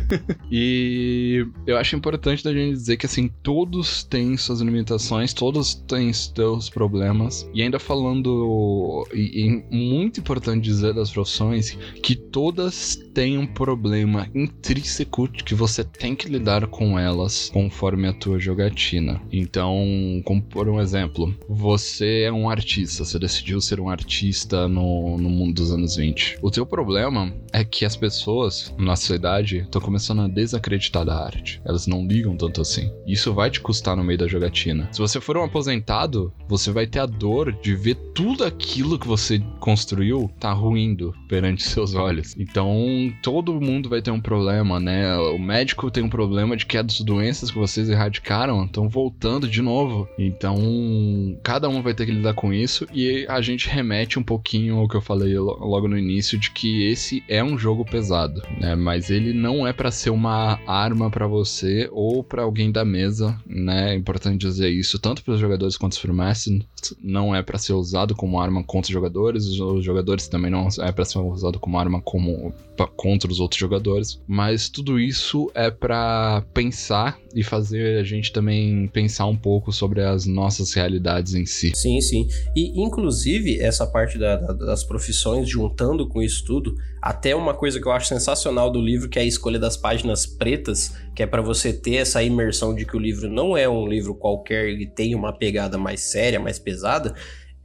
e 0.52 1.46
eu 1.66 1.78
acho 1.78 1.96
importante 1.96 2.44
da 2.44 2.52
gente 2.52 2.74
dizer 2.74 2.96
que, 2.96 3.06
assim, 3.06 3.30
todos 3.42 4.04
têm 4.04 4.36
suas 4.36 4.60
limitações, 4.60 5.32
todos 5.32 5.74
têm 5.74 6.12
seus 6.12 6.68
problemas. 6.68 7.48
E 7.54 7.62
ainda 7.62 7.78
falando, 7.78 9.06
e, 9.14 9.46
e 9.46 9.64
muito 9.74 10.20
importante 10.20 10.64
dizer 10.64 10.92
das 10.92 11.10
profissões, 11.10 11.78
que 12.02 12.14
todas 12.14 12.96
têm 13.14 13.38
um 13.38 13.46
problema 13.46 14.28
intrínseco 14.66 15.28
que 15.28 15.54
você 15.54 15.84
tem 15.84 16.16
que 16.16 16.28
lidar 16.28 16.66
com 16.66 16.98
elas 16.98 17.50
conforme 17.52 18.08
a 18.08 18.12
tua 18.12 18.38
jogatina. 18.38 19.22
Então, 19.32 20.20
como 20.24 20.42
por 20.42 20.68
um 20.68 20.80
exemplo, 20.80 21.32
você 21.48 22.22
é 22.22 22.32
um 22.32 22.50
artista, 22.50 23.04
você 23.04 23.18
decidiu 23.18 23.60
ser 23.60 23.78
um 23.78 23.88
artista 23.88 24.66
no, 24.66 25.16
no 25.18 25.30
mundo 25.30 25.54
dos 25.54 25.72
anos 25.72 25.94
20. 25.96 26.38
O 26.42 26.50
teu 26.50 26.66
problema 26.66 27.32
é 27.52 27.64
que 27.64 27.84
as 27.84 27.96
pessoas 27.96 28.74
na 28.76 28.96
sua 28.96 29.16
idade 29.16 29.58
estão 29.58 29.80
começando 29.80 30.22
a 30.22 30.28
desacreditar 30.28 31.04
da 31.04 31.24
arte. 31.24 31.60
Elas 31.64 31.86
não 31.86 32.06
ligam 32.06 32.36
tanto 32.36 32.60
assim. 32.60 32.90
Isso 33.06 33.32
vai 33.32 33.50
te 33.50 33.60
custar 33.60 33.96
no 33.96 34.02
meio 34.02 34.18
da 34.18 34.26
jogatina. 34.26 34.88
Se 34.92 34.98
você 34.98 35.20
for 35.20 35.36
um 35.36 35.44
aposentado, 35.44 36.32
você 36.48 36.72
vai 36.72 36.86
ter 36.86 36.98
a 36.98 37.06
dor 37.06 37.52
de 37.52 37.76
ver 37.76 37.94
tudo 38.14 38.44
aquilo 38.44 38.98
que 38.98 39.06
você 39.06 39.38
construiu 39.60 40.30
tá 40.40 40.52
ruindo 40.52 41.14
perante 41.28 41.62
seus 41.62 41.94
olhos. 41.94 42.34
Então, 42.38 43.12
todo 43.22 43.60
mundo 43.60 43.88
vai 43.88 44.02
ter 44.02 44.10
um 44.10 44.20
problema, 44.20 44.55
né? 44.64 45.16
O 45.16 45.38
médico 45.38 45.90
tem 45.90 46.02
um 46.02 46.08
problema 46.08 46.56
de 46.56 46.66
que 46.66 46.76
as 46.76 47.00
doenças 47.00 47.50
que 47.50 47.58
vocês 47.58 47.88
erradicaram 47.88 48.64
estão 48.64 48.88
voltando 48.88 49.48
de 49.48 49.62
novo. 49.62 50.08
Então, 50.18 51.38
cada 51.42 51.68
um 51.68 51.82
vai 51.82 51.94
ter 51.94 52.06
que 52.06 52.12
lidar 52.12 52.34
com 52.34 52.52
isso 52.52 52.86
e 52.92 53.26
a 53.28 53.40
gente 53.40 53.68
remete 53.68 54.18
um 54.18 54.22
pouquinho 54.22 54.76
ao 54.76 54.88
que 54.88 54.96
eu 54.96 55.00
falei 55.00 55.38
logo 55.38 55.88
no 55.88 55.98
início 55.98 56.38
de 56.38 56.50
que 56.50 56.86
esse 56.86 57.22
é 57.28 57.42
um 57.42 57.58
jogo 57.58 57.84
pesado, 57.84 58.42
né? 58.60 58.74
Mas 58.74 59.10
ele 59.10 59.32
não 59.32 59.66
é 59.66 59.72
para 59.72 59.90
ser 59.90 60.10
uma 60.10 60.58
arma 60.66 61.10
para 61.10 61.26
você 61.26 61.88
ou 61.92 62.22
para 62.22 62.42
alguém 62.42 62.70
da 62.70 62.84
mesa, 62.84 63.38
né? 63.46 63.92
É 63.92 63.94
importante 63.94 64.38
dizer 64.38 64.70
isso 64.70 64.98
tanto 64.98 65.22
para 65.22 65.34
os 65.34 65.40
jogadores 65.40 65.76
quanto 65.76 66.00
para 66.00 66.12
o 66.12 66.14
mestre, 66.14 66.66
não 67.02 67.34
é 67.34 67.42
para 67.42 67.58
ser 67.58 67.72
usado 67.72 68.14
como 68.14 68.40
arma 68.40 68.62
contra 68.62 68.88
os 68.88 68.92
jogadores, 68.92 69.46
os 69.46 69.84
jogadores 69.84 70.28
também 70.28 70.50
não 70.50 70.68
é 70.80 70.92
para 70.92 71.04
ser 71.04 71.18
usado 71.18 71.58
como 71.58 71.78
arma 71.78 72.00
como 72.00 72.52
contra 72.96 73.30
os 73.30 73.40
outros 73.40 73.58
jogadores, 73.58 74.20
mas 74.36 74.68
tudo 74.68 75.00
isso 75.00 75.50
é 75.54 75.70
para 75.70 76.44
pensar 76.52 77.18
e 77.34 77.42
fazer 77.42 77.98
a 77.98 78.04
gente 78.04 78.30
também 78.30 78.86
pensar 78.88 79.24
um 79.24 79.34
pouco 79.34 79.72
sobre 79.72 80.02
as 80.02 80.26
nossas 80.26 80.74
realidades 80.74 81.32
em 81.32 81.46
si. 81.46 81.72
Sim, 81.74 81.98
sim. 82.02 82.28
E 82.54 82.78
inclusive 82.78 83.58
essa 83.58 83.86
parte 83.86 84.18
da, 84.18 84.36
da, 84.36 84.52
das 84.52 84.84
profissões 84.84 85.48
juntando 85.48 86.06
com 86.06 86.22
isso 86.22 86.44
tudo, 86.44 86.76
até 87.00 87.34
uma 87.34 87.54
coisa 87.54 87.80
que 87.80 87.88
eu 87.88 87.92
acho 87.92 88.08
sensacional 88.08 88.70
do 88.70 88.78
livro 88.78 89.08
que 89.08 89.18
é 89.18 89.22
a 89.22 89.24
escolha 89.24 89.58
das 89.58 89.74
páginas 89.74 90.26
pretas, 90.26 90.94
que 91.14 91.22
é 91.22 91.26
para 91.26 91.40
você 91.40 91.72
ter 91.72 91.94
essa 91.94 92.22
imersão 92.22 92.74
de 92.74 92.84
que 92.84 92.94
o 92.94 93.00
livro 93.00 93.30
não 93.30 93.56
é 93.56 93.66
um 93.66 93.88
livro 93.88 94.14
qualquer 94.14 94.68
e 94.68 94.86
tem 94.86 95.14
uma 95.14 95.32
pegada 95.32 95.78
mais 95.78 96.00
séria, 96.00 96.38
mais 96.38 96.58
pesada 96.58 97.14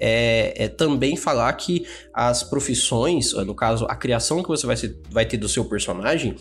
é, 0.02 0.66
é, 0.66 0.68
também 0.68 1.16
falar 1.16 1.54
que 1.54 1.86
as 2.12 2.42
profissões, 2.42 3.34
no 3.34 3.54
caso, 3.54 3.86
a 3.86 3.96
criação 3.96 4.42
que 4.42 4.50
você 4.50 4.66
vai, 4.66 4.76
ser, 4.76 4.98
vai 5.12 5.26
ter 5.26 5.38
do 5.38 5.48
seu 5.48 5.64
personagem, 5.64 6.36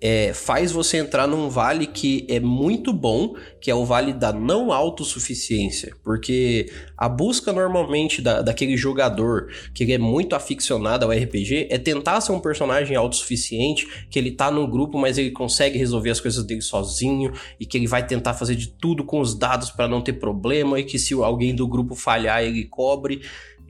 é, 0.00 0.32
faz 0.32 0.72
você 0.72 0.96
entrar 0.96 1.26
num 1.26 1.50
vale 1.50 1.86
que 1.86 2.26
é 2.28 2.40
muito 2.40 2.92
bom, 2.92 3.34
que 3.60 3.70
é 3.70 3.74
o 3.74 3.84
vale 3.84 4.14
da 4.14 4.32
não 4.32 4.72
autossuficiência. 4.72 5.94
Porque 6.02 6.72
a 6.96 7.08
busca 7.08 7.52
normalmente 7.52 8.22
da, 8.22 8.40
daquele 8.40 8.76
jogador 8.76 9.48
que 9.74 9.84
ele 9.84 9.92
é 9.92 9.98
muito 9.98 10.34
aficionado 10.34 11.04
ao 11.04 11.10
RPG 11.10 11.68
é 11.70 11.76
tentar 11.76 12.20
ser 12.22 12.32
um 12.32 12.40
personagem 12.40 12.96
autossuficiente, 12.96 13.86
que 14.10 14.18
ele 14.18 14.30
tá 14.30 14.50
num 14.50 14.68
grupo, 14.68 14.98
mas 14.98 15.18
ele 15.18 15.30
consegue 15.30 15.78
resolver 15.78 16.10
as 16.10 16.20
coisas 16.20 16.44
dele 16.44 16.62
sozinho, 16.62 17.32
e 17.58 17.66
que 17.66 17.76
ele 17.76 17.86
vai 17.86 18.06
tentar 18.06 18.32
fazer 18.32 18.54
de 18.54 18.68
tudo 18.68 19.04
com 19.04 19.20
os 19.20 19.38
dados 19.38 19.70
para 19.70 19.86
não 19.86 20.00
ter 20.00 20.14
problema, 20.14 20.80
e 20.80 20.84
que 20.84 20.98
se 20.98 21.12
alguém 21.12 21.54
do 21.54 21.68
grupo 21.68 21.94
falhar, 21.94 22.42
ele 22.42 22.64
cobre. 22.64 23.20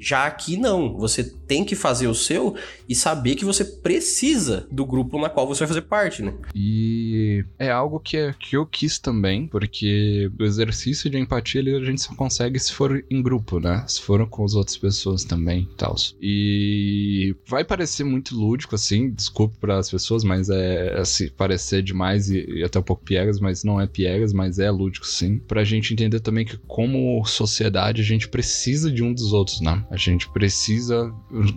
Já 0.00 0.26
aqui 0.26 0.56
não, 0.56 0.96
você 0.96 1.22
tem 1.22 1.64
que 1.64 1.74
fazer 1.74 2.06
o 2.06 2.14
seu 2.14 2.54
e 2.88 2.94
saber 2.94 3.34
que 3.34 3.44
você 3.44 3.64
precisa 3.64 4.66
do 4.70 4.84
grupo 4.84 5.20
na 5.20 5.28
qual 5.28 5.46
você 5.46 5.60
vai 5.60 5.68
fazer 5.68 5.82
parte, 5.82 6.22
né? 6.22 6.34
E 6.54 7.44
é 7.58 7.70
algo 7.70 8.00
que, 8.00 8.16
é, 8.16 8.32
que 8.38 8.56
eu 8.56 8.64
quis 8.64 8.98
também, 8.98 9.46
porque 9.46 10.30
o 10.38 10.44
exercício 10.44 11.10
de 11.10 11.18
empatia 11.18 11.60
a 11.60 11.84
gente 11.84 12.00
só 12.00 12.14
consegue 12.14 12.58
se 12.58 12.72
for 12.72 13.04
em 13.10 13.22
grupo, 13.22 13.60
né? 13.60 13.84
Se 13.86 14.00
for 14.00 14.26
com 14.28 14.44
as 14.44 14.54
outras 14.54 14.76
pessoas 14.76 15.24
também 15.24 15.68
e 15.70 15.76
tal. 15.76 15.94
E 16.20 17.36
vai 17.46 17.64
parecer 17.64 18.04
muito 18.04 18.34
lúdico, 18.34 18.74
assim, 18.74 19.10
desculpe 19.10 19.56
para 19.58 19.78
as 19.78 19.90
pessoas, 19.90 20.24
mas 20.24 20.48
é 20.48 20.98
assim, 20.98 21.28
parecer 21.28 21.82
demais 21.82 22.30
e, 22.30 22.44
e, 22.48 22.64
até 22.64 22.78
um 22.78 22.82
pouco 22.82 23.04
piegas, 23.04 23.40
mas 23.40 23.64
não 23.64 23.80
é 23.80 23.86
piegas, 23.86 24.32
mas 24.32 24.58
é 24.58 24.70
lúdico 24.70 25.06
sim. 25.06 25.38
Pra 25.38 25.64
gente 25.64 25.92
entender 25.92 26.20
também 26.20 26.44
que 26.44 26.56
como 26.66 27.24
sociedade 27.24 28.00
a 28.00 28.04
gente 28.04 28.28
precisa 28.28 28.90
de 28.90 29.02
um 29.02 29.12
dos 29.12 29.32
outros, 29.32 29.60
né? 29.60 29.84
A 29.90 29.96
gente 29.96 30.28
precisa 30.30 31.12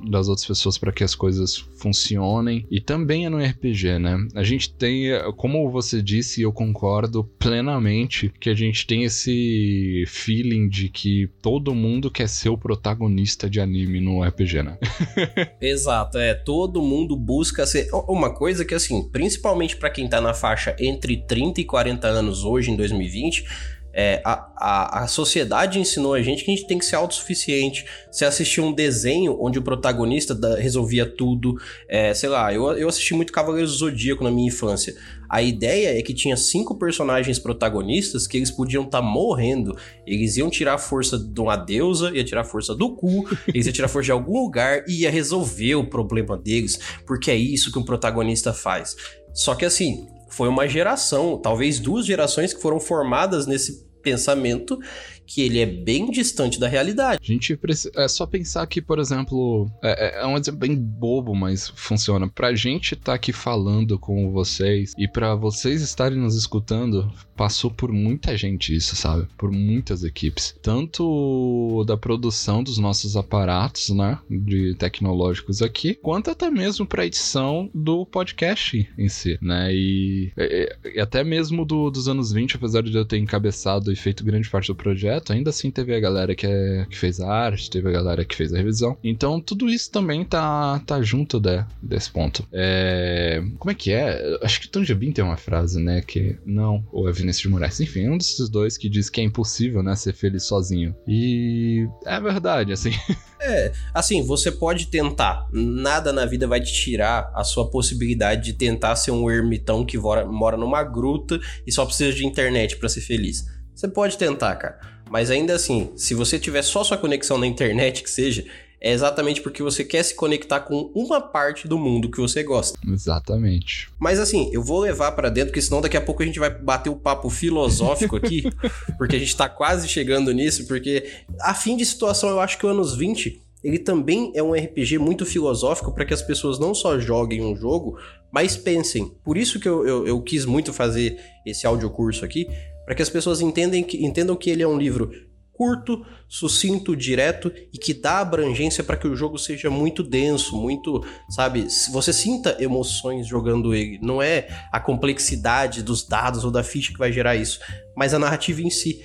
das 0.09 0.27
outras 0.27 0.47
pessoas 0.47 0.77
para 0.77 0.91
que 0.91 1.03
as 1.03 1.13
coisas 1.13 1.55
funcionem. 1.55 2.65
E 2.69 2.81
também 2.81 3.25
é 3.25 3.29
no 3.29 3.37
RPG, 3.37 3.99
né? 3.99 4.17
A 4.33 4.43
gente 4.43 4.73
tem, 4.73 5.09
como 5.37 5.69
você 5.69 6.01
disse, 6.01 6.41
eu 6.41 6.51
concordo 6.51 7.23
plenamente 7.37 8.33
que 8.39 8.49
a 8.49 8.55
gente 8.55 8.87
tem 8.87 9.03
esse 9.03 10.03
feeling 10.07 10.67
de 10.67 10.89
que 10.89 11.29
todo 11.41 11.75
mundo 11.75 12.09
quer 12.09 12.27
ser 12.27 12.49
o 12.49 12.57
protagonista 12.57 13.47
de 13.47 13.59
anime 13.59 14.01
no 14.01 14.23
RPG, 14.23 14.63
né? 14.63 14.77
Exato, 15.61 16.17
é. 16.17 16.33
Todo 16.33 16.81
mundo 16.81 17.15
busca 17.15 17.67
ser. 17.67 17.87
Uma 18.07 18.33
coisa 18.33 18.65
que, 18.65 18.73
assim, 18.73 19.07
principalmente 19.09 19.77
para 19.77 19.91
quem 19.91 20.09
tá 20.09 20.19
na 20.19 20.33
faixa 20.33 20.75
entre 20.79 21.17
30 21.17 21.61
e 21.61 21.65
40 21.65 22.07
anos 22.07 22.43
hoje, 22.43 22.71
em 22.71 22.75
2020 22.75 23.45
É, 23.93 24.21
a, 24.25 24.49
a, 24.57 25.03
a 25.03 25.07
sociedade 25.07 25.79
ensinou 25.79 26.15
a 26.15 26.21
gente 26.21 26.43
que 26.43 26.51
a 26.51 26.55
gente 26.55 26.65
tem 26.65 26.79
que 26.79 26.85
ser 26.85 26.95
autossuficiente. 26.95 27.85
Você 28.11 28.25
assistiu 28.25 28.65
um 28.65 28.73
desenho 28.73 29.37
onde 29.39 29.59
o 29.59 29.61
protagonista 29.61 30.33
da, 30.33 30.55
resolvia 30.55 31.05
tudo. 31.05 31.55
É, 31.87 32.13
sei 32.13 32.29
lá, 32.29 32.51
eu, 32.51 32.71
eu 32.71 32.89
assisti 32.89 33.13
muito 33.13 33.31
Cavaleiros 33.31 33.73
do 33.73 33.77
Zodíaco 33.77 34.23
na 34.23 34.31
minha 34.31 34.47
infância. 34.47 34.95
A 35.29 35.41
ideia 35.41 35.97
é 35.97 36.01
que 36.01 36.13
tinha 36.13 36.35
cinco 36.35 36.77
personagens 36.77 37.39
protagonistas 37.39 38.27
que 38.27 38.37
eles 38.37 38.51
podiam 38.51 38.83
estar 38.83 39.01
tá 39.01 39.03
morrendo. 39.03 39.77
Eles 40.05 40.37
iam 40.37 40.49
tirar 40.49 40.75
a 40.75 40.77
força 40.77 41.17
de 41.17 41.41
uma 41.41 41.55
deusa, 41.55 42.11
ia 42.15 42.23
tirar 42.23 42.41
a 42.41 42.45
força 42.45 42.75
do 42.75 42.95
cu, 42.95 43.27
eles 43.47 43.65
iam 43.65 43.73
tirar 43.73 43.85
a 43.85 43.89
força 43.89 44.05
de 44.05 44.11
algum 44.11 44.39
lugar 44.39 44.83
e 44.87 45.01
ia 45.01 45.11
resolver 45.11 45.75
o 45.75 45.87
problema 45.87 46.37
deles, 46.37 46.79
porque 47.05 47.31
é 47.31 47.35
isso 47.35 47.71
que 47.71 47.79
um 47.79 47.83
protagonista 47.83 48.53
faz. 48.53 48.95
Só 49.33 49.55
que 49.55 49.65
assim, 49.65 50.07
foi 50.33 50.47
uma 50.47 50.67
geração, 50.67 51.37
talvez 51.37 51.79
duas 51.79 52.07
gerações 52.07 52.53
que 52.53 52.59
foram 52.59 52.79
formadas 52.79 53.45
nesse 53.45 53.85
pensamento 54.01 54.79
que 55.25 55.41
ele 55.41 55.59
é 55.59 55.65
bem 55.65 56.09
distante 56.09 56.59
da 56.59 56.67
realidade. 56.67 57.19
A 57.21 57.25
gente 57.25 57.55
precisa. 57.55 57.91
É 57.95 58.07
só 58.07 58.25
pensar 58.25 58.65
que, 58.67 58.81
por 58.81 58.99
exemplo, 58.99 59.69
é, 59.81 60.19
é, 60.19 60.21
é 60.21 60.25
um 60.25 60.37
exemplo 60.37 60.59
bem 60.59 60.75
bobo, 60.75 61.35
mas 61.35 61.71
funciona. 61.75 62.27
Pra 62.27 62.53
gente 62.55 62.93
estar 62.93 63.05
tá 63.05 63.13
aqui 63.13 63.31
falando 63.31 63.97
com 63.97 64.31
vocês 64.31 64.93
e 64.97 65.07
para 65.07 65.35
vocês 65.35 65.81
estarem 65.81 66.17
nos 66.17 66.35
escutando, 66.35 67.11
passou 67.35 67.71
por 67.71 67.91
muita 67.91 68.37
gente 68.37 68.75
isso, 68.75 68.95
sabe? 68.95 69.27
Por 69.37 69.51
muitas 69.51 70.03
equipes. 70.03 70.55
Tanto 70.61 71.83
da 71.85 71.97
produção 71.97 72.63
dos 72.63 72.77
nossos 72.77 73.15
aparatos, 73.15 73.89
né? 73.89 74.19
De 74.29 74.75
tecnológicos 74.75 75.61
aqui, 75.61 75.95
quanto 75.95 76.29
até 76.29 76.49
mesmo 76.49 76.85
pra 76.85 77.05
edição 77.05 77.69
do 77.73 78.05
podcast 78.05 78.89
em 78.97 79.09
si, 79.09 79.37
né? 79.41 79.73
E, 79.73 80.31
e, 80.37 80.77
e 80.95 80.99
até 80.99 81.23
mesmo 81.23 81.65
do, 81.65 81.89
dos 81.89 82.07
anos 82.07 82.31
20, 82.31 82.57
apesar 82.57 82.83
de 82.83 82.95
eu 82.95 83.05
ter 83.05 83.17
encabeçado 83.17 83.91
e 83.91 83.95
feito 83.95 84.23
grande 84.23 84.49
parte 84.49 84.67
do 84.67 84.75
projeto, 84.75 85.12
ainda 85.29 85.49
assim 85.49 85.71
teve 85.71 85.95
a 85.95 85.99
galera 85.99 86.35
que, 86.35 86.45
é, 86.45 86.85
que 86.89 86.97
fez 86.97 87.19
a 87.19 87.27
arte, 87.27 87.69
teve 87.69 87.89
a 87.89 87.91
galera 87.91 88.25
que 88.25 88.35
fez 88.35 88.53
a 88.53 88.57
revisão. 88.57 88.97
Então 89.03 89.39
tudo 89.39 89.69
isso 89.69 89.91
também 89.91 90.23
tá, 90.23 90.79
tá 90.85 91.01
junto 91.01 91.39
de, 91.39 91.63
desse 91.81 92.09
ponto. 92.11 92.47
É, 92.51 93.43
como 93.59 93.71
é 93.71 93.75
que 93.75 93.91
é? 93.91 94.37
Acho 94.41 94.61
que 94.61 94.67
Tom 94.67 94.83
Jobim 94.83 95.11
tem 95.11 95.23
uma 95.23 95.37
frase, 95.37 95.81
né? 95.81 96.01
Que 96.01 96.37
não, 96.45 96.85
ou 96.91 97.09
é 97.09 97.11
Vinícius 97.11 97.43
de 97.43 97.49
Moraes. 97.49 97.79
Enfim, 97.79 98.09
um 98.09 98.17
desses 98.17 98.49
dois 98.49 98.77
que 98.77 98.89
diz 98.89 99.09
que 99.09 99.21
é 99.21 99.23
impossível, 99.23 99.83
né, 99.83 99.95
ser 99.95 100.13
feliz 100.13 100.43
sozinho. 100.43 100.95
E 101.07 101.87
é 102.05 102.19
verdade, 102.19 102.71
assim. 102.71 102.91
É, 103.45 103.73
assim, 103.93 104.23
você 104.23 104.49
pode 104.49 104.87
tentar. 104.87 105.49
Nada 105.51 106.13
na 106.13 106.25
vida 106.25 106.47
vai 106.47 106.61
te 106.61 106.71
tirar 106.71 107.29
a 107.35 107.43
sua 107.43 107.69
possibilidade 107.69 108.41
de 108.41 108.53
tentar 108.53 108.95
ser 108.95 109.11
um 109.11 109.29
ermitão 109.29 109.85
que 109.85 109.97
mora, 109.97 110.25
mora 110.25 110.55
numa 110.55 110.81
gruta 110.81 111.37
e 111.67 111.71
só 111.71 111.85
precisa 111.85 112.13
de 112.13 112.25
internet 112.25 112.77
para 112.77 112.87
ser 112.87 113.01
feliz. 113.01 113.45
Você 113.75 113.89
pode 113.89 114.17
tentar, 114.17 114.55
cara. 114.55 114.92
Mas 115.13 115.29
ainda 115.29 115.53
assim, 115.53 115.91
se 115.95 116.15
você 116.15 116.39
tiver 116.39 116.63
só 116.63 116.83
sua 116.83 116.97
conexão 116.97 117.37
na 117.37 117.45
internet, 117.45 118.01
que 118.01 118.09
seja, 118.09 118.43
é 118.81 118.91
exatamente 118.91 119.41
porque 119.41 119.61
você 119.61 119.83
quer 119.83 120.01
se 120.01 120.15
conectar 120.15 120.61
com 120.61 120.89
uma 120.95 121.21
parte 121.21 121.67
do 121.67 121.77
mundo 121.77 122.09
que 122.09 122.19
você 122.19 122.41
gosta. 122.41 122.79
Exatamente. 122.83 123.91
Mas 123.99 124.19
assim, 124.19 124.49
eu 124.51 124.63
vou 124.63 124.79
levar 124.79 125.11
para 125.11 125.29
dentro, 125.29 125.51
porque 125.51 125.61
senão 125.61 125.81
daqui 125.81 125.95
a 125.95 126.01
pouco 126.01 126.23
a 126.23 126.25
gente 126.25 126.39
vai 126.39 126.49
bater 126.49 126.89
o 126.89 126.95
papo 126.95 127.29
filosófico 127.29 128.15
aqui, 128.15 128.41
porque 128.97 129.15
a 129.15 129.19
gente 129.19 129.37
tá 129.37 129.47
quase 129.47 129.87
chegando 129.87 130.31
nisso, 130.31 130.65
porque 130.65 131.07
a 131.41 131.53
fim 131.53 131.77
de 131.77 131.85
situação, 131.85 132.31
eu 132.31 132.39
acho 132.39 132.57
que 132.57 132.65
o 132.65 132.69
anos 132.69 132.95
20 132.95 133.39
ele 133.63 133.77
também 133.77 134.31
é 134.35 134.41
um 134.41 134.53
RPG 134.53 134.97
muito 134.97 135.27
filosófico 135.27 135.93
para 135.93 136.05
que 136.05 136.13
as 136.13 136.23
pessoas 136.23 136.57
não 136.57 136.73
só 136.73 136.99
joguem 136.99 137.45
um 137.45 137.55
jogo, 137.55 137.97
mas 138.31 138.57
pensem. 138.57 139.11
Por 139.23 139.37
isso 139.37 139.59
que 139.59 139.69
eu, 139.69 139.87
eu, 139.87 140.07
eu 140.07 140.21
quis 140.21 140.43
muito 140.43 140.73
fazer 140.73 141.17
esse 141.45 141.65
audiocurso 141.65 142.25
aqui, 142.25 142.47
para 142.85 142.95
que 142.95 143.01
as 143.01 143.09
pessoas 143.09 143.41
entendem 143.41 143.83
que, 143.83 144.05
entendam 144.05 144.35
que 144.35 144.49
ele 144.49 144.63
é 144.63 144.67
um 144.67 144.77
livro 144.77 145.11
curto, 145.53 146.03
sucinto, 146.27 146.95
direto 146.95 147.51
e 147.71 147.77
que 147.77 147.93
dá 147.93 148.19
abrangência 148.19 148.83
para 148.83 148.97
que 148.97 149.07
o 149.07 149.15
jogo 149.15 149.37
seja 149.37 149.69
muito 149.69 150.01
denso, 150.03 150.57
muito, 150.57 151.05
sabe, 151.29 151.67
você 151.91 152.11
sinta 152.11 152.57
emoções 152.59 153.27
jogando 153.27 153.73
ele. 153.73 153.99
Não 154.01 154.21
é 154.21 154.47
a 154.71 154.79
complexidade 154.79 155.83
dos 155.83 156.05
dados 156.05 156.43
ou 156.43 156.51
da 156.51 156.63
ficha 156.63 156.91
que 156.91 156.97
vai 156.97 157.11
gerar 157.11 157.35
isso, 157.35 157.59
mas 157.95 158.13
a 158.13 158.19
narrativa 158.19 158.61
em 158.61 158.69
si. 158.71 159.03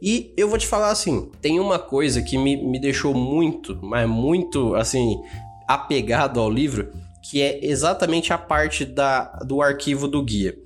E 0.00 0.32
eu 0.36 0.48
vou 0.48 0.56
te 0.56 0.66
falar 0.66 0.90
assim, 0.90 1.30
tem 1.42 1.58
uma 1.58 1.78
coisa 1.78 2.22
que 2.22 2.38
me, 2.38 2.56
me 2.56 2.80
deixou 2.80 3.12
muito, 3.12 3.76
mas 3.82 4.08
muito, 4.08 4.76
assim, 4.76 5.20
apegado 5.66 6.38
ao 6.38 6.48
livro, 6.48 6.92
que 7.28 7.42
é 7.42 7.66
exatamente 7.66 8.32
a 8.32 8.38
parte 8.38 8.84
da, 8.84 9.24
do 9.44 9.60
arquivo 9.60 10.06
do 10.06 10.22
guia. 10.22 10.56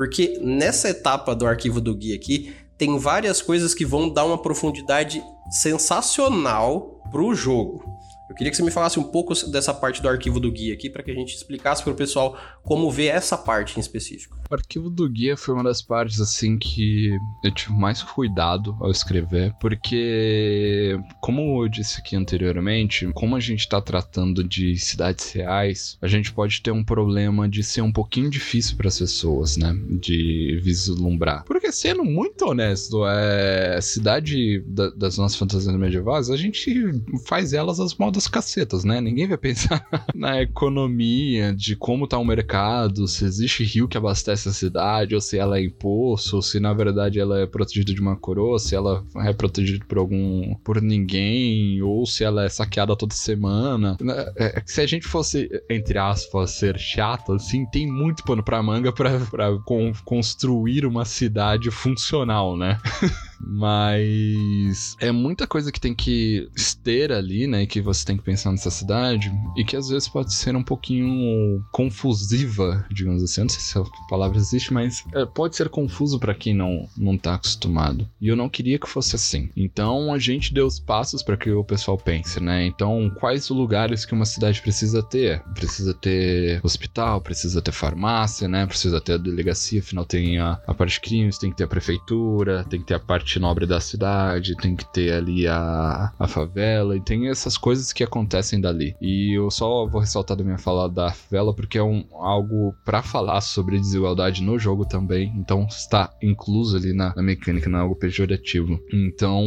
Porque 0.00 0.38
nessa 0.40 0.88
etapa 0.88 1.34
do 1.34 1.46
arquivo 1.46 1.78
do 1.78 1.94
guia 1.94 2.16
aqui, 2.16 2.54
tem 2.78 2.98
várias 2.98 3.42
coisas 3.42 3.74
que 3.74 3.84
vão 3.84 4.08
dar 4.08 4.24
uma 4.24 4.40
profundidade 4.40 5.22
sensacional 5.50 7.02
pro 7.12 7.34
jogo. 7.34 7.84
Eu 8.30 8.34
queria 8.34 8.50
que 8.50 8.56
você 8.56 8.62
me 8.62 8.70
falasse 8.70 8.98
um 8.98 9.02
pouco 9.02 9.34
dessa 9.50 9.74
parte 9.74 10.00
do 10.00 10.08
arquivo 10.08 10.40
do 10.40 10.50
guia 10.50 10.72
aqui, 10.72 10.88
para 10.88 11.02
que 11.02 11.10
a 11.10 11.14
gente 11.14 11.36
explicasse 11.36 11.82
para 11.82 11.92
o 11.92 11.94
pessoal 11.94 12.34
como 12.62 12.90
ver 12.90 13.08
essa 13.08 13.36
parte 13.36 13.76
em 13.76 13.80
específico. 13.80 14.39
O 14.50 14.54
arquivo 14.54 14.90
do 14.90 15.08
guia 15.08 15.36
foi 15.36 15.54
uma 15.54 15.62
das 15.62 15.80
partes, 15.80 16.20
assim, 16.20 16.58
que 16.58 17.16
eu 17.44 17.54
tive 17.54 17.72
mais 17.72 18.02
cuidado 18.02 18.76
ao 18.80 18.90
escrever, 18.90 19.54
porque, 19.60 20.98
como 21.20 21.62
eu 21.62 21.68
disse 21.68 22.00
aqui 22.00 22.16
anteriormente, 22.16 23.08
como 23.14 23.36
a 23.36 23.40
gente 23.40 23.60
está 23.60 23.80
tratando 23.80 24.42
de 24.42 24.76
cidades 24.76 25.30
reais, 25.30 25.96
a 26.02 26.08
gente 26.08 26.32
pode 26.32 26.60
ter 26.62 26.72
um 26.72 26.82
problema 26.82 27.48
de 27.48 27.62
ser 27.62 27.82
um 27.82 27.92
pouquinho 27.92 28.28
difícil 28.28 28.76
para 28.76 28.88
as 28.88 28.98
pessoas, 28.98 29.56
né? 29.56 29.72
De 30.00 30.60
vislumbrar. 30.64 31.44
Porque, 31.44 31.70
sendo 31.70 32.04
muito 32.04 32.44
honesto, 32.44 33.06
é, 33.06 33.76
a 33.76 33.80
cidade 33.80 34.64
da, 34.66 34.90
das 34.90 35.16
nossas 35.16 35.38
fantasias 35.38 35.76
medievais, 35.76 36.28
a 36.28 36.36
gente 36.36 36.92
faz 37.24 37.52
elas 37.52 37.78
as 37.78 37.94
modas 37.94 38.24
das 38.24 38.26
cacetas, 38.26 38.82
né? 38.82 39.00
Ninguém 39.00 39.28
vai 39.28 39.38
pensar 39.38 39.86
na 40.12 40.42
economia, 40.42 41.54
de 41.54 41.76
como 41.76 42.08
tá 42.08 42.18
o 42.18 42.24
mercado, 42.24 43.06
se 43.06 43.24
existe 43.24 43.62
rio 43.62 43.86
que 43.86 43.96
abastece 43.96 44.39
a 44.48 44.52
cidade, 44.52 45.14
ou 45.14 45.20
se 45.20 45.38
ela 45.38 45.58
é 45.58 45.64
imposto, 45.64 46.36
ou 46.36 46.42
se 46.42 46.58
na 46.58 46.72
verdade 46.72 47.20
ela 47.20 47.40
é 47.40 47.46
protegida 47.46 47.92
de 47.92 48.00
uma 48.00 48.16
coroa, 48.16 48.58
se 48.58 48.74
ela 48.74 49.04
é 49.16 49.32
protegida 49.32 49.84
por 49.86 49.98
algum. 49.98 50.54
por 50.64 50.80
ninguém, 50.80 51.80
ou 51.82 52.06
se 52.06 52.24
ela 52.24 52.44
é 52.44 52.48
saqueada 52.48 52.96
toda 52.96 53.14
semana. 53.14 53.96
É, 54.36 54.58
é 54.58 54.62
se 54.64 54.80
a 54.80 54.86
gente 54.86 55.06
fosse, 55.06 55.48
entre 55.68 55.98
aspas, 55.98 56.52
ser 56.52 56.78
chato, 56.78 57.32
assim, 57.32 57.66
tem 57.66 57.86
muito 57.86 58.22
pano 58.24 58.42
pra 58.42 58.62
manga 58.62 58.92
pra, 58.92 59.18
pra 59.20 59.58
con 59.64 59.92
construir 60.04 60.86
uma 60.86 61.04
cidade 61.04 61.70
funcional, 61.70 62.56
né? 62.56 62.78
Mas 63.40 64.96
é 65.00 65.10
muita 65.10 65.46
coisa 65.46 65.72
que 65.72 65.80
tem 65.80 65.94
que 65.94 66.48
ter 66.82 67.12
ali, 67.12 67.46
né? 67.46 67.66
Que 67.66 67.80
você 67.80 68.04
tem 68.04 68.16
que 68.16 68.22
pensar 68.22 68.50
nessa 68.50 68.70
cidade 68.70 69.32
e 69.56 69.64
que 69.64 69.76
às 69.76 69.88
vezes 69.88 70.08
pode 70.08 70.32
ser 70.34 70.54
um 70.54 70.62
pouquinho 70.62 71.64
confusiva, 71.72 72.86
digamos 72.90 73.22
assim. 73.22 73.40
Eu 73.40 73.44
não 73.44 73.50
sei 73.50 73.60
se 73.60 73.78
a 73.78 74.08
palavra 74.08 74.38
existe, 74.38 74.72
mas 74.72 75.04
é, 75.14 75.24
pode 75.24 75.56
ser 75.56 75.68
confuso 75.68 76.18
para 76.18 76.34
quem 76.34 76.54
não, 76.54 76.88
não 76.96 77.16
tá 77.16 77.34
acostumado. 77.34 78.08
E 78.20 78.28
eu 78.28 78.36
não 78.36 78.48
queria 78.48 78.78
que 78.78 78.88
fosse 78.88 79.16
assim. 79.16 79.50
Então 79.56 80.12
a 80.12 80.18
gente 80.18 80.52
deu 80.52 80.66
os 80.66 80.78
passos 80.78 81.22
para 81.22 81.36
que 81.36 81.50
o 81.50 81.64
pessoal 81.64 81.96
pense, 81.96 82.40
né? 82.40 82.66
Então, 82.66 83.10
quais 83.18 83.48
lugares 83.48 84.04
que 84.04 84.14
uma 84.14 84.26
cidade 84.26 84.60
precisa 84.60 85.02
ter? 85.02 85.40
Precisa 85.54 85.94
ter 85.94 86.60
hospital, 86.62 87.20
precisa 87.20 87.62
ter 87.62 87.72
farmácia, 87.72 88.48
né? 88.48 88.66
Precisa 88.66 89.00
ter 89.00 89.14
a 89.14 89.18
delegacia, 89.18 89.80
afinal 89.80 90.04
tem 90.04 90.38
a, 90.38 90.60
a 90.66 90.74
parte 90.74 90.94
de 90.94 91.00
crimes, 91.00 91.38
tem 91.38 91.50
que 91.50 91.56
ter 91.56 91.64
a 91.64 91.68
prefeitura, 91.68 92.64
tem 92.68 92.80
que 92.80 92.86
ter 92.86 92.94
a 92.94 93.00
parte 93.00 93.29
parte 93.30 93.38
nobre 93.38 93.66
da 93.66 93.80
cidade, 93.80 94.56
tem 94.56 94.74
que 94.74 94.90
ter 94.92 95.12
ali 95.12 95.46
a, 95.46 96.12
a 96.18 96.26
favela, 96.26 96.96
e 96.96 97.00
tem 97.00 97.28
essas 97.28 97.56
coisas 97.56 97.92
que 97.92 98.02
acontecem 98.02 98.60
dali. 98.60 98.96
E 99.00 99.36
eu 99.36 99.50
só 99.50 99.86
vou 99.86 100.00
ressaltar 100.00 100.36
da 100.36 100.42
minha 100.42 100.58
fala 100.58 100.88
da 100.88 101.12
favela 101.12 101.54
porque 101.54 101.78
é 101.78 101.82
um, 101.82 102.04
algo 102.12 102.74
para 102.84 103.02
falar 103.02 103.40
sobre 103.40 103.78
desigualdade 103.78 104.42
no 104.42 104.58
jogo 104.58 104.84
também, 104.84 105.32
então 105.36 105.66
está 105.66 106.10
incluso 106.20 106.76
ali 106.76 106.92
na, 106.92 107.14
na 107.14 107.22
mecânica, 107.22 107.68
não 107.68 107.78
é 107.78 107.82
algo 107.82 107.94
pejorativo. 107.94 108.80
Então, 108.92 109.44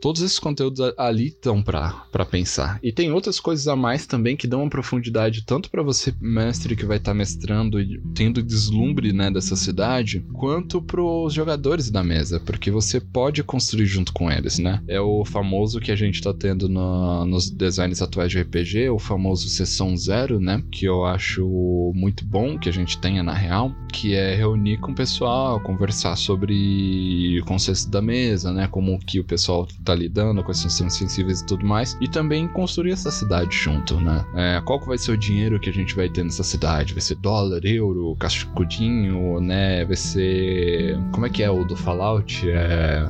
todos 0.00 0.20
esses 0.20 0.38
conteúdos 0.38 0.80
ali 0.98 1.28
estão 1.28 1.62
para 1.62 2.26
pensar. 2.30 2.78
E 2.82 2.92
tem 2.92 3.12
outras 3.12 3.40
coisas 3.40 3.66
a 3.68 3.76
mais 3.76 4.06
também 4.06 4.36
que 4.36 4.46
dão 4.46 4.62
uma 4.62 4.70
profundidade 4.70 5.44
tanto 5.46 5.70
para 5.70 5.82
você, 5.82 6.12
mestre, 6.20 6.76
que 6.76 6.84
vai 6.84 6.98
estar 6.98 7.12
tá 7.12 7.14
mestrando 7.14 7.80
e 7.80 8.00
tendo 8.14 8.42
deslumbre 8.42 9.12
né, 9.12 9.30
dessa 9.30 9.56
cidade, 9.56 10.24
quanto 10.34 10.82
para 10.82 11.00
os 11.00 11.32
jogadores 11.32 11.90
da 11.90 12.02
mesa, 12.02 12.40
porque 12.40 12.70
você 12.70 13.00
pode 13.12 13.42
construir 13.42 13.86
junto 13.86 14.12
com 14.12 14.30
eles, 14.30 14.58
né? 14.58 14.82
É 14.88 15.00
o 15.00 15.24
famoso 15.24 15.80
que 15.80 15.90
a 15.90 15.96
gente 15.96 16.22
tá 16.22 16.32
tendo 16.32 16.68
no, 16.68 17.24
nos 17.24 17.50
designs 17.50 18.02
atuais 18.02 18.30
de 18.30 18.40
RPG, 18.40 18.90
o 18.90 18.98
famoso 18.98 19.48
sessão 19.48 19.96
zero, 19.96 20.40
né? 20.40 20.62
Que 20.70 20.86
eu 20.86 21.04
acho 21.04 21.92
muito 21.94 22.24
bom 22.24 22.58
que 22.58 22.68
a 22.68 22.72
gente 22.72 22.98
tenha 22.98 23.22
na 23.22 23.32
real, 23.32 23.74
que 23.92 24.14
é 24.14 24.34
reunir 24.34 24.78
com 24.78 24.92
o 24.92 24.94
pessoal, 24.94 25.60
conversar 25.60 26.16
sobre 26.16 27.38
o 27.40 27.44
conceito 27.44 27.88
da 27.90 28.02
mesa, 28.02 28.52
né? 28.52 28.68
Como 28.68 28.98
que 28.98 29.20
o 29.20 29.24
pessoal 29.24 29.66
tá 29.84 29.94
lidando 29.94 30.42
com 30.42 30.50
esses 30.50 30.76
temas 30.76 30.94
sensíveis 30.94 31.40
e 31.40 31.46
tudo 31.46 31.64
mais, 31.66 31.96
e 32.00 32.08
também 32.08 32.46
construir 32.48 32.92
essa 32.92 33.10
cidade 33.10 33.54
junto, 33.54 34.00
né? 34.00 34.24
É, 34.34 34.60
qual 34.64 34.80
que 34.80 34.86
vai 34.86 34.98
ser 34.98 35.12
o 35.12 35.16
dinheiro 35.16 35.58
que 35.60 35.70
a 35.70 35.72
gente 35.72 35.94
vai 35.94 36.08
ter 36.08 36.24
nessa 36.24 36.42
cidade? 36.42 36.92
Vai 36.92 37.02
ser 37.02 37.16
dólar, 37.16 37.64
euro, 37.64 38.14
cascudinho, 38.16 39.40
né? 39.40 39.84
Vai 39.84 39.96
ser... 39.96 40.98
como 41.12 41.26
é 41.26 41.30
que 41.30 41.42
é 41.42 41.50
o 41.50 41.64
do 41.64 41.76
Fallout? 41.76 42.48
É 42.48 42.95
é. 42.96 43.08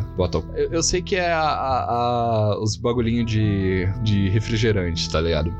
Eu, 0.55 0.73
eu 0.73 0.83
sei 0.83 1.03
que 1.03 1.17
é 1.17 1.33
a, 1.33 1.41
a, 1.41 1.93
a, 1.93 2.61
os 2.61 2.77
bagulhinhos 2.77 3.31
de, 3.31 3.87
de 4.03 4.29
refrigerante, 4.29 5.11
tá 5.11 5.21
ligado? 5.21 5.55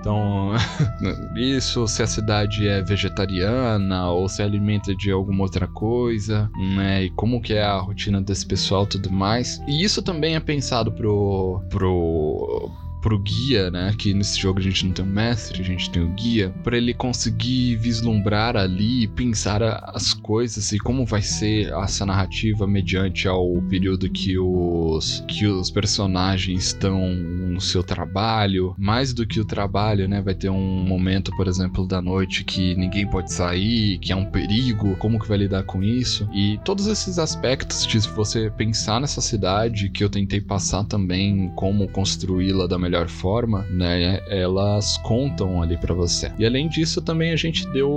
Então, 0.00 0.52
isso 1.36 1.86
se 1.86 2.02
a 2.02 2.06
cidade 2.06 2.66
é 2.66 2.82
vegetariana 2.82 4.10
ou 4.10 4.28
se 4.28 4.42
alimenta 4.42 4.94
de 4.94 5.10
alguma 5.10 5.42
outra 5.42 5.66
coisa, 5.68 6.50
né? 6.76 7.04
E 7.04 7.10
como 7.10 7.40
que 7.40 7.54
é 7.54 7.62
a 7.62 7.78
rotina 7.78 8.20
desse 8.20 8.46
pessoal 8.46 8.86
tudo 8.86 9.10
mais. 9.10 9.60
E 9.66 9.82
isso 9.82 10.02
também 10.02 10.34
é 10.34 10.40
pensado 10.40 10.92
pro. 10.92 11.62
pro 11.70 12.70
pro 13.02 13.18
guia, 13.18 13.70
né? 13.70 13.92
Que 13.98 14.14
nesse 14.14 14.40
jogo 14.40 14.60
a 14.60 14.62
gente 14.62 14.86
não 14.86 14.92
tem 14.92 15.04
um 15.04 15.08
mestre, 15.08 15.60
a 15.60 15.64
gente 15.64 15.90
tem 15.90 16.02
o 16.02 16.08
guia, 16.10 16.50
para 16.62 16.76
ele 16.76 16.94
conseguir 16.94 17.76
vislumbrar 17.76 18.56
ali, 18.56 19.08
pensar 19.08 19.62
as 19.92 20.14
coisas 20.14 20.72
e 20.72 20.78
como 20.78 21.04
vai 21.04 21.20
ser 21.20 21.72
essa 21.72 22.06
narrativa 22.06 22.66
mediante 22.66 23.26
ao 23.26 23.60
período 23.68 24.08
que 24.08 24.38
os 24.38 25.24
que 25.26 25.46
os 25.46 25.70
personagens 25.70 26.66
estão 26.66 27.08
no 27.08 27.60
seu 27.60 27.82
trabalho, 27.82 28.74
mais 28.78 29.12
do 29.12 29.26
que 29.26 29.40
o 29.40 29.44
trabalho, 29.44 30.08
né? 30.08 30.22
Vai 30.22 30.34
ter 30.34 30.48
um 30.48 30.84
momento, 30.84 31.34
por 31.36 31.48
exemplo, 31.48 31.86
da 31.86 32.00
noite 32.00 32.44
que 32.44 32.74
ninguém 32.76 33.06
pode 33.06 33.32
sair, 33.32 33.98
que 33.98 34.12
é 34.12 34.16
um 34.16 34.24
perigo, 34.24 34.96
como 34.96 35.18
que 35.18 35.28
vai 35.28 35.38
lidar 35.38 35.64
com 35.64 35.82
isso? 35.82 36.28
E 36.32 36.58
todos 36.64 36.86
esses 36.86 37.18
aspectos 37.18 37.84
de 37.84 37.98
você 37.98 38.50
pensar 38.50 39.00
nessa 39.00 39.20
cidade 39.20 39.88
que 39.88 40.04
eu 40.04 40.08
tentei 40.08 40.40
passar 40.40 40.84
também 40.84 41.50
como 41.56 41.88
construí-la 41.88 42.66
da 42.66 42.78
melhor 42.78 42.91
melhor 42.92 43.08
forma, 43.08 43.66
né, 43.70 44.20
elas 44.28 44.98
contam 44.98 45.62
ali 45.62 45.78
para 45.78 45.94
você. 45.94 46.30
E 46.38 46.44
além 46.44 46.68
disso, 46.68 47.00
também 47.00 47.32
a 47.32 47.36
gente 47.36 47.66
deu, 47.68 47.90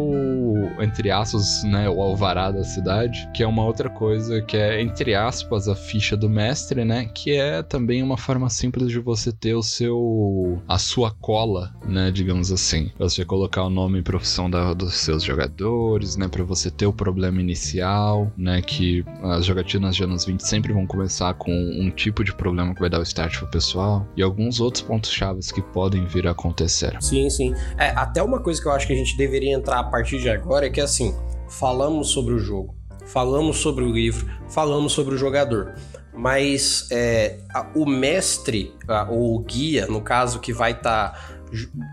entre 0.80 1.12
aspas, 1.12 1.64
né, 1.66 1.90
o 1.90 2.02
alvará 2.02 2.50
da 2.50 2.64
cidade, 2.64 3.30
que 3.34 3.44
é 3.44 3.48
uma 3.48 3.66
outra 3.66 3.90
coisa 3.90 4.42
que 4.42 4.56
é, 4.56 4.82
entre 4.82 5.14
aspas, 5.14 5.68
a 5.68 5.76
ficha 5.76 6.16
do 6.16 6.30
mestre, 6.30 6.86
né, 6.86 7.10
que 7.14 7.32
é 7.32 7.62
também 7.62 8.02
uma 8.02 8.16
forma 8.16 8.50
simples 8.50 8.88
de 8.90 9.00
você 9.00 9.34
ter 9.34 9.54
o 9.54 9.62
seu, 9.62 10.62
a 10.66 10.78
sua 10.78 11.12
cola, 11.12 11.74
né, 11.86 12.10
digamos 12.10 12.50
assim. 12.50 12.90
Você 12.98 13.26
colocar 13.26 13.64
o 13.64 13.70
nome 13.70 14.00
e 14.00 14.04
profissão 14.04 14.50
da, 14.50 14.74
dos 14.74 14.94
seus 14.94 15.24
jogadores, 15.24 16.16
né, 16.16 16.30
para 16.30 16.44
você 16.44 16.72
ter 16.72 16.86
o 16.86 16.94
problema 16.94 17.42
inicial, 17.42 18.32
né, 18.38 18.62
que 18.62 19.04
as 19.22 19.46
jogatinas 19.46 19.94
de 19.94 20.06
anos 20.06 20.24
20 20.24 20.40
sempre 20.40 20.72
vão 20.72 20.88
começar 20.88 21.34
com 21.34 21.52
um 21.52 21.92
tipo 21.92 22.24
de 22.24 22.34
problema 22.34 22.74
que 22.74 22.80
vai 22.80 22.90
dar 22.90 23.00
o 23.00 23.04
start 23.04 23.40
pro 23.40 23.48
pessoal, 23.48 24.08
e 24.16 24.24
alguns 24.24 24.62
outros 24.62 24.85
pontos 24.86 25.12
chaves 25.12 25.52
que 25.52 25.62
podem 25.62 26.06
vir 26.06 26.28
a 26.28 26.32
acontecer. 26.32 26.98
Sim, 27.02 27.30
sim. 27.30 27.54
É, 27.78 27.90
até 27.90 28.22
uma 28.22 28.40
coisa 28.40 28.62
que 28.62 28.68
eu 28.68 28.72
acho 28.72 28.88
que 28.88 28.94
a 28.94 28.96
gente 28.96 29.18
deveria 29.18 29.54
entrar 29.54 29.80
a 29.80 29.84
partir 29.84 30.20
de 30.20 30.30
agora 30.30 30.68
é 30.68 30.70
que 30.70 30.82
assim, 30.82 31.16
falamos 31.50 32.10
sobre 32.10 32.34
o 32.34 32.40
jogo, 32.40 32.76
falamos 33.06 33.58
sobre 33.58 33.84
o 33.84 33.92
livro, 33.92 34.28
falamos 34.50 34.94
sobre 34.94 35.16
o 35.16 35.18
jogador. 35.18 35.76
Mas 36.14 36.88
é, 36.92 37.40
a, 37.54 37.68
o 37.76 37.86
mestre, 37.86 38.74
a, 38.88 39.10
ou 39.10 39.36
o 39.36 39.40
guia, 39.40 39.86
no 39.88 40.02
caso, 40.02 40.40
que 40.40 40.54
vai 40.54 40.72
estar 40.72 41.12
tá 41.12 41.20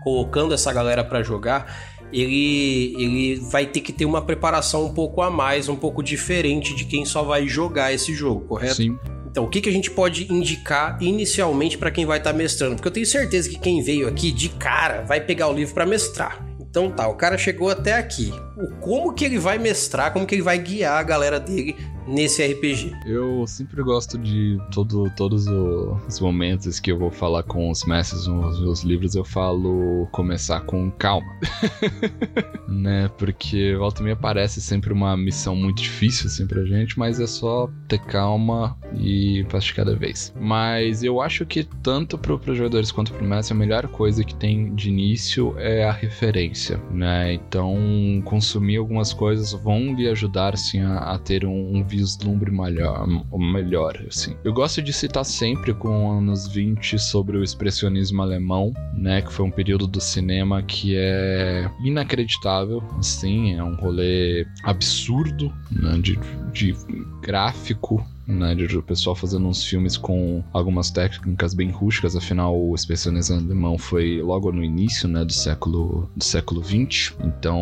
colocando 0.03 0.53
essa 0.53 0.71
galera 0.71 1.03
para 1.03 1.21
jogar, 1.21 1.93
ele, 2.11 2.95
ele 2.97 3.39
vai 3.39 3.65
ter 3.65 3.81
que 3.81 3.91
ter 3.91 4.05
uma 4.05 4.21
preparação 4.21 4.85
um 4.85 4.93
pouco 4.93 5.21
a 5.21 5.29
mais, 5.29 5.67
um 5.67 5.75
pouco 5.75 6.03
diferente 6.03 6.75
de 6.75 6.85
quem 6.85 7.03
só 7.05 7.23
vai 7.23 7.47
jogar 7.47 7.91
esse 7.91 8.13
jogo, 8.13 8.45
correto? 8.45 8.75
Sim. 8.75 8.97
Então, 9.33 9.45
o 9.45 9.49
que, 9.49 9.61
que 9.61 9.69
a 9.69 9.71
gente 9.71 9.89
pode 9.89 10.31
indicar 10.31 10.95
inicialmente 11.01 11.75
para 11.75 11.89
quem 11.89 12.05
vai 12.05 12.19
estar 12.19 12.33
tá 12.33 12.37
mestrando? 12.37 12.75
Porque 12.75 12.87
eu 12.87 12.91
tenho 12.91 13.05
certeza 13.07 13.49
que 13.49 13.57
quem 13.57 13.81
veio 13.81 14.07
aqui 14.07 14.31
de 14.31 14.47
cara 14.47 15.01
vai 15.01 15.19
pegar 15.19 15.47
o 15.47 15.53
livro 15.53 15.73
para 15.73 15.87
mestrar. 15.87 16.45
Então 16.59 16.91
tá, 16.91 17.07
o 17.07 17.15
cara 17.15 17.35
chegou 17.35 17.67
até 17.67 17.93
aqui. 17.93 18.31
O 18.55 18.67
como 18.75 19.13
que 19.13 19.25
ele 19.25 19.39
vai 19.39 19.57
mestrar, 19.57 20.13
como 20.13 20.25
que 20.25 20.35
ele 20.35 20.41
vai 20.41 20.57
guiar 20.59 20.99
a 20.99 21.03
galera 21.03 21.39
dele 21.39 21.75
nesse 22.07 22.45
RPG. 22.45 22.91
Eu 23.05 23.45
sempre 23.47 23.81
gosto 23.81 24.17
de 24.17 24.57
todo, 24.71 25.09
todos 25.15 25.47
os 25.47 26.19
momentos 26.19 26.79
que 26.79 26.91
eu 26.91 26.97
vou 26.97 27.11
falar 27.11 27.43
com 27.43 27.69
os 27.69 27.83
mestres 27.85 28.27
nos 28.27 28.59
meus 28.59 28.83
livros, 28.83 29.15
eu 29.15 29.23
falo 29.23 30.07
começar 30.11 30.61
com 30.61 30.91
calma. 30.91 31.27
né? 32.67 33.09
Porque 33.17 33.75
volta 33.75 34.01
e 34.01 34.03
meia 34.03 34.15
parece 34.15 34.61
sempre 34.61 34.91
uma 34.91 35.15
missão 35.15 35.55
muito 35.55 35.81
difícil 35.81 36.27
assim 36.27 36.45
pra 36.45 36.63
gente, 36.65 36.97
mas 36.97 37.19
é 37.19 37.27
só 37.27 37.69
ter 37.87 37.99
calma 37.99 38.77
e 38.95 39.43
de 39.43 39.73
cada 39.73 39.95
vez. 39.95 40.33
Mas 40.39 41.03
eu 41.03 41.21
acho 41.21 41.45
que 41.45 41.63
tanto 41.63 42.17
pro, 42.17 42.37
pro 42.39 42.55
jogadores 42.55 42.91
quanto 42.91 43.13
pro 43.13 43.23
mestre, 43.23 43.53
a 43.53 43.57
melhor 43.57 43.87
coisa 43.87 44.23
que 44.23 44.35
tem 44.35 44.73
de 44.75 44.89
início 44.89 45.55
é 45.57 45.83
a 45.83 45.91
referência, 45.91 46.81
né? 46.91 47.33
Então, 47.33 48.21
consumir 48.43 48.75
algumas 48.75 49.13
coisas 49.13 49.53
vão 49.53 49.95
lhe 49.95 50.09
ajudar, 50.09 50.53
assim, 50.53 50.81
a, 50.81 50.97
a 50.97 51.17
ter 51.17 51.45
um, 51.45 51.77
um 51.77 51.83
vislumbre 51.83 52.51
melhor, 52.51 53.07
melhor, 53.31 53.97
assim. 54.05 54.35
Eu 54.43 54.51
gosto 54.51 54.81
de 54.81 54.91
citar 54.91 55.23
sempre 55.23 55.73
com 55.73 56.11
anos 56.11 56.45
20 56.49 56.99
sobre 56.99 57.37
o 57.37 57.43
expressionismo 57.43 58.21
alemão, 58.21 58.73
né, 58.93 59.21
que 59.21 59.31
foi 59.31 59.45
um 59.45 59.51
período 59.51 59.87
do 59.87 60.01
cinema 60.01 60.61
que 60.61 60.93
é 60.97 61.71
inacreditável, 61.85 62.83
assim, 62.99 63.55
é 63.55 63.63
um 63.63 63.75
rolê 63.75 64.45
absurdo, 64.63 65.51
né, 65.71 65.97
de, 65.99 66.19
de 66.51 66.75
gráfico, 67.21 68.05
né, 68.27 68.55
de 68.55 68.77
o 68.77 68.83
pessoal 68.83 69.15
fazendo 69.15 69.47
uns 69.47 69.63
filmes 69.63 69.97
com 69.97 70.43
algumas 70.53 70.89
técnicas 70.89 71.53
bem 71.53 71.69
rústicas, 71.69 72.15
afinal 72.15 72.57
o 72.57 72.73
expressionismo 72.73 73.37
alemão 73.37 73.77
foi 73.77 74.21
logo 74.21 74.51
no 74.51 74.63
início, 74.63 75.07
né, 75.07 75.23
do 75.25 75.33
século 75.33 76.09
do 76.15 76.23
século 76.23 76.61
20. 76.61 77.15
Então, 77.23 77.59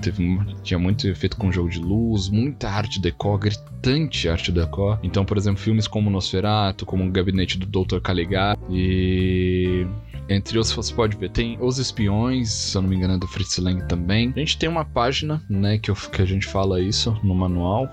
teve 0.00 0.38
tinha 0.62 0.78
muito 0.78 1.06
efeito 1.08 1.36
com 1.36 1.52
jogo 1.52 1.68
de 1.68 1.78
luz, 1.78 2.28
muita 2.28 2.68
arte 2.68 3.00
decor, 3.00 3.38
gritante 3.38 4.28
arte 4.28 4.52
decor. 4.52 4.98
Então, 5.02 5.24
por 5.24 5.36
exemplo, 5.36 5.60
filmes 5.60 5.86
como 5.86 6.10
Nosferatu, 6.10 6.86
como 6.86 7.04
o 7.04 7.10
Gabinete 7.10 7.58
do 7.58 7.66
Dr. 7.66 8.00
Caligari 8.00 8.58
e 8.70 9.86
entre 10.28 10.58
outros, 10.58 10.74
você 10.74 10.94
pode 10.94 11.16
ver. 11.16 11.30
Tem 11.30 11.56
Os 11.60 11.78
Espiões, 11.78 12.50
se 12.50 12.76
eu 12.76 12.82
não 12.82 12.88
me 12.88 12.96
engano, 12.96 13.14
é 13.14 13.18
do 13.18 13.26
Fritz 13.26 13.58
Lang 13.58 13.86
também. 13.86 14.32
A 14.34 14.38
gente 14.38 14.58
tem 14.58 14.68
uma 14.68 14.84
página, 14.84 15.42
né, 15.48 15.78
que, 15.78 15.90
eu, 15.90 15.94
que 15.94 16.22
a 16.22 16.24
gente 16.24 16.46
fala 16.46 16.80
isso 16.80 17.18
no 17.22 17.34
manual. 17.34 17.88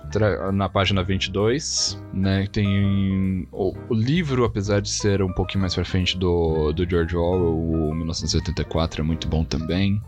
Na 0.54 0.70
página 0.70 1.04
22, 1.04 2.02
né, 2.14 2.48
tem 2.52 3.48
o, 3.52 3.74
o, 3.90 3.94
livro, 3.94 4.44
apesar 4.44 4.82
de 4.82 4.90
ser 4.90 5.22
um 5.22 5.32
pouquinho 5.34 5.62
mais 5.62 5.76
pra 5.76 5.86
frente 5.86 6.18
do, 6.18 6.72
do 6.74 6.90
George 6.90 7.16
Orwell, 7.16 7.90
o 7.90 7.96
1984 7.96 9.02
é 9.02 9.04
muito 9.04 9.28
bom 9.28 9.44
também, 9.44 10.02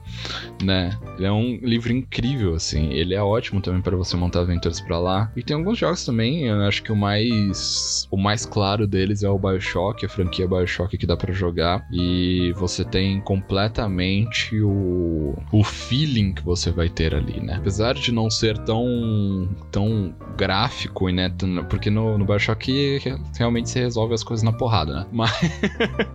né. 0.63 0.97
Ele 1.17 1.25
é 1.25 1.31
um 1.31 1.59
livro 1.61 1.91
incrível, 1.91 2.55
assim. 2.55 2.91
Ele 2.93 3.13
é 3.13 3.21
ótimo 3.21 3.61
também 3.61 3.81
para 3.81 3.95
você 3.95 4.15
montar 4.15 4.41
aventuras 4.41 4.79
para 4.79 4.99
lá. 4.99 5.31
E 5.35 5.43
tem 5.43 5.55
alguns 5.55 5.77
jogos 5.77 6.05
também, 6.05 6.45
eu 6.45 6.61
acho 6.61 6.83
que 6.83 6.91
o 6.91 6.95
mais 6.95 8.07
o 8.11 8.17
mais 8.17 8.45
claro 8.45 8.87
deles 8.87 9.23
é 9.23 9.29
o 9.29 9.37
BioShock, 9.37 10.05
a 10.05 10.09
franquia 10.09 10.47
BioShock 10.47 10.97
que 10.97 11.05
dá 11.05 11.15
para 11.15 11.33
jogar. 11.33 11.85
E 11.91 12.14
você 12.55 12.83
tem 12.83 13.19
completamente 13.21 14.59
o, 14.61 15.35
o 15.51 15.63
feeling 15.63 16.33
que 16.33 16.43
você 16.43 16.71
vai 16.71 16.89
ter 16.89 17.13
ali, 17.13 17.39
né? 17.39 17.55
Apesar 17.57 17.93
de 17.93 18.11
não 18.11 18.29
ser 18.29 18.57
tão, 18.59 19.49
tão 19.71 20.13
gráfico, 20.37 21.09
né? 21.09 21.31
Porque 21.69 21.89
no, 21.89 22.17
no 22.17 22.25
Bioshock 22.25 22.99
realmente 23.37 23.69
você 23.69 23.79
resolve 23.79 24.13
as 24.13 24.23
coisas 24.23 24.43
na 24.43 24.51
porrada, 24.51 24.95
né? 24.95 25.05
Mas, 25.11 25.31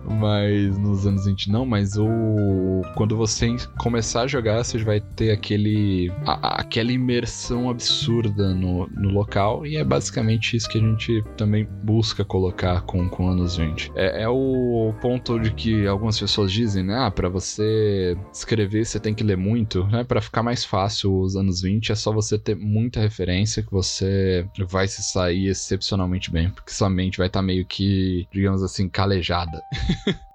mas 0.05 0.77
nos 0.77 1.05
anos 1.05 1.25
20 1.25 1.51
não, 1.51 1.65
mas 1.65 1.97
o 1.97 2.81
quando 2.95 3.15
você 3.15 3.55
começar 3.79 4.21
a 4.21 4.27
jogar, 4.27 4.63
você 4.63 4.77
vai 4.83 4.99
ter 4.99 5.31
aquele 5.31 6.11
a, 6.25 6.61
aquela 6.61 6.91
imersão 6.91 7.69
absurda 7.69 8.53
no, 8.53 8.87
no 8.87 9.09
local 9.09 9.65
e 9.65 9.77
é 9.77 9.83
basicamente 9.83 10.55
isso 10.55 10.69
que 10.69 10.77
a 10.77 10.81
gente 10.81 11.23
também 11.35 11.67
busca 11.83 12.23
colocar 12.23 12.81
com, 12.81 13.09
com 13.09 13.27
anos 13.27 13.57
20. 13.57 13.91
É, 13.95 14.23
é 14.23 14.29
o 14.29 14.93
ponto 15.01 15.39
de 15.39 15.51
que 15.51 15.85
algumas 15.91 16.19
pessoas 16.19 16.51
dizem, 16.51 16.83
né? 16.83 16.97
Ah, 16.97 17.11
pra 17.11 17.29
você 17.29 18.17
escrever 18.33 18.85
você 18.85 18.99
tem 18.99 19.13
que 19.13 19.23
ler 19.23 19.37
muito, 19.37 19.85
né? 19.87 20.03
Pra 20.03 20.21
ficar 20.21 20.43
mais 20.43 20.65
fácil 20.65 21.19
os 21.19 21.35
anos 21.35 21.61
20 21.61 21.91
é 21.91 21.95
só 21.95 22.11
você 22.11 22.37
ter 22.37 22.55
muita 22.55 22.99
referência 22.99 23.63
que 23.63 23.71
você 23.71 24.47
vai 24.67 24.87
se 24.87 25.03
sair 25.03 25.47
excepcionalmente 25.47 26.31
bem, 26.31 26.49
porque 26.49 26.71
sua 26.71 26.89
mente 26.89 27.17
vai 27.17 27.27
estar 27.27 27.39
tá 27.39 27.43
meio 27.43 27.65
que, 27.65 28.27
digamos 28.31 28.63
assim, 28.63 28.89
calejada. 28.89 29.61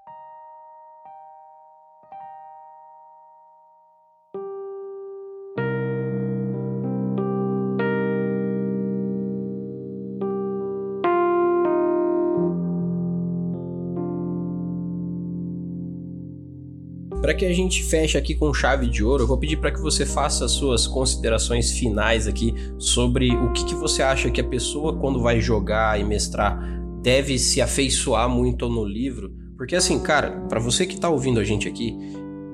que 17.37 17.45
a 17.45 17.53
gente 17.53 17.83
feche 17.83 18.17
aqui 18.17 18.33
com 18.35 18.53
chave 18.53 18.87
de 18.87 19.03
ouro, 19.03 19.23
eu 19.23 19.27
vou 19.27 19.37
pedir 19.37 19.57
para 19.57 19.71
que 19.71 19.79
você 19.79 20.05
faça 20.05 20.43
as 20.43 20.51
suas 20.51 20.87
considerações 20.87 21.71
finais 21.71 22.27
aqui 22.27 22.53
sobre 22.77 23.31
o 23.31 23.53
que, 23.53 23.63
que 23.63 23.75
você 23.75 24.01
acha 24.01 24.31
que 24.31 24.41
a 24.41 24.43
pessoa, 24.43 24.97
quando 24.97 25.21
vai 25.21 25.39
jogar 25.39 25.99
e 25.99 26.03
mestrar, 26.03 26.59
deve 27.01 27.37
se 27.37 27.61
afeiçoar 27.61 28.27
muito 28.27 28.67
no 28.67 28.83
livro. 28.83 29.31
Porque 29.55 29.75
assim, 29.75 29.99
cara, 29.99 30.31
para 30.49 30.59
você 30.59 30.85
que 30.85 30.95
está 30.95 31.09
ouvindo 31.09 31.39
a 31.39 31.43
gente 31.43 31.67
aqui, 31.67 31.95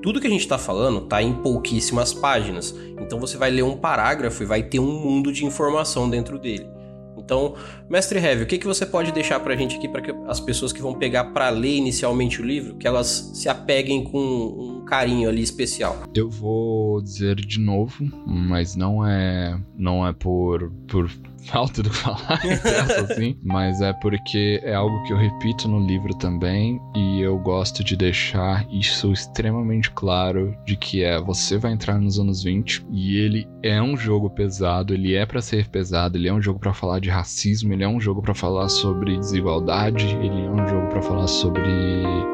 tudo 0.02 0.20
que 0.20 0.26
a 0.26 0.30
gente 0.30 0.42
está 0.42 0.58
falando 0.58 1.00
tá 1.00 1.22
em 1.22 1.32
pouquíssimas 1.32 2.12
páginas. 2.12 2.74
Então 3.00 3.18
você 3.18 3.38
vai 3.38 3.50
ler 3.50 3.64
um 3.64 3.76
parágrafo 3.76 4.42
e 4.42 4.46
vai 4.46 4.62
ter 4.62 4.78
um 4.78 5.00
mundo 5.00 5.32
de 5.32 5.46
informação 5.46 6.08
dentro 6.10 6.38
dele. 6.38 6.73
Então, 7.16 7.54
mestre 7.88 8.18
Heavy, 8.18 8.42
o 8.42 8.46
que, 8.46 8.58
que 8.58 8.66
você 8.66 8.84
pode 8.84 9.12
deixar 9.12 9.40
pra 9.40 9.56
gente 9.56 9.76
aqui 9.76 9.88
para 9.88 10.02
que 10.02 10.14
as 10.26 10.40
pessoas 10.40 10.72
que 10.72 10.82
vão 10.82 10.94
pegar 10.94 11.24
para 11.24 11.48
ler 11.50 11.76
inicialmente 11.76 12.40
o 12.40 12.44
livro, 12.44 12.76
que 12.76 12.86
elas 12.86 13.30
se 13.34 13.48
apeguem 13.48 14.04
com 14.04 14.18
um 14.18 14.84
carinho 14.84 15.28
ali 15.28 15.42
especial? 15.42 16.02
Eu 16.14 16.30
vou 16.30 17.00
dizer 17.02 17.36
de 17.36 17.58
novo, 17.58 18.04
mas 18.26 18.76
não 18.76 19.06
é 19.06 19.58
não 19.76 20.06
é 20.06 20.12
por 20.12 20.70
por 20.86 21.10
falta 21.44 21.82
do 21.82 21.90
que 21.90 21.96
falar, 21.96 22.40
assim, 23.10 23.36
mas 23.42 23.80
é 23.80 23.92
porque 23.92 24.60
é 24.62 24.74
algo 24.74 25.02
que 25.04 25.12
eu 25.12 25.16
repito 25.16 25.68
no 25.68 25.84
livro 25.86 26.14
também 26.14 26.80
e 26.94 27.20
eu 27.20 27.38
gosto 27.38 27.84
de 27.84 27.96
deixar 27.96 28.66
isso 28.70 29.12
extremamente 29.12 29.90
claro 29.90 30.56
de 30.64 30.76
que 30.76 31.02
é 31.02 31.20
você 31.20 31.58
vai 31.58 31.72
entrar 31.72 31.98
nos 31.98 32.18
anos 32.18 32.42
20 32.42 32.86
e 32.90 33.18
ele 33.18 33.48
é 33.62 33.80
um 33.80 33.96
jogo 33.96 34.30
pesado, 34.30 34.94
ele 34.94 35.14
é 35.14 35.24
para 35.26 35.40
ser 35.40 35.68
pesado, 35.68 36.16
ele 36.16 36.28
é 36.28 36.32
um 36.32 36.42
jogo 36.42 36.58
para 36.58 36.72
falar 36.72 37.00
de 37.00 37.10
racismo, 37.10 37.72
ele 37.72 37.84
é 37.84 37.88
um 37.88 38.00
jogo 38.00 38.22
para 38.22 38.34
falar 38.34 38.68
sobre 38.68 39.16
desigualdade, 39.16 40.06
ele 40.06 40.44
é 40.44 40.50
um 40.50 40.66
jogo 40.66 40.88
para 40.88 41.02
falar 41.02 41.26
sobre 41.26 41.62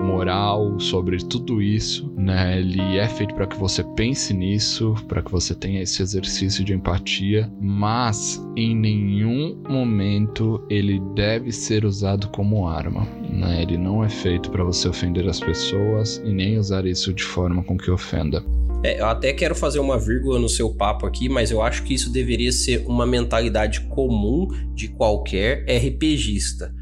moral, 0.02 0.59
sobre 0.80 1.18
tudo 1.18 1.60
isso, 1.60 2.12
né? 2.16 2.58
Ele 2.58 2.96
é 2.96 3.06
feito 3.06 3.34
para 3.34 3.46
que 3.46 3.56
você 3.56 3.84
pense 3.94 4.32
nisso, 4.32 4.94
para 5.06 5.22
que 5.22 5.30
você 5.30 5.54
tenha 5.54 5.82
esse 5.82 6.02
exercício 6.02 6.64
de 6.64 6.72
empatia, 6.72 7.50
mas 7.60 8.42
em 8.56 8.74
nenhum 8.74 9.62
momento 9.68 10.64
ele 10.70 11.00
deve 11.14 11.52
ser 11.52 11.84
usado 11.84 12.28
como 12.28 12.66
arma. 12.66 13.06
Né? 13.28 13.62
Ele 13.62 13.76
não 13.76 14.02
é 14.02 14.08
feito 14.08 14.50
para 14.50 14.64
você 14.64 14.88
ofender 14.88 15.28
as 15.28 15.38
pessoas 15.38 16.20
e 16.24 16.32
nem 16.32 16.58
usar 16.58 16.86
isso 16.86 17.12
de 17.12 17.22
forma 17.22 17.62
com 17.62 17.76
que 17.76 17.90
ofenda. 17.90 18.42
É, 18.82 18.98
eu 18.98 19.06
até 19.06 19.32
quero 19.34 19.54
fazer 19.54 19.78
uma 19.78 19.98
vírgula 19.98 20.38
no 20.38 20.48
seu 20.48 20.74
papo 20.74 21.06
aqui, 21.06 21.28
mas 21.28 21.50
eu 21.50 21.60
acho 21.60 21.82
que 21.84 21.92
isso 21.92 22.10
deveria 22.10 22.50
ser 22.50 22.86
uma 22.86 23.04
mentalidade 23.04 23.82
comum 23.82 24.48
de 24.74 24.88
qualquer 24.88 25.66
RPGista. 25.68 26.74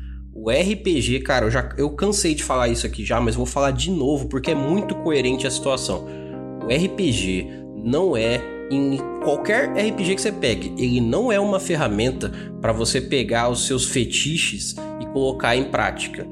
O 0.49 0.51
RPG, 0.51 1.21
cara, 1.21 1.45
eu 1.45 1.51
já 1.51 1.69
eu 1.77 1.91
cansei 1.91 2.35
de 2.35 2.43
falar 2.43 2.69
isso 2.69 2.87
aqui 2.87 3.05
já, 3.05 3.21
mas 3.21 3.35
vou 3.35 3.45
falar 3.45 3.71
de 3.71 3.91
novo 3.91 4.29
porque 4.29 4.53
é 4.53 4.55
muito 4.55 4.95
coerente 4.95 5.47
a 5.47 5.51
situação. 5.51 6.07
O 6.65 6.75
RPG 6.75 7.47
não 7.85 8.17
é 8.17 8.41
em 8.71 8.99
qualquer 9.23 9.69
RPG 9.69 10.15
que 10.15 10.23
você 10.23 10.33
pegue, 10.33 10.73
ele 10.79 11.03
não 11.03 11.31
é 11.31 11.39
uma 11.39 11.61
ferramenta 11.61 12.33
para 12.63 12.73
você 12.73 12.99
pegar 12.99 13.51
os 13.51 13.67
seus 13.67 13.91
fetiches 13.91 14.75
e 14.99 15.05
colocar 15.09 15.55
em 15.55 15.65
prática. 15.65 16.27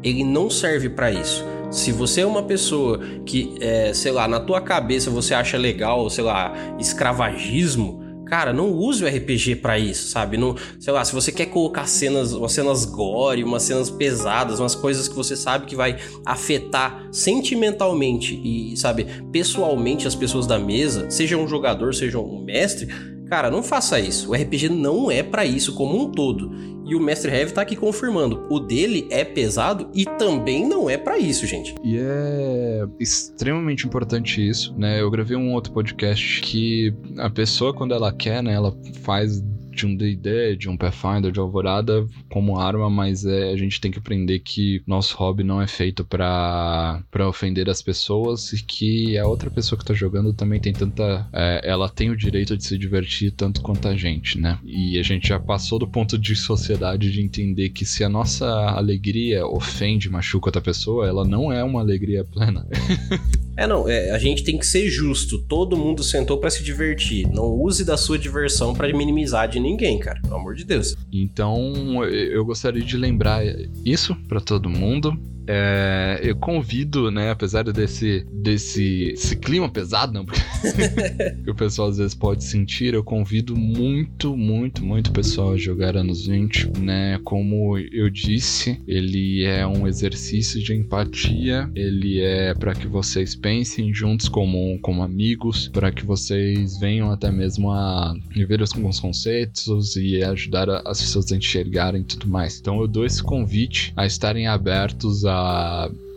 Ele 0.00 0.22
não 0.22 0.48
serve 0.48 0.88
para 0.88 1.10
isso. 1.10 1.44
Se 1.68 1.90
você 1.90 2.20
é 2.20 2.26
uma 2.26 2.44
pessoa 2.44 3.00
que, 3.24 3.56
é, 3.60 3.92
sei 3.92 4.12
lá, 4.12 4.28
na 4.28 4.38
tua 4.38 4.60
cabeça 4.60 5.10
você 5.10 5.34
acha 5.34 5.58
legal, 5.58 6.08
sei 6.08 6.22
lá, 6.22 6.54
escravagismo, 6.78 8.00
Cara, 8.26 8.52
não 8.52 8.72
use 8.72 9.04
o 9.04 9.08
RPG 9.08 9.56
para 9.56 9.78
isso, 9.78 10.08
sabe? 10.08 10.36
Não, 10.36 10.56
sei 10.80 10.92
lá, 10.92 11.04
se 11.04 11.14
você 11.14 11.30
quer 11.30 11.46
colocar 11.46 11.86
cenas, 11.86 12.32
umas 12.32 12.52
cenas 12.52 12.84
gore, 12.84 13.44
umas 13.44 13.62
cenas 13.62 13.88
pesadas, 13.88 14.58
umas 14.58 14.74
coisas 14.74 15.06
que 15.06 15.14
você 15.14 15.36
sabe 15.36 15.66
que 15.66 15.76
vai 15.76 15.96
afetar 16.24 17.06
sentimentalmente 17.12 18.34
e, 18.34 18.76
sabe, 18.76 19.06
pessoalmente 19.30 20.08
as 20.08 20.16
pessoas 20.16 20.44
da 20.44 20.58
mesa, 20.58 21.08
seja 21.08 21.36
um 21.36 21.46
jogador, 21.46 21.94
seja 21.94 22.18
um 22.18 22.42
mestre, 22.42 22.88
cara, 23.28 23.50
não 23.50 23.62
faça 23.62 23.98
isso. 24.00 24.30
O 24.30 24.34
RPG 24.34 24.68
não 24.68 25.10
é 25.10 25.22
para 25.22 25.44
isso 25.44 25.74
como 25.74 26.00
um 26.00 26.10
todo. 26.10 26.76
E 26.86 26.94
o 26.94 27.00
Mestre 27.00 27.32
Heavy 27.32 27.52
tá 27.52 27.62
aqui 27.62 27.74
confirmando. 27.74 28.46
O 28.48 28.60
dele 28.60 29.08
é 29.10 29.24
pesado 29.24 29.90
e 29.92 30.04
também 30.04 30.68
não 30.68 30.88
é 30.88 30.96
para 30.96 31.18
isso, 31.18 31.44
gente. 31.44 31.74
E 31.82 31.98
é 31.98 32.84
extremamente 33.00 33.84
importante 33.84 34.46
isso, 34.46 34.72
né? 34.78 35.00
Eu 35.00 35.10
gravei 35.10 35.36
um 35.36 35.52
outro 35.52 35.72
podcast 35.72 36.40
que 36.42 36.94
a 37.18 37.28
pessoa, 37.28 37.74
quando 37.74 37.92
ela 37.92 38.12
quer, 38.12 38.40
né, 38.40 38.54
ela 38.54 38.72
faz 39.02 39.42
de 39.76 39.86
um 39.86 39.94
D&D, 39.94 40.56
de 40.56 40.68
um 40.68 40.76
Pathfinder, 40.76 41.30
de 41.30 41.38
Alvorada 41.38 42.06
como 42.30 42.58
arma, 42.58 42.88
mas 42.88 43.24
é, 43.24 43.50
a 43.50 43.56
gente 43.56 43.80
tem 43.80 43.90
que 43.90 43.98
aprender 43.98 44.40
que 44.40 44.82
nosso 44.86 45.16
hobby 45.16 45.44
não 45.44 45.60
é 45.60 45.66
feito 45.66 46.04
para 46.04 47.02
ofender 47.28 47.68
as 47.68 47.82
pessoas 47.82 48.52
e 48.52 48.64
que 48.64 49.18
a 49.18 49.26
outra 49.26 49.50
pessoa 49.50 49.78
que 49.78 49.84
tá 49.84 49.94
jogando 49.94 50.32
também 50.32 50.60
tem 50.60 50.72
tanta... 50.72 51.28
É, 51.32 51.60
ela 51.64 51.88
tem 51.88 52.10
o 52.10 52.16
direito 52.16 52.56
de 52.56 52.64
se 52.64 52.78
divertir 52.78 53.30
tanto 53.30 53.60
quanto 53.60 53.86
a 53.88 53.96
gente, 53.96 54.38
né? 54.38 54.58
E 54.64 54.98
a 54.98 55.02
gente 55.02 55.28
já 55.28 55.38
passou 55.38 55.78
do 55.78 55.86
ponto 55.86 56.18
de 56.18 56.34
sociedade 56.34 57.12
de 57.12 57.20
entender 57.20 57.70
que 57.70 57.84
se 57.84 58.02
a 58.02 58.08
nossa 58.08 58.46
alegria 58.46 59.46
ofende, 59.46 60.10
machuca 60.10 60.48
outra 60.48 60.62
pessoa, 60.62 61.06
ela 61.06 61.24
não 61.24 61.52
é 61.52 61.62
uma 61.62 61.80
alegria 61.80 62.24
plena. 62.24 62.66
É, 63.56 63.66
não, 63.66 63.88
é, 63.88 64.10
a 64.10 64.18
gente 64.18 64.44
tem 64.44 64.58
que 64.58 64.66
ser 64.66 64.86
justo. 64.90 65.38
Todo 65.38 65.78
mundo 65.78 66.04
sentou 66.04 66.36
para 66.36 66.50
se 66.50 66.62
divertir. 66.62 67.26
Não 67.26 67.46
use 67.46 67.86
da 67.86 67.96
sua 67.96 68.18
diversão 68.18 68.74
para 68.74 68.92
minimizar 68.94 69.48
de 69.48 69.58
ninguém, 69.66 69.98
cara. 69.98 70.20
Pelo 70.20 70.36
amor 70.36 70.54
de 70.54 70.64
Deus. 70.64 70.96
Então, 71.12 72.04
eu 72.04 72.44
gostaria 72.44 72.82
de 72.82 72.96
lembrar 72.96 73.42
isso 73.84 74.14
para 74.28 74.40
todo 74.40 74.70
mundo. 74.70 75.18
É, 75.46 76.20
eu 76.22 76.36
convido, 76.36 77.10
né, 77.10 77.30
apesar 77.30 77.64
desse, 77.64 78.26
desse 78.32 79.12
esse 79.12 79.36
clima 79.36 79.68
pesado, 79.68 80.12
não, 80.12 80.24
porque 80.24 80.40
que 81.44 81.50
o 81.50 81.54
pessoal 81.54 81.88
às 81.88 81.98
vezes 81.98 82.14
pode 82.14 82.44
sentir, 82.44 82.94
eu 82.94 83.04
convido 83.04 83.56
muito, 83.56 84.36
muito, 84.36 84.84
muito 84.84 85.12
pessoal 85.12 85.52
a 85.52 85.56
jogar 85.56 85.96
anos 85.96 86.26
20, 86.26 86.78
né? 86.80 87.20
Como 87.24 87.78
eu 87.78 88.10
disse, 88.10 88.80
ele 88.86 89.44
é 89.44 89.66
um 89.66 89.86
exercício 89.86 90.62
de 90.62 90.74
empatia, 90.74 91.70
ele 91.74 92.20
é 92.20 92.54
para 92.54 92.74
que 92.74 92.86
vocês 92.86 93.34
pensem 93.34 93.92
juntos 93.92 94.28
como, 94.28 94.78
como 94.80 95.02
amigos, 95.02 95.68
para 95.68 95.92
que 95.92 96.04
vocês 96.04 96.78
venham 96.78 97.10
até 97.10 97.30
mesmo 97.30 97.70
a 97.70 98.14
ver 98.34 98.60
os, 98.62 98.70
os 98.72 99.00
conceitos 99.00 99.96
e 99.96 100.22
ajudar 100.22 100.68
as 100.86 101.00
pessoas 101.00 101.30
a 101.32 101.36
enxergarem 101.36 102.02
tudo 102.02 102.26
mais. 102.28 102.58
Então 102.58 102.80
eu 102.80 102.88
dou 102.88 103.04
esse 103.04 103.22
convite 103.22 103.92
a 103.96 104.06
estarem 104.06 104.46
abertos 104.46 105.24
a 105.24 105.35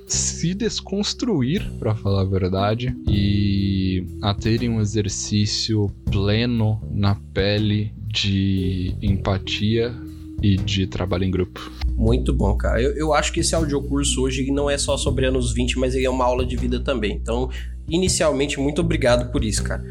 se 0.08 0.54
desconstruir, 0.54 1.72
para 1.80 1.96
falar 1.96 2.22
a 2.22 2.26
verdade, 2.26 2.96
e 3.08 4.04
a 4.22 4.34
terem 4.34 4.70
um 4.70 4.82
exercício 4.82 5.88
pleno 6.12 6.82
na 6.92 7.16
pele 7.34 7.94
de 8.08 8.96
empatia 9.02 9.94
e 10.42 10.56
de 10.56 10.88
trabalho 10.88 11.26
em 11.26 11.32
grupo. 11.32 11.72
Muito 11.96 12.34
bom, 12.34 12.56
cara. 12.56 12.82
Eu, 12.82 12.96
eu 12.96 13.14
acho 13.14 13.32
que 13.32 13.42
esse 13.42 13.54
audiocurso 13.54 14.22
hoje 14.22 14.50
não 14.52 14.70
é 14.70 14.78
só 14.78 14.98
sobre 14.98 15.26
anos 15.26 15.54
20, 15.54 15.78
mas 15.78 15.94
ele 15.94 16.06
é 16.06 16.10
uma 16.10 16.26
aula 16.26 16.46
de 16.46 16.56
vida 16.56 16.80
também. 16.80 17.14
Então, 17.14 17.50
inicialmente, 17.88 18.60
muito 18.60 18.82
obrigado 18.82 19.32
por 19.32 19.44
isso, 19.44 19.64
cara. 19.64 19.84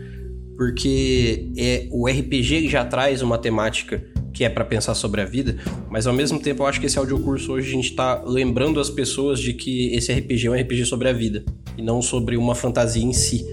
Porque 0.57 1.53
é, 1.57 1.87
o 1.93 2.09
RPG 2.09 2.69
já 2.69 2.85
traz 2.85 3.23
uma 3.23 3.39
temática 3.39 4.03
que 4.39 4.45
é 4.45 4.49
para 4.49 4.65
pensar 4.65 4.95
sobre 4.95 5.21
a 5.21 5.25
vida, 5.25 5.57
mas 5.91 6.07
ao 6.07 6.15
mesmo 6.15 6.39
tempo 6.39 6.63
eu 6.63 6.67
acho 6.69 6.79
que 6.79 6.87
esse 6.87 6.97
audiocurso 6.97 7.51
hoje 7.51 7.71
a 7.71 7.73
gente 7.73 7.93
tá 7.93 8.23
lembrando 8.25 8.79
as 8.79 8.89
pessoas 8.89 9.41
de 9.41 9.53
que 9.53 9.93
esse 9.93 10.13
RPG 10.13 10.47
é 10.47 10.51
um 10.51 10.55
RPG 10.55 10.85
sobre 10.85 11.09
a 11.09 11.13
vida 11.13 11.45
e 11.77 11.83
não 11.83 12.01
sobre 12.01 12.37
uma 12.37 12.55
fantasia 12.55 13.03
em 13.03 13.13
si. 13.13 13.45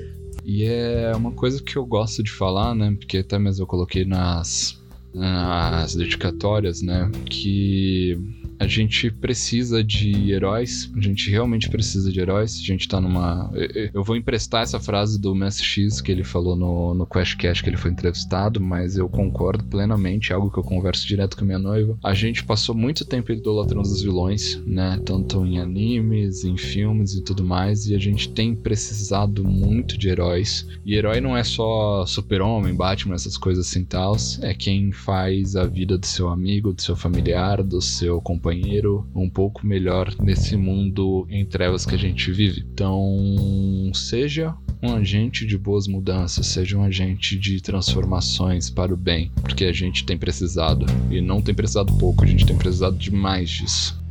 E 0.46 0.64
é 0.64 1.12
uma 1.16 1.32
coisa 1.32 1.60
que 1.60 1.76
eu 1.76 1.84
gosto 1.88 2.22
de 2.22 2.30
falar, 2.30 2.76
né? 2.76 2.96
Porque 3.00 3.18
até 3.18 3.40
mesmo 3.40 3.64
eu 3.64 3.68
coloquei 3.68 4.06
nas, 4.06 4.80
nas 5.12 5.96
dedicatórias, 5.96 6.84
né? 6.84 7.10
Que 7.26 8.16
a 8.60 8.68
gente 8.68 9.12
precisa 9.12 9.84
de 9.84 10.32
heróis, 10.32 10.92
a 10.96 11.02
gente 11.02 11.30
realmente 11.30 11.70
precisa 11.70 12.12
de 12.12 12.20
heróis. 12.20 12.60
A 12.62 12.66
gente 12.66 12.88
tá 12.88 13.02
numa. 13.02 13.52
Eu 13.94 14.04
vou 14.04 14.16
emprestar 14.16 14.64
essa 14.64 14.80
frase 14.80 15.20
do 15.20 15.36
Mestre 15.36 15.66
X 15.66 16.02
que 16.02 16.12
ele 16.12 16.24
falou 16.24 16.56
no, 16.56 16.94
no 16.94 17.06
QuestCast 17.06 17.64
que 17.64 17.70
ele 17.70 17.78
foi 17.78 17.92
entrevistado, 17.92 18.62
mas 18.62 18.98
eu 18.98 19.10
concordo 19.10 19.64
plenamente, 19.66 20.32
é 20.32 20.36
algo 20.36 20.52
que 20.52 20.58
eu 20.58 20.64
converso 20.64 21.08
direto 21.08 21.38
com 21.38 21.46
minha 21.46 21.60
noiva. 21.60 21.98
A 22.04 22.14
gente 22.14 22.44
passou 22.44 22.74
muito 22.74 23.06
tempo 23.06 23.32
idolatrando 23.32 23.82
os 23.82 24.02
vilões, 24.02 24.60
né? 24.66 25.00
Tanto 25.06 25.46
em 25.46 25.60
animes, 25.60 26.44
em 26.44 26.58
filmes 26.58 27.14
e 27.14 27.22
tudo 27.22 27.44
mais, 27.44 27.88
e 27.88 27.96
a 27.96 28.00
gente 28.00 28.30
tem 28.30 28.56
precisado 28.56 29.44
muito 29.44 29.98
de 29.98 30.10
heróis. 30.10 30.68
E 30.86 30.96
herói 30.96 31.20
não 31.20 31.36
é 31.36 31.44
só 31.44 32.06
super-homem, 32.06 32.74
Batman, 32.74 33.16
essas 33.16 33.38
coisas 33.38 33.68
assim 33.68 33.84
tal, 33.84 34.16
é 34.42 34.54
quem 34.54 34.92
faz 34.92 35.56
a 35.56 35.66
vida 35.66 35.98
do 35.98 36.06
seu 36.06 36.30
amigo, 36.30 36.74
do 36.74 36.82
seu 36.82 36.96
familiar, 36.96 37.62
do 37.62 37.82
seu 37.82 38.22
companheiro 38.22 38.45
companheiro 38.46 39.08
um 39.16 39.28
pouco 39.28 39.66
melhor 39.66 40.14
nesse 40.22 40.56
mundo 40.56 41.26
em 41.32 41.44
trevas 41.44 41.84
que 41.84 41.96
a 41.96 41.98
gente 41.98 42.32
vive. 42.32 42.64
Então, 42.72 43.92
seja 43.92 44.56
um 44.84 44.94
agente 44.94 45.48
de 45.48 45.58
boas 45.58 45.88
mudanças, 45.88 46.46
seja 46.46 46.78
um 46.78 46.84
agente 46.84 47.40
de 47.40 47.60
transformações 47.60 48.70
para 48.70 48.94
o 48.94 48.98
bem, 48.98 49.32
porque 49.42 49.66
a 49.66 49.74
gente 49.74 50.06
tem 50.06 50.16
precisado 50.16 50.86
e 51.10 51.22
não 51.22 51.42
tem 51.42 51.56
precisado 51.56 51.92
pouco, 51.98 52.24
a 52.24 52.28
gente 52.28 52.46
tem 52.46 52.56
precisado 52.56 52.96
demais 52.96 53.50
disso. 53.50 54.05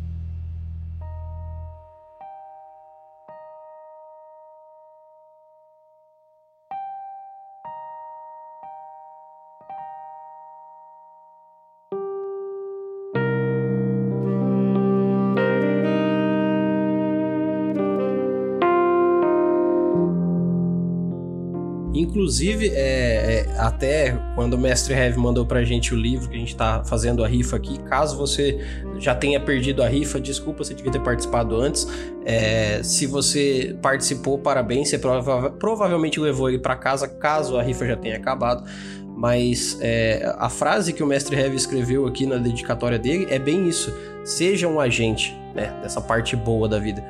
Inclusive, 22.35 22.71
é, 22.71 23.47
é, 23.47 23.47
até 23.59 24.19
quando 24.35 24.55
o 24.55 24.59
Mestre 24.59 24.93
Heavy 24.93 25.17
mandou 25.17 25.47
pra 25.47 25.63
gente 25.63 25.95
o 25.95 25.97
livro 25.97 26.29
que 26.29 26.35
a 26.35 26.39
gente 26.41 26.57
tá 26.57 26.83
fazendo 26.85 27.23
a 27.23 27.29
rifa 27.29 27.55
aqui, 27.55 27.79
caso 27.85 28.17
você 28.17 28.59
já 28.99 29.15
tenha 29.15 29.39
perdido 29.39 29.85
a 29.85 29.87
rifa, 29.87 30.21
desculpa, 30.21 30.65
você 30.65 30.75
devia 30.75 30.91
ter 30.91 30.99
participado 30.99 31.55
antes. 31.55 31.87
É, 32.25 32.83
se 32.83 33.07
você 33.07 33.77
participou, 33.81 34.37
parabéns, 34.37 34.89
você 34.89 34.99
prova 34.99 35.49
provavelmente 35.49 36.19
levou 36.19 36.49
ele 36.49 36.59
para 36.59 36.75
casa, 36.75 37.07
caso 37.07 37.57
a 37.57 37.63
rifa 37.63 37.87
já 37.87 37.97
tenha 37.97 38.17
acabado. 38.17 38.69
Mas 39.17 39.79
é, 39.81 40.35
a 40.37 40.51
frase 40.51 40.93
que 40.93 41.05
o 41.05 41.07
Mestre 41.07 41.37
Heavy 41.37 41.55
escreveu 41.55 42.05
aqui 42.05 42.27
na 42.27 42.37
dedicatória 42.37 42.99
dele 42.99 43.29
é 43.31 43.39
bem 43.39 43.69
isso. 43.69 43.97
Seja 44.25 44.67
um 44.67 44.81
agente 44.81 45.33
né, 45.55 45.73
dessa 45.81 46.01
parte 46.01 46.35
boa 46.35 46.69
da 46.69 46.81
vida. 46.81 47.01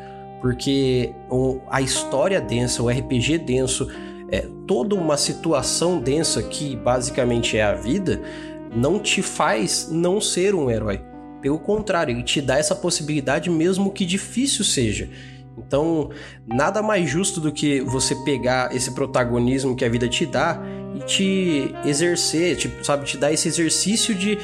Porque 0.42 1.14
a 1.70 1.80
história 1.80 2.38
densa, 2.42 2.82
o 2.82 2.90
RPG 2.90 3.38
denso, 3.38 3.88
é, 4.34 4.48
toda 4.66 4.96
uma 4.96 5.16
situação 5.16 6.00
densa 6.00 6.42
que 6.42 6.74
basicamente 6.74 7.56
é 7.56 7.62
a 7.62 7.74
vida, 7.74 8.20
não 8.74 8.98
te 8.98 9.22
faz 9.22 9.88
não 9.90 10.20
ser 10.20 10.54
um 10.56 10.68
herói. 10.68 11.00
Pelo 11.40 11.58
contrário, 11.58 12.12
ele 12.12 12.22
te 12.24 12.40
dá 12.40 12.58
essa 12.58 12.74
possibilidade 12.74 13.48
mesmo 13.48 13.92
que 13.92 14.04
difícil 14.04 14.64
seja. 14.64 15.08
Então, 15.56 16.10
nada 16.46 16.82
mais 16.82 17.08
justo 17.08 17.40
do 17.40 17.52
que 17.52 17.80
você 17.82 18.16
pegar 18.24 18.74
esse 18.74 18.90
protagonismo 18.92 19.76
que 19.76 19.84
a 19.84 19.88
vida 19.88 20.08
te 20.08 20.26
dá 20.26 20.60
e 20.96 20.98
te 21.04 21.74
exercer, 21.84 22.56
tipo, 22.56 22.84
sabe, 22.84 23.04
te 23.04 23.16
dar 23.16 23.32
esse 23.32 23.46
exercício 23.46 24.14
de 24.14 24.36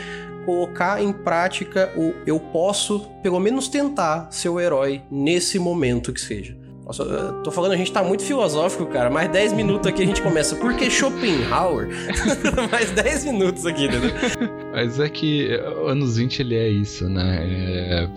colocar 0.46 1.02
em 1.02 1.12
prática 1.12 1.92
o 1.96 2.14
eu 2.24 2.38
posso, 2.38 3.00
pelo 3.22 3.40
menos 3.40 3.66
tentar 3.66 4.28
ser 4.30 4.50
o 4.50 4.60
herói 4.60 5.02
nesse 5.10 5.58
momento 5.58 6.12
que 6.12 6.20
seja. 6.20 6.59
Nossa, 6.90 7.04
tô 7.44 7.52
falando, 7.52 7.70
a 7.70 7.76
gente 7.76 7.92
tá 7.92 8.02
muito 8.02 8.24
filosófico, 8.24 8.84
cara. 8.86 9.08
Mais 9.08 9.30
10 9.30 9.52
minutos 9.52 9.86
aqui 9.86 10.02
a 10.02 10.06
gente 10.06 10.20
começa. 10.20 10.56
Por 10.56 10.74
que 10.74 10.90
Schopenhauer? 10.90 11.88
Mais 12.68 12.90
10 12.90 13.26
minutos 13.26 13.64
aqui, 13.64 13.84
entendeu? 13.84 14.10
Mas 14.72 14.98
é 14.98 15.08
que 15.08 15.52
anos 15.86 16.16
20 16.16 16.40
ele 16.40 16.56
é 16.56 16.68
isso, 16.68 17.08
né? 17.08 17.46
É... 17.48 18.08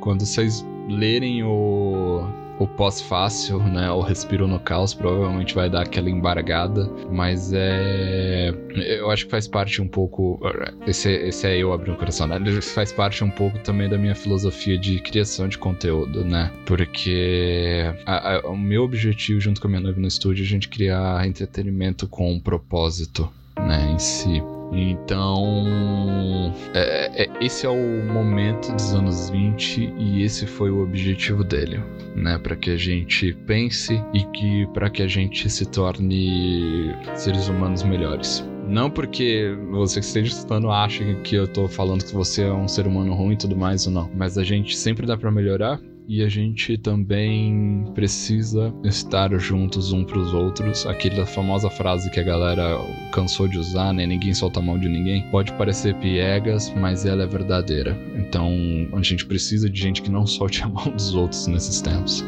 Quando 0.00 0.26
vocês 0.26 0.62
lerem 0.86 1.42
o 1.42 2.26
o 2.58 2.66
pós-fácil, 2.66 3.58
né? 3.62 3.90
O 3.90 4.00
Respiro 4.00 4.46
no 4.46 4.58
Caos 4.58 4.92
provavelmente 4.92 5.54
vai 5.54 5.70
dar 5.70 5.82
aquela 5.82 6.10
embargada, 6.10 6.90
mas 7.10 7.52
é. 7.52 8.52
Eu 8.74 9.10
acho 9.10 9.24
que 9.26 9.30
faz 9.30 9.46
parte 9.46 9.80
um 9.80 9.88
pouco. 9.88 10.40
Esse, 10.86 11.10
esse 11.10 11.46
é 11.46 11.56
eu 11.56 11.72
abrindo 11.72 11.94
o 11.94 11.98
coração, 11.98 12.26
né? 12.26 12.38
Faz 12.60 12.92
parte 12.92 13.22
um 13.22 13.30
pouco 13.30 13.58
também 13.60 13.88
da 13.88 13.96
minha 13.96 14.14
filosofia 14.14 14.78
de 14.78 14.98
criação 15.00 15.48
de 15.48 15.58
conteúdo, 15.58 16.24
né? 16.24 16.52
Porque 16.66 17.82
a, 18.04 18.36
a, 18.36 18.48
o 18.48 18.56
meu 18.56 18.82
objetivo, 18.82 19.40
junto 19.40 19.60
com 19.60 19.68
a 19.68 19.70
minha 19.70 19.82
noiva 19.82 20.00
no 20.00 20.08
estúdio, 20.08 20.42
é 20.42 20.46
a 20.46 20.48
gente 20.48 20.68
criar 20.68 21.26
entretenimento 21.26 22.08
com 22.08 22.32
um 22.32 22.40
propósito, 22.40 23.30
né? 23.56 23.90
Em 23.92 23.98
si. 23.98 24.42
Então, 24.72 26.52
é, 26.74 27.24
é, 27.24 27.30
esse 27.40 27.66
é 27.66 27.68
o 27.68 28.04
momento 28.12 28.72
dos 28.72 28.92
anos 28.92 29.30
20 29.30 29.94
e 29.98 30.22
esse 30.22 30.46
foi 30.46 30.70
o 30.70 30.82
objetivo 30.82 31.42
dele, 31.42 31.80
né? 32.14 32.38
Para 32.38 32.54
que 32.56 32.70
a 32.70 32.76
gente 32.76 33.32
pense 33.46 34.02
e 34.12 34.24
que 34.24 34.66
para 34.74 34.90
que 34.90 35.02
a 35.02 35.08
gente 35.08 35.48
se 35.48 35.66
torne 35.66 36.94
seres 37.14 37.48
humanos 37.48 37.82
melhores. 37.82 38.46
Não 38.66 38.90
porque 38.90 39.56
você 39.70 40.00
que 40.00 40.06
esteja 40.06 40.30
escutando 40.30 40.70
acha 40.70 41.02
que 41.24 41.34
eu 41.34 41.48
tô 41.48 41.66
falando 41.66 42.04
que 42.04 42.12
você 42.12 42.42
é 42.42 42.52
um 42.52 42.68
ser 42.68 42.86
humano 42.86 43.14
ruim 43.14 43.32
e 43.32 43.38
tudo 43.38 43.56
mais 43.56 43.86
ou 43.86 43.92
não, 43.92 44.10
mas 44.14 44.36
a 44.36 44.44
gente 44.44 44.76
sempre 44.76 45.06
dá 45.06 45.16
para 45.16 45.30
melhorar 45.30 45.80
e 46.08 46.24
a 46.24 46.28
gente 46.28 46.78
também 46.78 47.84
precisa 47.94 48.74
estar 48.82 49.30
juntos 49.38 49.92
um 49.92 50.02
para 50.02 50.18
os 50.18 50.32
outros. 50.32 50.86
Aquela 50.86 51.26
famosa 51.26 51.68
frase 51.68 52.10
que 52.10 52.18
a 52.18 52.22
galera 52.22 52.78
cansou 53.12 53.46
de 53.46 53.58
usar, 53.58 53.92
né? 53.92 54.06
Ninguém 54.06 54.32
solta 54.32 54.58
a 54.58 54.62
mão 54.62 54.78
de 54.78 54.88
ninguém. 54.88 55.22
Pode 55.30 55.52
parecer 55.52 55.94
piegas, 55.96 56.72
mas 56.74 57.04
ela 57.04 57.24
é 57.24 57.26
verdadeira. 57.26 57.94
Então 58.16 58.50
a 58.94 59.02
gente 59.02 59.26
precisa 59.26 59.68
de 59.68 59.78
gente 59.78 60.00
que 60.00 60.10
não 60.10 60.26
solte 60.26 60.62
a 60.62 60.68
mão 60.68 60.90
dos 60.90 61.14
outros 61.14 61.46
nesses 61.46 61.82
tempos. 61.82 62.24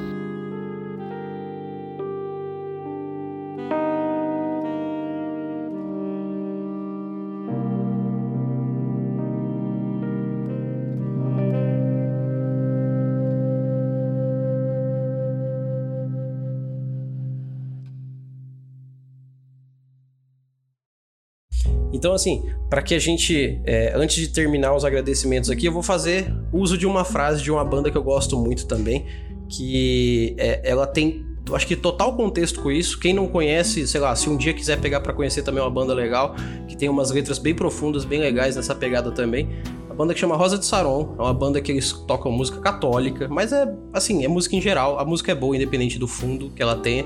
Então, 22.01 22.15
assim, 22.15 22.47
para 22.71 22.81
que 22.81 22.95
a 22.95 22.99
gente, 22.99 23.61
é, 23.63 23.93
antes 23.95 24.17
de 24.17 24.29
terminar 24.29 24.75
os 24.75 24.87
agradecimentos 24.87 25.51
aqui, 25.51 25.67
eu 25.67 25.73
vou 25.73 25.83
fazer 25.83 26.35
uso 26.51 26.79
de 26.79 26.87
uma 26.87 27.05
frase 27.05 27.43
de 27.43 27.53
uma 27.53 27.63
banda 27.63 27.91
que 27.91 27.99
eu 27.99 28.03
gosto 28.03 28.39
muito 28.39 28.67
também, 28.67 29.05
que 29.47 30.35
é, 30.39 30.63
ela 30.65 30.87
tem, 30.87 31.27
acho 31.53 31.67
que 31.67 31.77
total 31.77 32.17
contexto 32.17 32.63
com 32.63 32.71
isso. 32.71 32.99
Quem 32.99 33.13
não 33.13 33.27
conhece, 33.27 33.87
sei 33.87 34.01
lá, 34.01 34.17
se 34.17 34.31
um 34.31 34.39
dia 34.39 34.55
quiser 34.55 34.81
pegar 34.81 35.01
para 35.01 35.13
conhecer 35.13 35.43
também 35.43 35.63
uma 35.63 35.69
banda 35.69 35.93
legal, 35.93 36.35
que 36.67 36.75
tem 36.75 36.89
umas 36.89 37.11
letras 37.11 37.39
bem 37.39 37.55
profundas, 37.55 38.07
bem 38.07 38.19
legais 38.19 38.57
nessa 38.57 38.75
pegada 38.75 39.11
também. 39.11 39.51
A 39.91 39.93
banda 39.93 40.15
que 40.15 40.21
chama 40.21 40.37
Rosa 40.37 40.57
de 40.57 40.65
Saron, 40.65 41.17
é 41.19 41.23
uma 41.23 41.35
banda 41.35 41.61
que 41.61 41.71
eles 41.71 41.93
tocam 41.93 42.33
música 42.33 42.61
católica, 42.61 43.29
mas 43.29 43.53
é 43.53 43.71
assim, 43.93 44.25
é 44.25 44.29
música 44.29 44.57
em 44.57 44.61
geral. 44.63 44.99
A 44.99 45.05
música 45.05 45.33
é 45.33 45.35
boa, 45.35 45.55
independente 45.55 45.99
do 45.99 46.09
fundo 46.09 46.49
que 46.49 46.63
ela 46.63 46.77
tenha. 46.77 47.05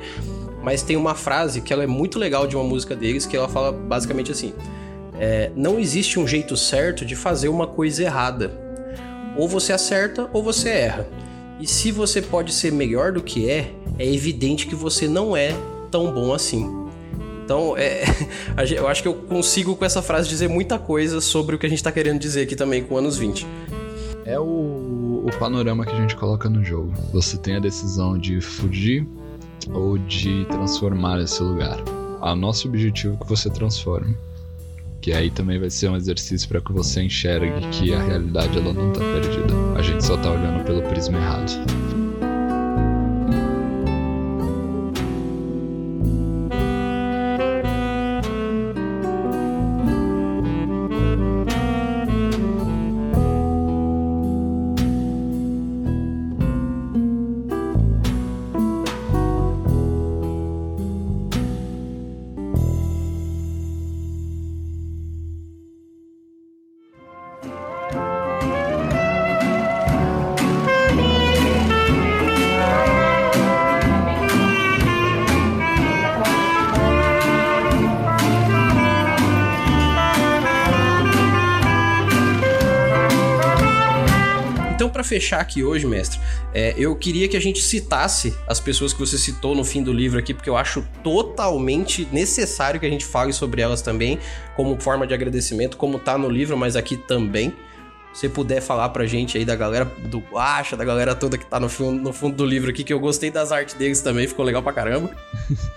Mas 0.62 0.82
tem 0.82 0.96
uma 0.96 1.16
frase 1.16 1.60
que 1.60 1.72
ela 1.72 1.82
é 1.82 1.86
muito 1.86 2.16
legal 2.16 2.46
de 2.46 2.54
uma 2.54 2.64
música 2.64 2.94
deles, 2.94 3.26
que 3.26 3.36
ela 3.36 3.48
fala 3.48 3.72
basicamente 3.72 4.30
assim: 4.30 4.54
é, 5.18 5.50
não 5.54 5.78
existe 5.78 6.18
um 6.18 6.26
jeito 6.26 6.56
certo 6.56 7.04
de 7.04 7.14
fazer 7.14 7.48
uma 7.48 7.66
coisa 7.66 8.02
errada. 8.02 8.50
Ou 9.36 9.48
você 9.48 9.72
acerta 9.72 10.28
ou 10.32 10.42
você 10.42 10.68
erra. 10.68 11.08
E 11.60 11.66
se 11.66 11.90
você 11.90 12.20
pode 12.20 12.52
ser 12.52 12.72
melhor 12.72 13.12
do 13.12 13.22
que 13.22 13.48
é, 13.48 13.72
é 13.98 14.12
evidente 14.12 14.66
que 14.66 14.74
você 14.74 15.06
não 15.06 15.36
é 15.36 15.54
tão 15.90 16.12
bom 16.12 16.32
assim. 16.32 16.84
Então, 17.44 17.76
é, 17.76 18.04
eu 18.76 18.88
acho 18.88 19.02
que 19.02 19.08
eu 19.08 19.14
consigo 19.14 19.76
com 19.76 19.84
essa 19.84 20.02
frase 20.02 20.28
dizer 20.28 20.48
muita 20.48 20.78
coisa 20.78 21.20
sobre 21.20 21.54
o 21.54 21.58
que 21.58 21.66
a 21.66 21.68
gente 21.68 21.78
está 21.78 21.92
querendo 21.92 22.18
dizer 22.18 22.42
aqui 22.42 22.56
também 22.56 22.82
com 22.82 22.96
anos 22.96 23.16
20. 23.16 23.46
É 24.24 24.38
o, 24.38 25.22
o 25.24 25.30
panorama 25.38 25.84
que 25.84 25.92
a 25.92 26.00
gente 26.00 26.16
coloca 26.16 26.48
no 26.48 26.64
jogo. 26.64 26.92
Você 27.12 27.36
tem 27.36 27.56
a 27.56 27.60
decisão 27.60 28.18
de 28.18 28.40
fugir 28.40 29.06
ou 29.72 29.98
de 29.98 30.46
transformar 30.46 31.20
esse 31.20 31.42
lugar. 31.42 31.78
O 32.20 32.34
nosso 32.34 32.66
objetivo 32.68 33.14
é 33.20 33.24
que 33.24 33.28
você 33.28 33.50
transforme. 33.50 34.16
Que 35.04 35.12
aí 35.12 35.30
também 35.30 35.58
vai 35.58 35.68
ser 35.68 35.90
um 35.90 35.96
exercício 35.96 36.48
para 36.48 36.62
que 36.62 36.72
você 36.72 37.02
enxergue 37.02 37.68
que 37.72 37.92
a 37.92 38.02
realidade 38.02 38.56
ela 38.56 38.72
não 38.72 38.90
tá 38.90 39.00
perdida. 39.00 39.52
A 39.76 39.82
gente 39.82 40.02
só 40.02 40.16
tá 40.16 40.30
olhando 40.30 40.64
pelo 40.64 40.80
prisma 40.80 41.18
errado. 41.18 41.83
Fechar 85.14 85.40
aqui 85.40 85.62
hoje, 85.62 85.86
mestre, 85.86 86.18
é, 86.52 86.74
eu 86.76 86.96
queria 86.96 87.28
que 87.28 87.36
a 87.36 87.40
gente 87.40 87.62
citasse 87.62 88.36
as 88.48 88.58
pessoas 88.58 88.92
que 88.92 88.98
você 88.98 89.16
citou 89.16 89.54
no 89.54 89.64
fim 89.64 89.80
do 89.80 89.92
livro 89.92 90.18
aqui, 90.18 90.34
porque 90.34 90.50
eu 90.50 90.56
acho 90.56 90.84
totalmente 91.04 92.08
necessário 92.10 92.80
que 92.80 92.86
a 92.86 92.90
gente 92.90 93.04
fale 93.04 93.32
sobre 93.32 93.62
elas 93.62 93.80
também, 93.80 94.18
como 94.56 94.80
forma 94.80 95.06
de 95.06 95.14
agradecimento, 95.14 95.76
como 95.76 96.00
tá 96.00 96.18
no 96.18 96.28
livro, 96.28 96.56
mas 96.56 96.74
aqui 96.74 96.96
também. 96.96 97.54
Se 98.12 98.28
puder 98.28 98.60
falar 98.60 98.88
pra 98.90 99.06
gente 99.06 99.36
aí 99.36 99.44
da 99.44 99.56
galera 99.56 99.84
do 99.84 100.18
Guacha, 100.18 100.76
da 100.76 100.84
galera 100.84 101.16
toda 101.16 101.36
que 101.36 101.46
tá 101.46 101.58
no 101.58 101.68
fundo, 101.68 102.00
no 102.00 102.12
fundo 102.12 102.36
do 102.36 102.46
livro 102.46 102.70
aqui, 102.70 102.84
que 102.84 102.92
eu 102.92 103.00
gostei 103.00 103.30
das 103.30 103.50
artes 103.50 103.74
deles 103.74 104.00
também, 104.02 104.26
ficou 104.26 104.44
legal 104.44 104.62
pra 104.62 104.72
caramba. 104.72 105.10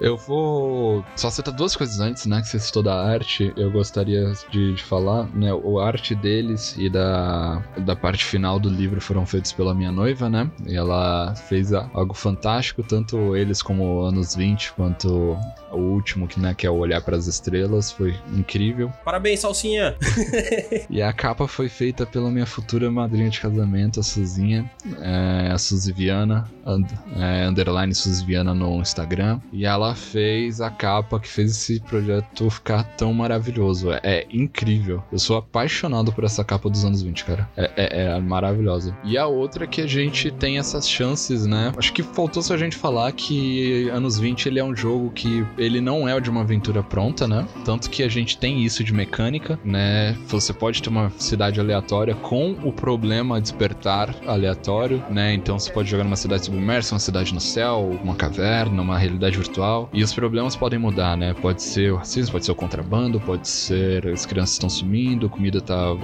Eu 0.00 0.16
vou 0.16 1.04
só 1.16 1.30
citar 1.30 1.52
duas 1.52 1.74
coisas 1.74 2.00
antes, 2.00 2.26
né? 2.26 2.40
Que 2.40 2.48
você 2.48 2.58
citou 2.58 2.82
da 2.82 3.02
arte, 3.02 3.52
eu 3.56 3.70
gostaria 3.70 4.32
de, 4.50 4.74
de 4.74 4.82
falar, 4.82 5.28
né? 5.34 5.52
O 5.52 5.80
arte 5.80 6.14
deles 6.14 6.76
e 6.78 6.88
da, 6.88 7.62
da 7.78 7.96
parte 7.96 8.24
final 8.24 8.58
do 8.58 8.68
livro 8.68 9.00
foram 9.00 9.26
feitos 9.26 9.52
pela 9.52 9.74
minha 9.74 9.90
noiva, 9.90 10.28
né? 10.28 10.50
E 10.66 10.76
ela 10.76 11.34
fez 11.34 11.72
algo 11.72 12.14
fantástico, 12.14 12.82
tanto 12.82 13.36
eles 13.36 13.62
como 13.62 14.02
anos 14.02 14.34
20, 14.34 14.72
quanto 14.72 15.36
o 15.72 15.76
último, 15.76 16.26
que, 16.26 16.40
né, 16.40 16.54
que 16.54 16.66
é 16.66 16.70
o 16.70 16.76
Olhar 16.76 17.00
para 17.02 17.16
as 17.16 17.26
Estrelas, 17.26 17.92
foi 17.92 18.16
incrível. 18.32 18.92
Parabéns, 19.04 19.40
Salsinha! 19.40 19.96
e 20.88 21.02
a 21.02 21.12
capa 21.12 21.46
foi 21.46 21.68
feita 21.68 22.06
pela 22.06 22.30
minha 22.30 22.46
futura 22.46 22.90
madrinha 22.90 23.28
de 23.28 23.40
casamento, 23.40 24.00
a 24.00 24.02
Suzinha, 24.02 24.70
é, 25.00 25.50
a 25.52 25.58
Suzy 25.58 25.92
Viana, 25.92 26.48
and, 26.66 26.84
é, 27.16 27.46
underline 27.46 27.94
Suzy 27.94 28.24
Viana 28.24 28.54
no 28.54 28.80
Instagram. 28.80 29.40
E 29.52 29.66
ela 29.66 29.87
fez 29.94 30.60
a 30.60 30.70
capa 30.70 31.20
que 31.20 31.28
fez 31.28 31.50
esse 31.52 31.80
projeto 31.80 32.50
ficar 32.50 32.84
tão 32.96 33.12
maravilhoso. 33.12 33.92
É, 33.92 34.00
é 34.02 34.26
incrível. 34.30 35.02
Eu 35.12 35.18
sou 35.18 35.36
apaixonado 35.36 36.12
por 36.12 36.24
essa 36.24 36.44
capa 36.44 36.68
dos 36.68 36.84
anos 36.84 37.02
20, 37.02 37.24
cara. 37.24 37.48
É, 37.56 37.70
é, 37.76 38.16
é 38.16 38.20
maravilhosa. 38.20 38.96
E 39.04 39.16
a 39.16 39.26
outra 39.26 39.64
é 39.64 39.66
que 39.66 39.80
a 39.80 39.86
gente 39.86 40.30
tem 40.30 40.58
essas 40.58 40.88
chances, 40.88 41.46
né? 41.46 41.72
Acho 41.76 41.92
que 41.92 42.02
faltou 42.02 42.42
só 42.42 42.54
a 42.54 42.56
gente 42.56 42.76
falar 42.76 43.12
que 43.12 43.88
anos 43.90 44.18
20 44.18 44.46
ele 44.46 44.58
é 44.58 44.64
um 44.64 44.74
jogo 44.74 45.10
que 45.10 45.46
ele 45.56 45.80
não 45.80 46.08
é 46.08 46.18
de 46.20 46.30
uma 46.30 46.40
aventura 46.40 46.82
pronta, 46.82 47.26
né? 47.26 47.46
Tanto 47.64 47.90
que 47.90 48.02
a 48.02 48.08
gente 48.08 48.38
tem 48.38 48.64
isso 48.64 48.82
de 48.82 48.92
mecânica, 48.92 49.58
né? 49.64 50.16
Você 50.26 50.52
pode 50.52 50.82
ter 50.82 50.88
uma 50.88 51.10
cidade 51.18 51.60
aleatória 51.60 52.14
com 52.14 52.52
o 52.64 52.72
problema 52.72 53.40
despertar 53.40 54.14
aleatório, 54.26 55.02
né? 55.10 55.34
Então 55.34 55.58
você 55.58 55.70
pode 55.70 55.90
jogar 55.90 56.04
numa 56.04 56.16
cidade 56.16 56.46
submersa, 56.46 56.94
uma 56.94 57.00
cidade 57.00 57.34
no 57.34 57.40
céu, 57.40 57.98
uma 58.02 58.14
caverna, 58.14 58.80
uma 58.82 58.98
realidade 58.98 59.36
virtual. 59.36 59.77
E 59.92 60.02
os 60.02 60.12
problemas 60.12 60.56
podem 60.56 60.78
mudar, 60.78 61.16
né? 61.16 61.34
Pode 61.34 61.62
ser 61.62 61.92
o 61.92 61.96
racismo, 61.96 62.32
pode 62.32 62.44
ser 62.44 62.52
o 62.52 62.54
contrabando, 62.54 63.20
pode 63.20 63.48
ser 63.48 64.06
as 64.08 64.24
crianças 64.24 64.54
estão 64.54 64.68
sumindo, 64.68 65.28
comida 65.28 65.60
tá 65.60 65.94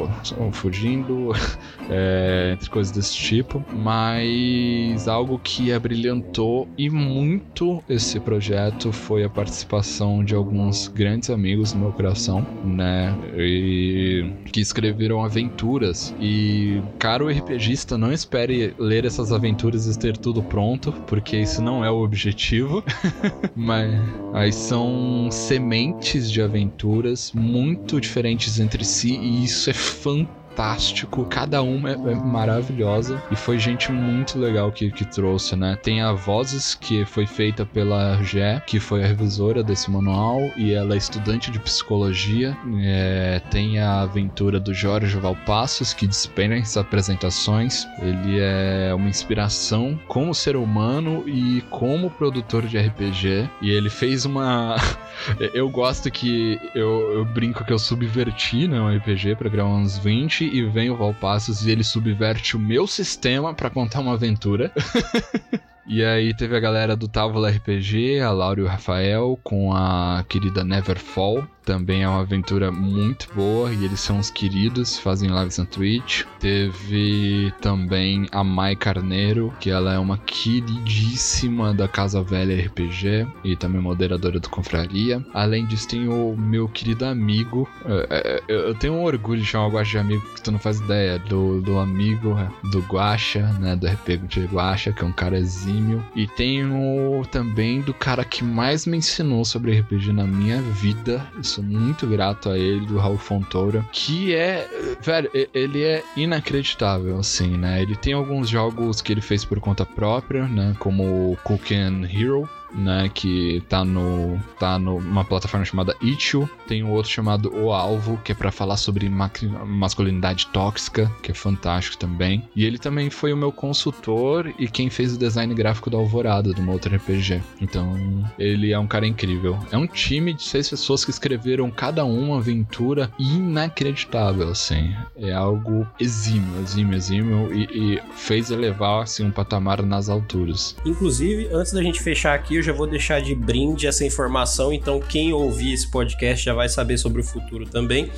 fugindo, 0.52 1.32
é, 1.90 2.52
entre 2.52 2.68
coisas 2.70 2.92
desse 2.92 3.14
tipo. 3.14 3.64
Mas 3.72 5.08
algo 5.08 5.38
que 5.38 5.72
abrilhantou 5.72 6.68
e 6.76 6.90
muito 6.90 7.82
esse 7.88 8.20
projeto 8.20 8.92
foi 8.92 9.24
a 9.24 9.30
participação 9.30 10.24
de 10.24 10.34
alguns 10.34 10.88
grandes 10.88 11.30
amigos 11.30 11.72
do 11.72 11.78
meu 11.78 11.92
coração, 11.92 12.46
né? 12.64 13.14
E 13.36 14.32
que 14.52 14.60
escreveram 14.60 15.24
aventuras. 15.24 16.14
E, 16.20 16.80
caro 16.98 17.28
RPGista, 17.28 17.96
não 17.96 18.12
espere 18.12 18.74
ler 18.78 19.04
essas 19.04 19.32
aventuras 19.32 19.86
e 19.86 19.98
ter 19.98 20.16
tudo 20.16 20.42
pronto, 20.42 20.92
porque 21.06 21.36
isso 21.36 21.62
não 21.62 21.84
é 21.84 21.90
o 21.90 22.02
objetivo. 22.02 22.82
Mas 23.64 23.90
aí 24.34 24.52
são 24.52 25.28
sementes 25.30 26.30
de 26.30 26.42
aventuras 26.42 27.32
muito 27.32 27.98
diferentes 27.98 28.60
entre 28.60 28.84
si, 28.84 29.16
e 29.16 29.42
isso 29.42 29.70
é 29.70 29.72
fantástico 29.72 30.43
fantástico, 30.55 31.24
cada 31.24 31.62
uma 31.62 31.90
é, 31.90 31.92
é, 31.94 32.14
maravilhosa 32.14 33.20
e 33.30 33.36
foi 33.36 33.59
gente 33.59 33.90
muito 33.90 34.38
legal 34.38 34.70
que, 34.70 34.90
que 34.90 35.05
trouxe, 35.05 35.57
né? 35.57 35.76
Tem 35.82 36.00
a 36.00 36.12
Vozes, 36.12 36.74
que 36.74 37.05
foi 37.05 37.26
feita 37.26 37.66
pela 37.66 38.22
Gé, 38.22 38.62
que 38.64 38.78
foi 38.78 39.02
a 39.02 39.07
revisora 39.07 39.64
desse 39.64 39.90
manual 39.90 40.40
e 40.57 40.72
ela 40.72 40.94
é 40.94 40.96
estudante 40.96 41.50
de 41.50 41.59
psicologia. 41.59 42.57
É, 42.80 43.40
tem 43.50 43.80
a 43.80 44.02
aventura 44.02 44.61
do 44.61 44.72
Jorge 44.72 45.16
Valpassos, 45.18 45.92
que 45.92 46.07
dispensa 46.07 46.80
apresentações. 46.80 47.86
Ele 48.00 48.38
é 48.38 48.94
uma 48.94 49.09
inspiração 49.09 49.98
como 50.07 50.34
ser 50.34 50.57
humano 50.57 51.24
e 51.26 51.62
como 51.68 52.11
produtor 52.11 52.66
de 52.66 52.78
RPG. 52.78 53.48
E 53.61 53.70
ele 53.70 53.90
fez 53.90 54.24
uma. 54.24 54.76
eu 55.52 55.68
gosto 55.68 56.11
que 56.11 56.61
eu, 56.74 57.12
eu 57.12 57.24
brinco 57.24 57.64
que 57.64 57.72
eu 57.72 57.78
subverti 57.78 58.68
né, 58.68 58.80
um 58.80 58.96
RPG 58.96 59.34
para 59.36 59.50
criar 59.50 59.66
uns 59.66 59.98
20 59.98 60.43
e 60.53 60.64
vem 60.64 60.90
o 60.90 60.97
Valpassos 60.97 61.66
e 61.66 61.70
ele 61.70 61.84
subverte 61.84 62.57
o 62.57 62.61
meu 62.61 62.86
sistema 62.86 63.55
para 63.55 63.70
contar 63.70 64.01
uma 64.01 64.14
aventura. 64.14 64.70
E 65.86 66.03
aí 66.03 66.32
teve 66.32 66.57
a 66.57 66.61
galera 66.61 66.97
do 66.97 67.07
Távola 67.07 67.51
RPG, 67.51 68.18
a 68.20 68.30
Laura 68.30 68.59
e 68.59 68.62
o 68.62 68.66
Rafael, 68.66 69.38
com 69.45 69.70
a 69.74 70.24
querida 70.26 70.64
Neverfall. 70.64 71.47
Também 71.64 72.02
é 72.02 72.08
uma 72.08 72.20
aventura 72.20 72.70
muito 72.70 73.28
boa 73.34 73.72
e 73.72 73.84
eles 73.84 74.00
são 74.00 74.18
os 74.18 74.30
queridos, 74.30 74.98
fazem 74.98 75.30
lives 75.30 75.58
na 75.58 75.66
Twitch. 75.66 76.24
Teve 76.38 77.52
também 77.60 78.26
a 78.32 78.44
Mai 78.44 78.76
Carneiro, 78.76 79.52
que 79.60 79.70
ela 79.70 79.94
é 79.94 79.98
uma 79.98 80.18
queridíssima 80.18 81.72
da 81.72 81.88
Casa 81.88 82.22
Velha 82.22 82.66
RPG 82.66 83.26
e 83.44 83.56
também 83.56 83.80
moderadora 83.80 84.38
do 84.38 84.48
Confraria. 84.48 85.24
Além 85.32 85.66
disso, 85.66 85.88
tem 85.88 86.08
o 86.08 86.36
meu 86.36 86.68
querido 86.68 87.04
amigo. 87.04 87.68
É, 87.86 88.42
é, 88.48 88.52
eu 88.52 88.74
tenho 88.74 88.94
um 88.94 89.04
orgulho 89.04 89.40
de 89.40 89.46
chamar 89.46 89.66
o 89.66 89.70
Guacha 89.70 89.90
de 89.92 89.98
amigo, 89.98 90.22
que 90.34 90.42
tu 90.42 90.52
não 90.52 90.58
faz 90.58 90.80
ideia. 90.80 91.18
Do, 91.18 91.60
do 91.62 91.78
amigo 91.78 92.36
do 92.70 92.80
Guacha, 92.80 93.42
né? 93.60 93.76
Do 93.76 93.86
RPG 93.86 94.26
de 94.26 94.46
Guacha, 94.46 94.92
que 94.92 95.02
é 95.02 95.06
um 95.06 95.12
cara 95.12 95.38
exímio 95.38 96.04
e 96.14 96.26
tenho 96.26 97.22
também 97.30 97.80
do 97.80 97.94
cara 97.94 98.24
que 98.24 98.44
mais 98.44 98.86
me 98.86 98.96
ensinou 98.96 99.44
sobre 99.44 99.78
RPG 99.78 100.12
na 100.12 100.24
minha 100.24 100.60
vida. 100.60 101.26
Muito 101.62 102.07
grato 102.07 102.50
a 102.50 102.59
ele, 102.59 102.86
do 102.86 102.98
Raul 102.98 103.18
Fontoura. 103.18 103.84
Que 103.92 104.34
é, 104.34 104.68
velho, 105.00 105.30
ele 105.52 105.82
é 105.82 106.02
inacreditável, 106.16 107.18
assim, 107.18 107.57
né? 107.57 107.82
Ele 107.82 107.96
tem 107.96 108.12
alguns 108.12 108.48
jogos 108.48 109.00
que 109.00 109.12
ele 109.12 109.20
fez 109.20 109.44
por 109.44 109.61
conta 109.61 109.84
própria, 109.84 110.46
né? 110.46 110.74
Como 110.78 111.36
Cooking 111.44 112.05
Hero 112.05 112.48
né, 112.74 113.10
que 113.12 113.62
tá 113.68 113.84
no 113.84 114.40
tá 114.58 114.78
numa 114.78 115.24
plataforma 115.24 115.64
chamada 115.64 115.96
Itch.io. 116.00 116.48
Tem 116.66 116.82
um 116.82 116.90
outro 116.90 117.10
chamado 117.10 117.54
O 117.54 117.72
Alvo, 117.72 118.18
que 118.24 118.32
é 118.32 118.34
para 118.34 118.50
falar 118.50 118.76
sobre 118.76 119.08
masculinidade 119.08 120.46
tóxica, 120.48 121.10
que 121.22 121.30
é 121.30 121.34
fantástico 121.34 121.96
também. 121.96 122.48
E 122.54 122.64
ele 122.64 122.78
também 122.78 123.10
foi 123.10 123.32
o 123.32 123.36
meu 123.36 123.52
consultor 123.52 124.52
e 124.58 124.68
quem 124.68 124.90
fez 124.90 125.14
o 125.14 125.18
design 125.18 125.54
gráfico 125.54 125.90
da 125.90 125.98
Alvorada, 125.98 126.52
do 126.52 126.70
outro 126.70 126.94
RPG. 126.94 127.42
Então, 127.60 127.94
ele 128.38 128.72
é 128.72 128.78
um 128.78 128.86
cara 128.86 129.06
incrível. 129.06 129.58
É 129.70 129.76
um 129.76 129.86
time 129.86 130.32
de 130.32 130.42
seis 130.42 130.68
pessoas 130.68 131.04
que 131.04 131.10
escreveram 131.10 131.70
cada 131.70 132.04
um 132.04 132.24
uma 132.24 132.38
aventura 132.38 133.10
inacreditável, 133.18 134.48
assim. 134.48 134.94
É 135.16 135.32
algo 135.32 135.86
exímio, 136.00 136.60
exímio, 136.62 136.96
exímio 136.96 137.54
e, 137.54 137.94
e 137.96 138.02
fez 138.14 138.50
elevar 138.50 139.02
assim 139.02 139.24
um 139.24 139.30
patamar 139.30 139.82
nas 139.82 140.08
alturas. 140.08 140.76
Inclusive, 140.84 141.48
antes 141.52 141.72
da 141.72 141.82
gente 141.82 142.00
fechar 142.00 142.34
aqui, 142.34 142.56
eu 142.56 142.62
já 142.64 142.72
vou 142.72 142.86
deixar 142.86 143.20
de 143.20 143.34
brinde 143.34 143.86
essa 143.86 144.04
informação, 144.04 144.72
então 144.72 145.00
quem 145.00 145.32
ouvir 145.32 145.72
esse 145.72 145.90
podcast 145.90 146.44
já 146.44 146.54
vai 146.54 146.68
saber 146.68 146.98
sobre 146.98 147.20
o 147.20 147.24
futuro 147.24 147.66
também. 147.66 148.10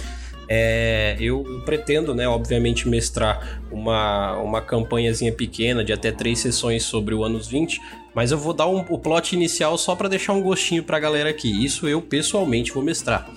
É, 0.48 1.16
eu, 1.18 1.62
pretendo, 1.64 2.14
né, 2.14 2.28
obviamente, 2.28 2.88
mestrar 2.88 3.60
uma, 3.70 4.36
uma 4.36 4.60
campanhazinha 4.60 5.32
pequena 5.32 5.82
de 5.82 5.92
até 5.92 6.12
três 6.12 6.38
sessões 6.38 6.84
sobre 6.84 7.14
o 7.14 7.24
anos 7.24 7.48
20, 7.48 7.80
mas 8.14 8.30
eu 8.30 8.38
vou 8.38 8.52
dar 8.52 8.68
um, 8.68 8.84
o 8.88 8.98
plot 8.98 9.34
inicial 9.34 9.76
só 9.76 9.96
para 9.96 10.08
deixar 10.08 10.32
um 10.32 10.40
gostinho 10.40 10.84
pra 10.84 11.00
galera 11.00 11.28
aqui. 11.28 11.64
Isso 11.64 11.88
eu 11.88 12.00
pessoalmente 12.00 12.72
vou 12.72 12.82
mestrar. 12.82 13.28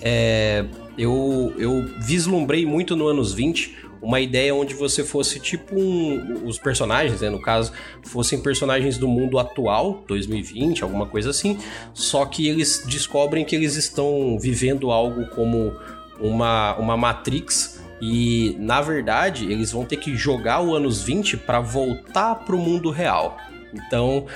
É, 0.00 0.64
eu, 0.98 1.54
eu 1.56 1.84
vislumbrei 2.00 2.66
muito 2.66 2.94
no 2.94 3.06
anos 3.08 3.32
20 3.32 3.78
uma 4.02 4.20
ideia 4.20 4.52
onde 4.54 4.74
você 4.74 5.04
fosse 5.04 5.38
tipo 5.38 5.78
um, 5.78 6.44
os 6.44 6.58
personagens, 6.58 7.20
né, 7.20 7.30
no 7.30 7.40
caso, 7.40 7.72
fossem 8.02 8.42
personagens 8.42 8.98
do 8.98 9.06
mundo 9.06 9.38
atual, 9.38 10.02
2020, 10.08 10.82
alguma 10.82 11.06
coisa 11.06 11.30
assim, 11.30 11.56
só 11.94 12.26
que 12.26 12.48
eles 12.48 12.82
descobrem 12.86 13.44
que 13.44 13.54
eles 13.54 13.76
estão 13.76 14.36
vivendo 14.38 14.90
algo 14.90 15.26
como 15.28 15.72
uma, 16.20 16.76
uma 16.76 16.96
Matrix 16.96 17.80
e 18.00 18.56
na 18.58 18.80
verdade 18.80 19.50
eles 19.50 19.70
vão 19.70 19.84
ter 19.84 19.96
que 19.96 20.16
jogar 20.16 20.60
o 20.60 20.74
anos 20.74 21.00
20 21.02 21.36
para 21.36 21.60
voltar 21.60 22.34
para 22.34 22.56
o 22.56 22.58
mundo 22.58 22.90
real. 22.90 23.36
Então, 23.72 24.26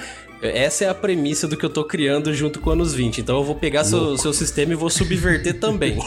essa 0.40 0.84
é 0.84 0.88
a 0.88 0.94
premissa 0.94 1.48
do 1.48 1.56
que 1.56 1.64
eu 1.64 1.70
tô 1.70 1.84
criando 1.84 2.32
junto 2.32 2.60
com 2.60 2.70
o 2.70 2.72
anos 2.72 2.94
20. 2.94 3.20
Então 3.20 3.36
eu 3.36 3.44
vou 3.44 3.54
pegar 3.54 3.84
seu, 3.84 4.16
seu 4.16 4.32
sistema 4.32 4.72
e 4.72 4.76
vou 4.76 4.90
subverter 4.90 5.58
também. 5.58 5.98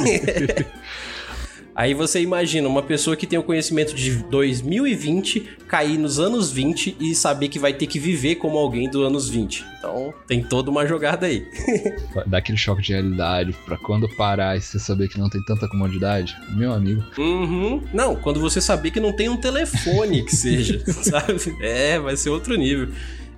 Aí 1.80 1.94
você 1.94 2.22
imagina 2.22 2.68
uma 2.68 2.84
pessoa 2.84 3.16
que 3.16 3.26
tem 3.26 3.40
o 3.40 3.44
conhecimento 3.44 3.96
de 3.96 4.18
2020 4.24 5.60
cair 5.66 5.98
nos 5.98 6.20
anos 6.20 6.52
20 6.52 6.98
e 7.00 7.16
saber 7.16 7.48
que 7.48 7.58
vai 7.58 7.72
ter 7.72 7.88
que 7.88 7.98
viver 7.98 8.36
como 8.36 8.58
alguém 8.58 8.90
dos 8.90 9.08
anos 9.08 9.30
20. 9.30 9.66
Então 9.78 10.14
tem 10.28 10.44
toda 10.44 10.70
uma 10.70 10.86
jogada 10.86 11.28
aí. 11.28 11.48
Dá 12.28 12.40
aquele 12.40 12.58
choque 12.58 12.82
de 12.82 12.92
realidade 12.92 13.56
pra 13.66 13.78
quando 13.78 14.10
parar 14.10 14.58
e 14.58 14.62
você 14.62 14.78
saber 14.78 15.08
que 15.08 15.18
não 15.18 15.30
tem 15.30 15.42
tanta 15.42 15.70
comodidade. 15.70 16.36
Meu 16.50 16.74
amigo. 16.74 17.02
Uhum. 17.18 17.82
Não, 17.94 18.14
quando 18.14 18.42
você 18.42 18.60
saber 18.60 18.92
que 18.92 19.00
não 19.00 19.14
tem 19.14 19.30
um 19.30 19.38
telefone 19.38 20.24
que 20.24 20.36
seja, 20.36 20.84
sabe? 21.02 21.56
É, 21.62 21.98
vai 21.98 22.18
ser 22.18 22.30
outro 22.30 22.58
nível. 22.58 22.90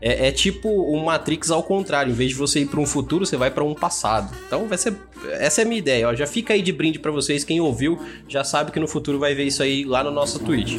É, 0.01 0.27
é, 0.27 0.31
tipo 0.31 0.67
um 0.67 1.03
Matrix 1.05 1.51
ao 1.51 1.61
contrário. 1.61 2.11
Em 2.11 2.15
vez 2.15 2.31
de 2.31 2.35
você 2.35 2.61
ir 2.61 2.65
para 2.65 2.79
um 2.79 2.85
futuro, 2.85 3.25
você 3.25 3.37
vai 3.37 3.51
para 3.51 3.63
um 3.63 3.75
passado. 3.75 4.35
Então 4.47 4.67
vai 4.67 4.77
ser. 4.77 4.95
Essa 5.33 5.61
é 5.61 5.63
a 5.63 5.67
minha 5.67 5.77
ideia. 5.77 6.09
Ó. 6.09 6.15
Já 6.15 6.25
fica 6.25 6.53
aí 6.53 6.61
de 6.61 6.71
brinde 6.71 6.97
para 6.97 7.11
vocês. 7.11 7.43
Quem 7.43 7.61
ouviu 7.61 7.99
já 8.27 8.43
sabe 8.43 8.71
que 8.71 8.79
no 8.79 8.87
futuro 8.87 9.19
vai 9.19 9.35
ver 9.35 9.45
isso 9.45 9.61
aí 9.61 9.83
lá 9.83 10.03
no 10.03 10.11
nosso 10.11 10.39
Twitch. 10.39 10.77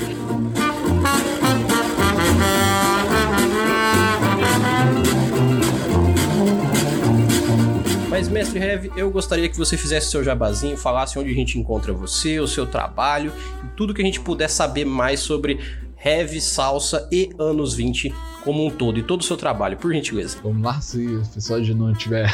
mais, 8.23 8.29
mestre 8.29 8.61
Heavy, 8.61 8.93
eu 8.95 9.11
gostaria 9.11 9.49
que 9.49 9.57
você 9.57 9.77
fizesse 9.77 10.11
seu 10.11 10.23
jabazinho, 10.23 10.77
falasse 10.77 11.19
onde 11.19 11.31
a 11.31 11.35
gente 11.35 11.59
encontra 11.59 11.93
você, 11.93 12.39
o 12.39 12.47
seu 12.47 12.67
trabalho 12.67 13.33
e 13.65 13.69
tudo 13.77 13.93
que 13.93 14.03
a 14.03 14.05
gente 14.05 14.21
puder 14.21 14.49
saber 14.49 14.85
mais 14.85 15.21
sobre 15.21 15.59
heavy, 16.05 16.41
salsa 16.41 17.09
e 17.11 17.31
anos 17.39 17.75
20 17.75 18.15
como 18.45 18.67
um 18.67 18.71
todo 18.71 18.99
e 18.99 19.03
todo 19.03 19.21
o 19.21 19.25
seu 19.25 19.37
trabalho, 19.37 19.77
por 19.77 19.93
gentileza. 19.93 20.39
Vamos 20.43 20.63
lá, 20.63 20.81
se 20.81 21.07
o 21.07 21.27
pessoal 21.27 21.63
já 21.63 21.75
não 21.75 21.93
tiver 21.93 22.31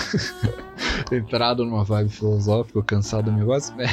entrado 1.13 1.65
numa 1.65 1.85
vibe 1.85 2.11
filosófica, 2.11 2.83
cansado 2.83 3.31
do 3.31 3.37
negócio, 3.37 3.75
né? 3.77 3.87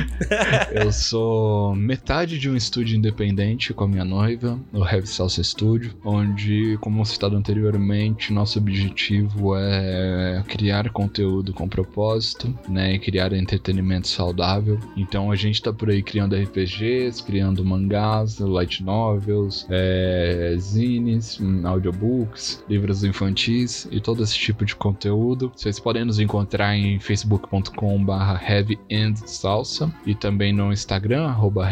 eu 0.72 0.92
sou 0.92 1.74
metade 1.74 2.38
de 2.38 2.48
um 2.48 2.56
estúdio 2.56 2.96
independente 2.96 3.72
com 3.72 3.84
a 3.84 3.88
minha 3.88 4.04
noiva, 4.04 4.58
o 4.72 4.84
Heavy 4.84 5.06
Salsa 5.06 5.42
Studio, 5.42 5.94
onde, 6.04 6.78
como 6.80 7.04
citado 7.04 7.36
anteriormente, 7.36 8.32
nosso 8.32 8.58
objetivo 8.58 9.56
é 9.56 10.42
criar 10.48 10.90
conteúdo 10.90 11.52
com 11.52 11.68
propósito, 11.68 12.56
né, 12.68 12.94
e 12.94 12.98
criar 12.98 13.32
entretenimento 13.32 14.08
saudável. 14.08 14.78
Então 14.96 15.30
a 15.30 15.36
gente 15.36 15.62
tá 15.62 15.72
por 15.72 15.90
aí 15.90 16.02
criando 16.02 16.36
RPGs, 16.36 17.22
criando 17.22 17.64
mangás, 17.64 18.38
light 18.38 18.82
novels, 18.82 19.66
é, 19.70 20.54
zines, 20.58 21.33
audiobooks, 21.64 22.64
livros 22.68 23.04
infantis 23.04 23.88
e 23.90 24.00
todo 24.00 24.22
esse 24.22 24.34
tipo 24.34 24.64
de 24.64 24.74
conteúdo. 24.74 25.52
Vocês 25.54 25.78
podem 25.78 26.04
nos 26.04 26.18
encontrar 26.18 26.76
em 26.76 26.98
facebook.com/barra 26.98 28.40
heavy 28.46 28.78
and 28.90 29.16
salsa 29.16 29.92
e 30.06 30.14
também 30.14 30.52
no 30.52 30.72
Instagram 30.72 31.26
arroba 31.26 31.64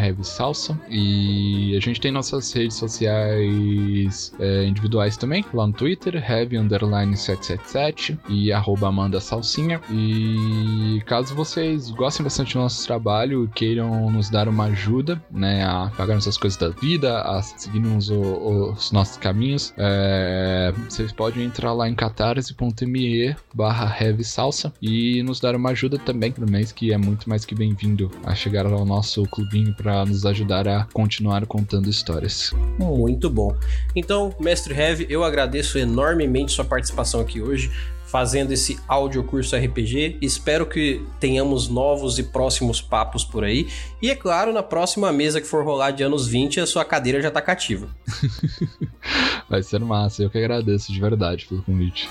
e 0.89 1.75
a 1.75 1.79
gente 1.79 1.99
tem 2.01 2.11
nossas 2.11 2.51
redes 2.53 2.77
sociais 2.77 4.33
é, 4.39 4.65
individuais 4.65 5.17
também 5.17 5.45
lá 5.53 5.67
no 5.67 5.73
Twitter 5.73 6.15
heavy 6.15 6.57
underline 6.57 7.15
777 7.15 8.19
e 8.29 8.51
arroba 8.51 8.93
e 9.89 11.01
caso 11.05 11.35
vocês 11.35 11.89
gostem 11.91 12.23
bastante 12.23 12.53
do 12.53 12.59
nosso 12.59 12.85
trabalho 12.85 13.45
e 13.45 13.47
queiram 13.49 14.09
nos 14.09 14.29
dar 14.29 14.47
uma 14.47 14.65
ajuda 14.65 15.21
né 15.31 15.63
a 15.63 15.91
pagar 15.95 16.15
nossas 16.15 16.37
coisas 16.37 16.59
da 16.59 16.69
vida 16.69 17.21
a 17.21 17.41
seguirmos 17.41 18.09
os 18.09 18.91
nossos 18.91 19.17
caminhos 19.17 19.52
é, 19.77 20.73
vocês 20.89 21.11
podem 21.11 21.45
entrar 21.45 21.73
lá 21.73 21.87
em 21.87 21.95
catarse.me 21.95 23.35
barra 23.53 23.95
heavy 23.99 24.23
salsa 24.23 24.73
e 24.81 25.21
nos 25.23 25.39
dar 25.39 25.55
uma 25.55 25.71
ajuda 25.71 25.97
também 25.97 26.31
por 26.31 26.49
mês, 26.49 26.71
que 26.71 26.91
é 26.93 26.97
muito 26.97 27.29
mais 27.29 27.45
que 27.45 27.55
bem-vindo 27.55 28.11
a 28.23 28.33
chegar 28.35 28.65
ao 28.65 28.85
nosso 28.85 29.23
clubinho 29.23 29.73
para 29.73 30.05
nos 30.05 30.25
ajudar 30.25 30.67
a 30.67 30.85
continuar 30.93 31.45
contando 31.45 31.89
histórias. 31.89 32.51
Muito 32.79 33.29
bom. 33.29 33.55
Então, 33.95 34.35
Mestre 34.39 34.73
Heavy, 34.73 35.07
eu 35.09 35.23
agradeço 35.23 35.77
enormemente 35.77 36.51
sua 36.51 36.65
participação 36.65 37.21
aqui 37.21 37.41
hoje 37.41 37.71
fazendo 38.13 38.51
esse 38.51 38.79
áudio 38.87 39.23
curso 39.23 39.55
RPG. 39.55 40.19
Espero 40.21 40.67
que 40.67 41.01
tenhamos 41.19 41.67
novos 41.67 42.19
e 42.19 42.23
próximos 42.23 42.79
papos 42.79 43.25
por 43.25 43.43
aí. 43.43 43.67
E 43.99 44.11
é 44.11 44.15
claro, 44.15 44.53
na 44.53 44.61
próxima 44.61 45.11
mesa 45.11 45.41
que 45.41 45.47
for 45.47 45.65
rolar 45.65 45.89
de 45.89 46.03
anos 46.03 46.27
20, 46.27 46.59
a 46.59 46.67
sua 46.67 46.85
cadeira 46.85 47.19
já 47.23 47.31
tá 47.31 47.41
cativa. 47.41 47.87
Vai 49.49 49.63
ser 49.63 49.79
massa. 49.79 50.21
Eu 50.21 50.29
que 50.29 50.37
agradeço 50.37 50.93
de 50.93 51.01
verdade 51.01 51.47
pelo 51.47 51.63
convite. 51.63 52.07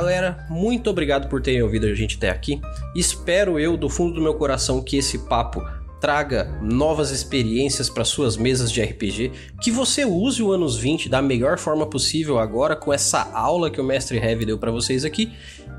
Galera, 0.00 0.46
muito 0.48 0.88
obrigado 0.88 1.28
por 1.28 1.42
terem 1.42 1.62
ouvido 1.62 1.86
a 1.86 1.94
gente 1.94 2.16
até 2.16 2.30
aqui. 2.30 2.60
Espero 2.96 3.58
eu, 3.58 3.76
do 3.76 3.90
fundo 3.90 4.14
do 4.14 4.22
meu 4.22 4.34
coração, 4.34 4.82
que 4.82 4.96
esse 4.96 5.18
papo 5.26 5.62
traga 6.00 6.58
novas 6.62 7.10
experiências 7.10 7.90
para 7.90 8.06
suas 8.06 8.34
mesas 8.34 8.72
de 8.72 8.82
RPG, 8.82 9.32
que 9.60 9.70
você 9.70 10.06
use 10.06 10.42
o 10.42 10.50
anos 10.50 10.78
20 10.78 11.10
da 11.10 11.20
melhor 11.20 11.58
forma 11.58 11.86
possível 11.86 12.38
agora 12.38 12.74
com 12.74 12.90
essa 12.90 13.30
aula 13.34 13.70
que 13.70 13.78
o 13.78 13.84
mestre 13.84 14.16
Heavy 14.16 14.46
deu 14.46 14.56
para 14.56 14.70
vocês 14.70 15.04
aqui 15.04 15.30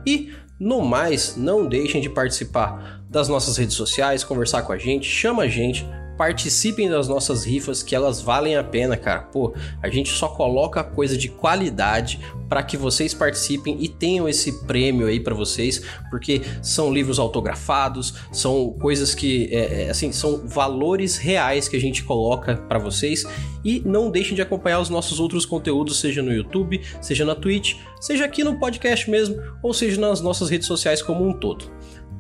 e 0.05 0.31
no 0.59 0.81
mais, 0.81 1.35
não 1.35 1.67
deixem 1.67 1.99
de 1.99 2.07
participar 2.07 3.01
das 3.09 3.27
nossas 3.27 3.57
redes 3.57 3.73
sociais, 3.73 4.23
conversar 4.23 4.61
com 4.61 4.71
a 4.71 4.77
gente, 4.77 5.07
chama 5.07 5.43
a 5.43 5.47
gente, 5.47 5.83
participem 6.17 6.89
das 6.89 7.07
nossas 7.07 7.43
rifas 7.43 7.81
que 7.81 7.95
elas 7.95 8.21
valem 8.21 8.55
a 8.55 8.63
pena, 8.63 8.95
cara. 8.95 9.21
Pô, 9.21 9.53
a 9.81 9.89
gente 9.89 10.11
só 10.11 10.27
coloca 10.27 10.83
coisa 10.83 11.17
de 11.17 11.29
qualidade 11.29 12.19
para 12.47 12.61
que 12.61 12.75
vocês 12.75 13.13
participem 13.13 13.77
e 13.79 13.87
tenham 13.87 14.27
esse 14.27 14.65
prêmio 14.65 15.07
aí 15.07 15.19
para 15.19 15.33
vocês, 15.33 15.81
porque 16.09 16.41
são 16.61 16.93
livros 16.93 17.17
autografados, 17.17 18.13
são 18.31 18.71
coisas 18.73 19.15
que, 19.15 19.47
é, 19.51 19.83
é, 19.83 19.89
assim, 19.89 20.11
são 20.11 20.45
valores 20.45 21.17
reais 21.17 21.67
que 21.67 21.77
a 21.77 21.79
gente 21.79 22.03
coloca 22.03 22.57
para 22.57 22.77
vocês. 22.77 23.25
E 23.63 23.81
não 23.85 24.09
deixem 24.09 24.35
de 24.35 24.41
acompanhar 24.41 24.79
os 24.79 24.89
nossos 24.89 25.19
outros 25.19 25.45
conteúdos, 25.45 25.99
seja 25.99 26.21
no 26.21 26.33
YouTube, 26.33 26.81
seja 26.99 27.23
na 27.23 27.35
Twitch, 27.35 27.75
seja 27.99 28.25
aqui 28.25 28.43
no 28.43 28.59
podcast 28.59 29.09
mesmo, 29.09 29.41
ou 29.61 29.73
seja 29.73 30.01
nas 30.01 30.19
nossas 30.19 30.49
redes 30.49 30.67
sociais 30.67 31.01
como 31.01 31.25
um 31.25 31.31
todo. 31.31 31.71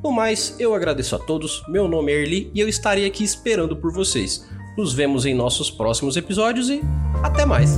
No 0.03 0.11
mais, 0.11 0.55
eu 0.59 0.73
agradeço 0.73 1.15
a 1.15 1.19
todos, 1.19 1.63
meu 1.67 1.87
nome 1.87 2.11
é 2.11 2.21
Erli 2.21 2.51
e 2.55 2.59
eu 2.59 2.67
estarei 2.67 3.05
aqui 3.05 3.23
esperando 3.23 3.75
por 3.75 3.91
vocês. 3.91 4.47
Nos 4.75 4.93
vemos 4.93 5.25
em 5.25 5.35
nossos 5.35 5.69
próximos 5.69 6.17
episódios 6.17 6.69
e 6.69 6.81
até 7.21 7.45
mais! 7.45 7.77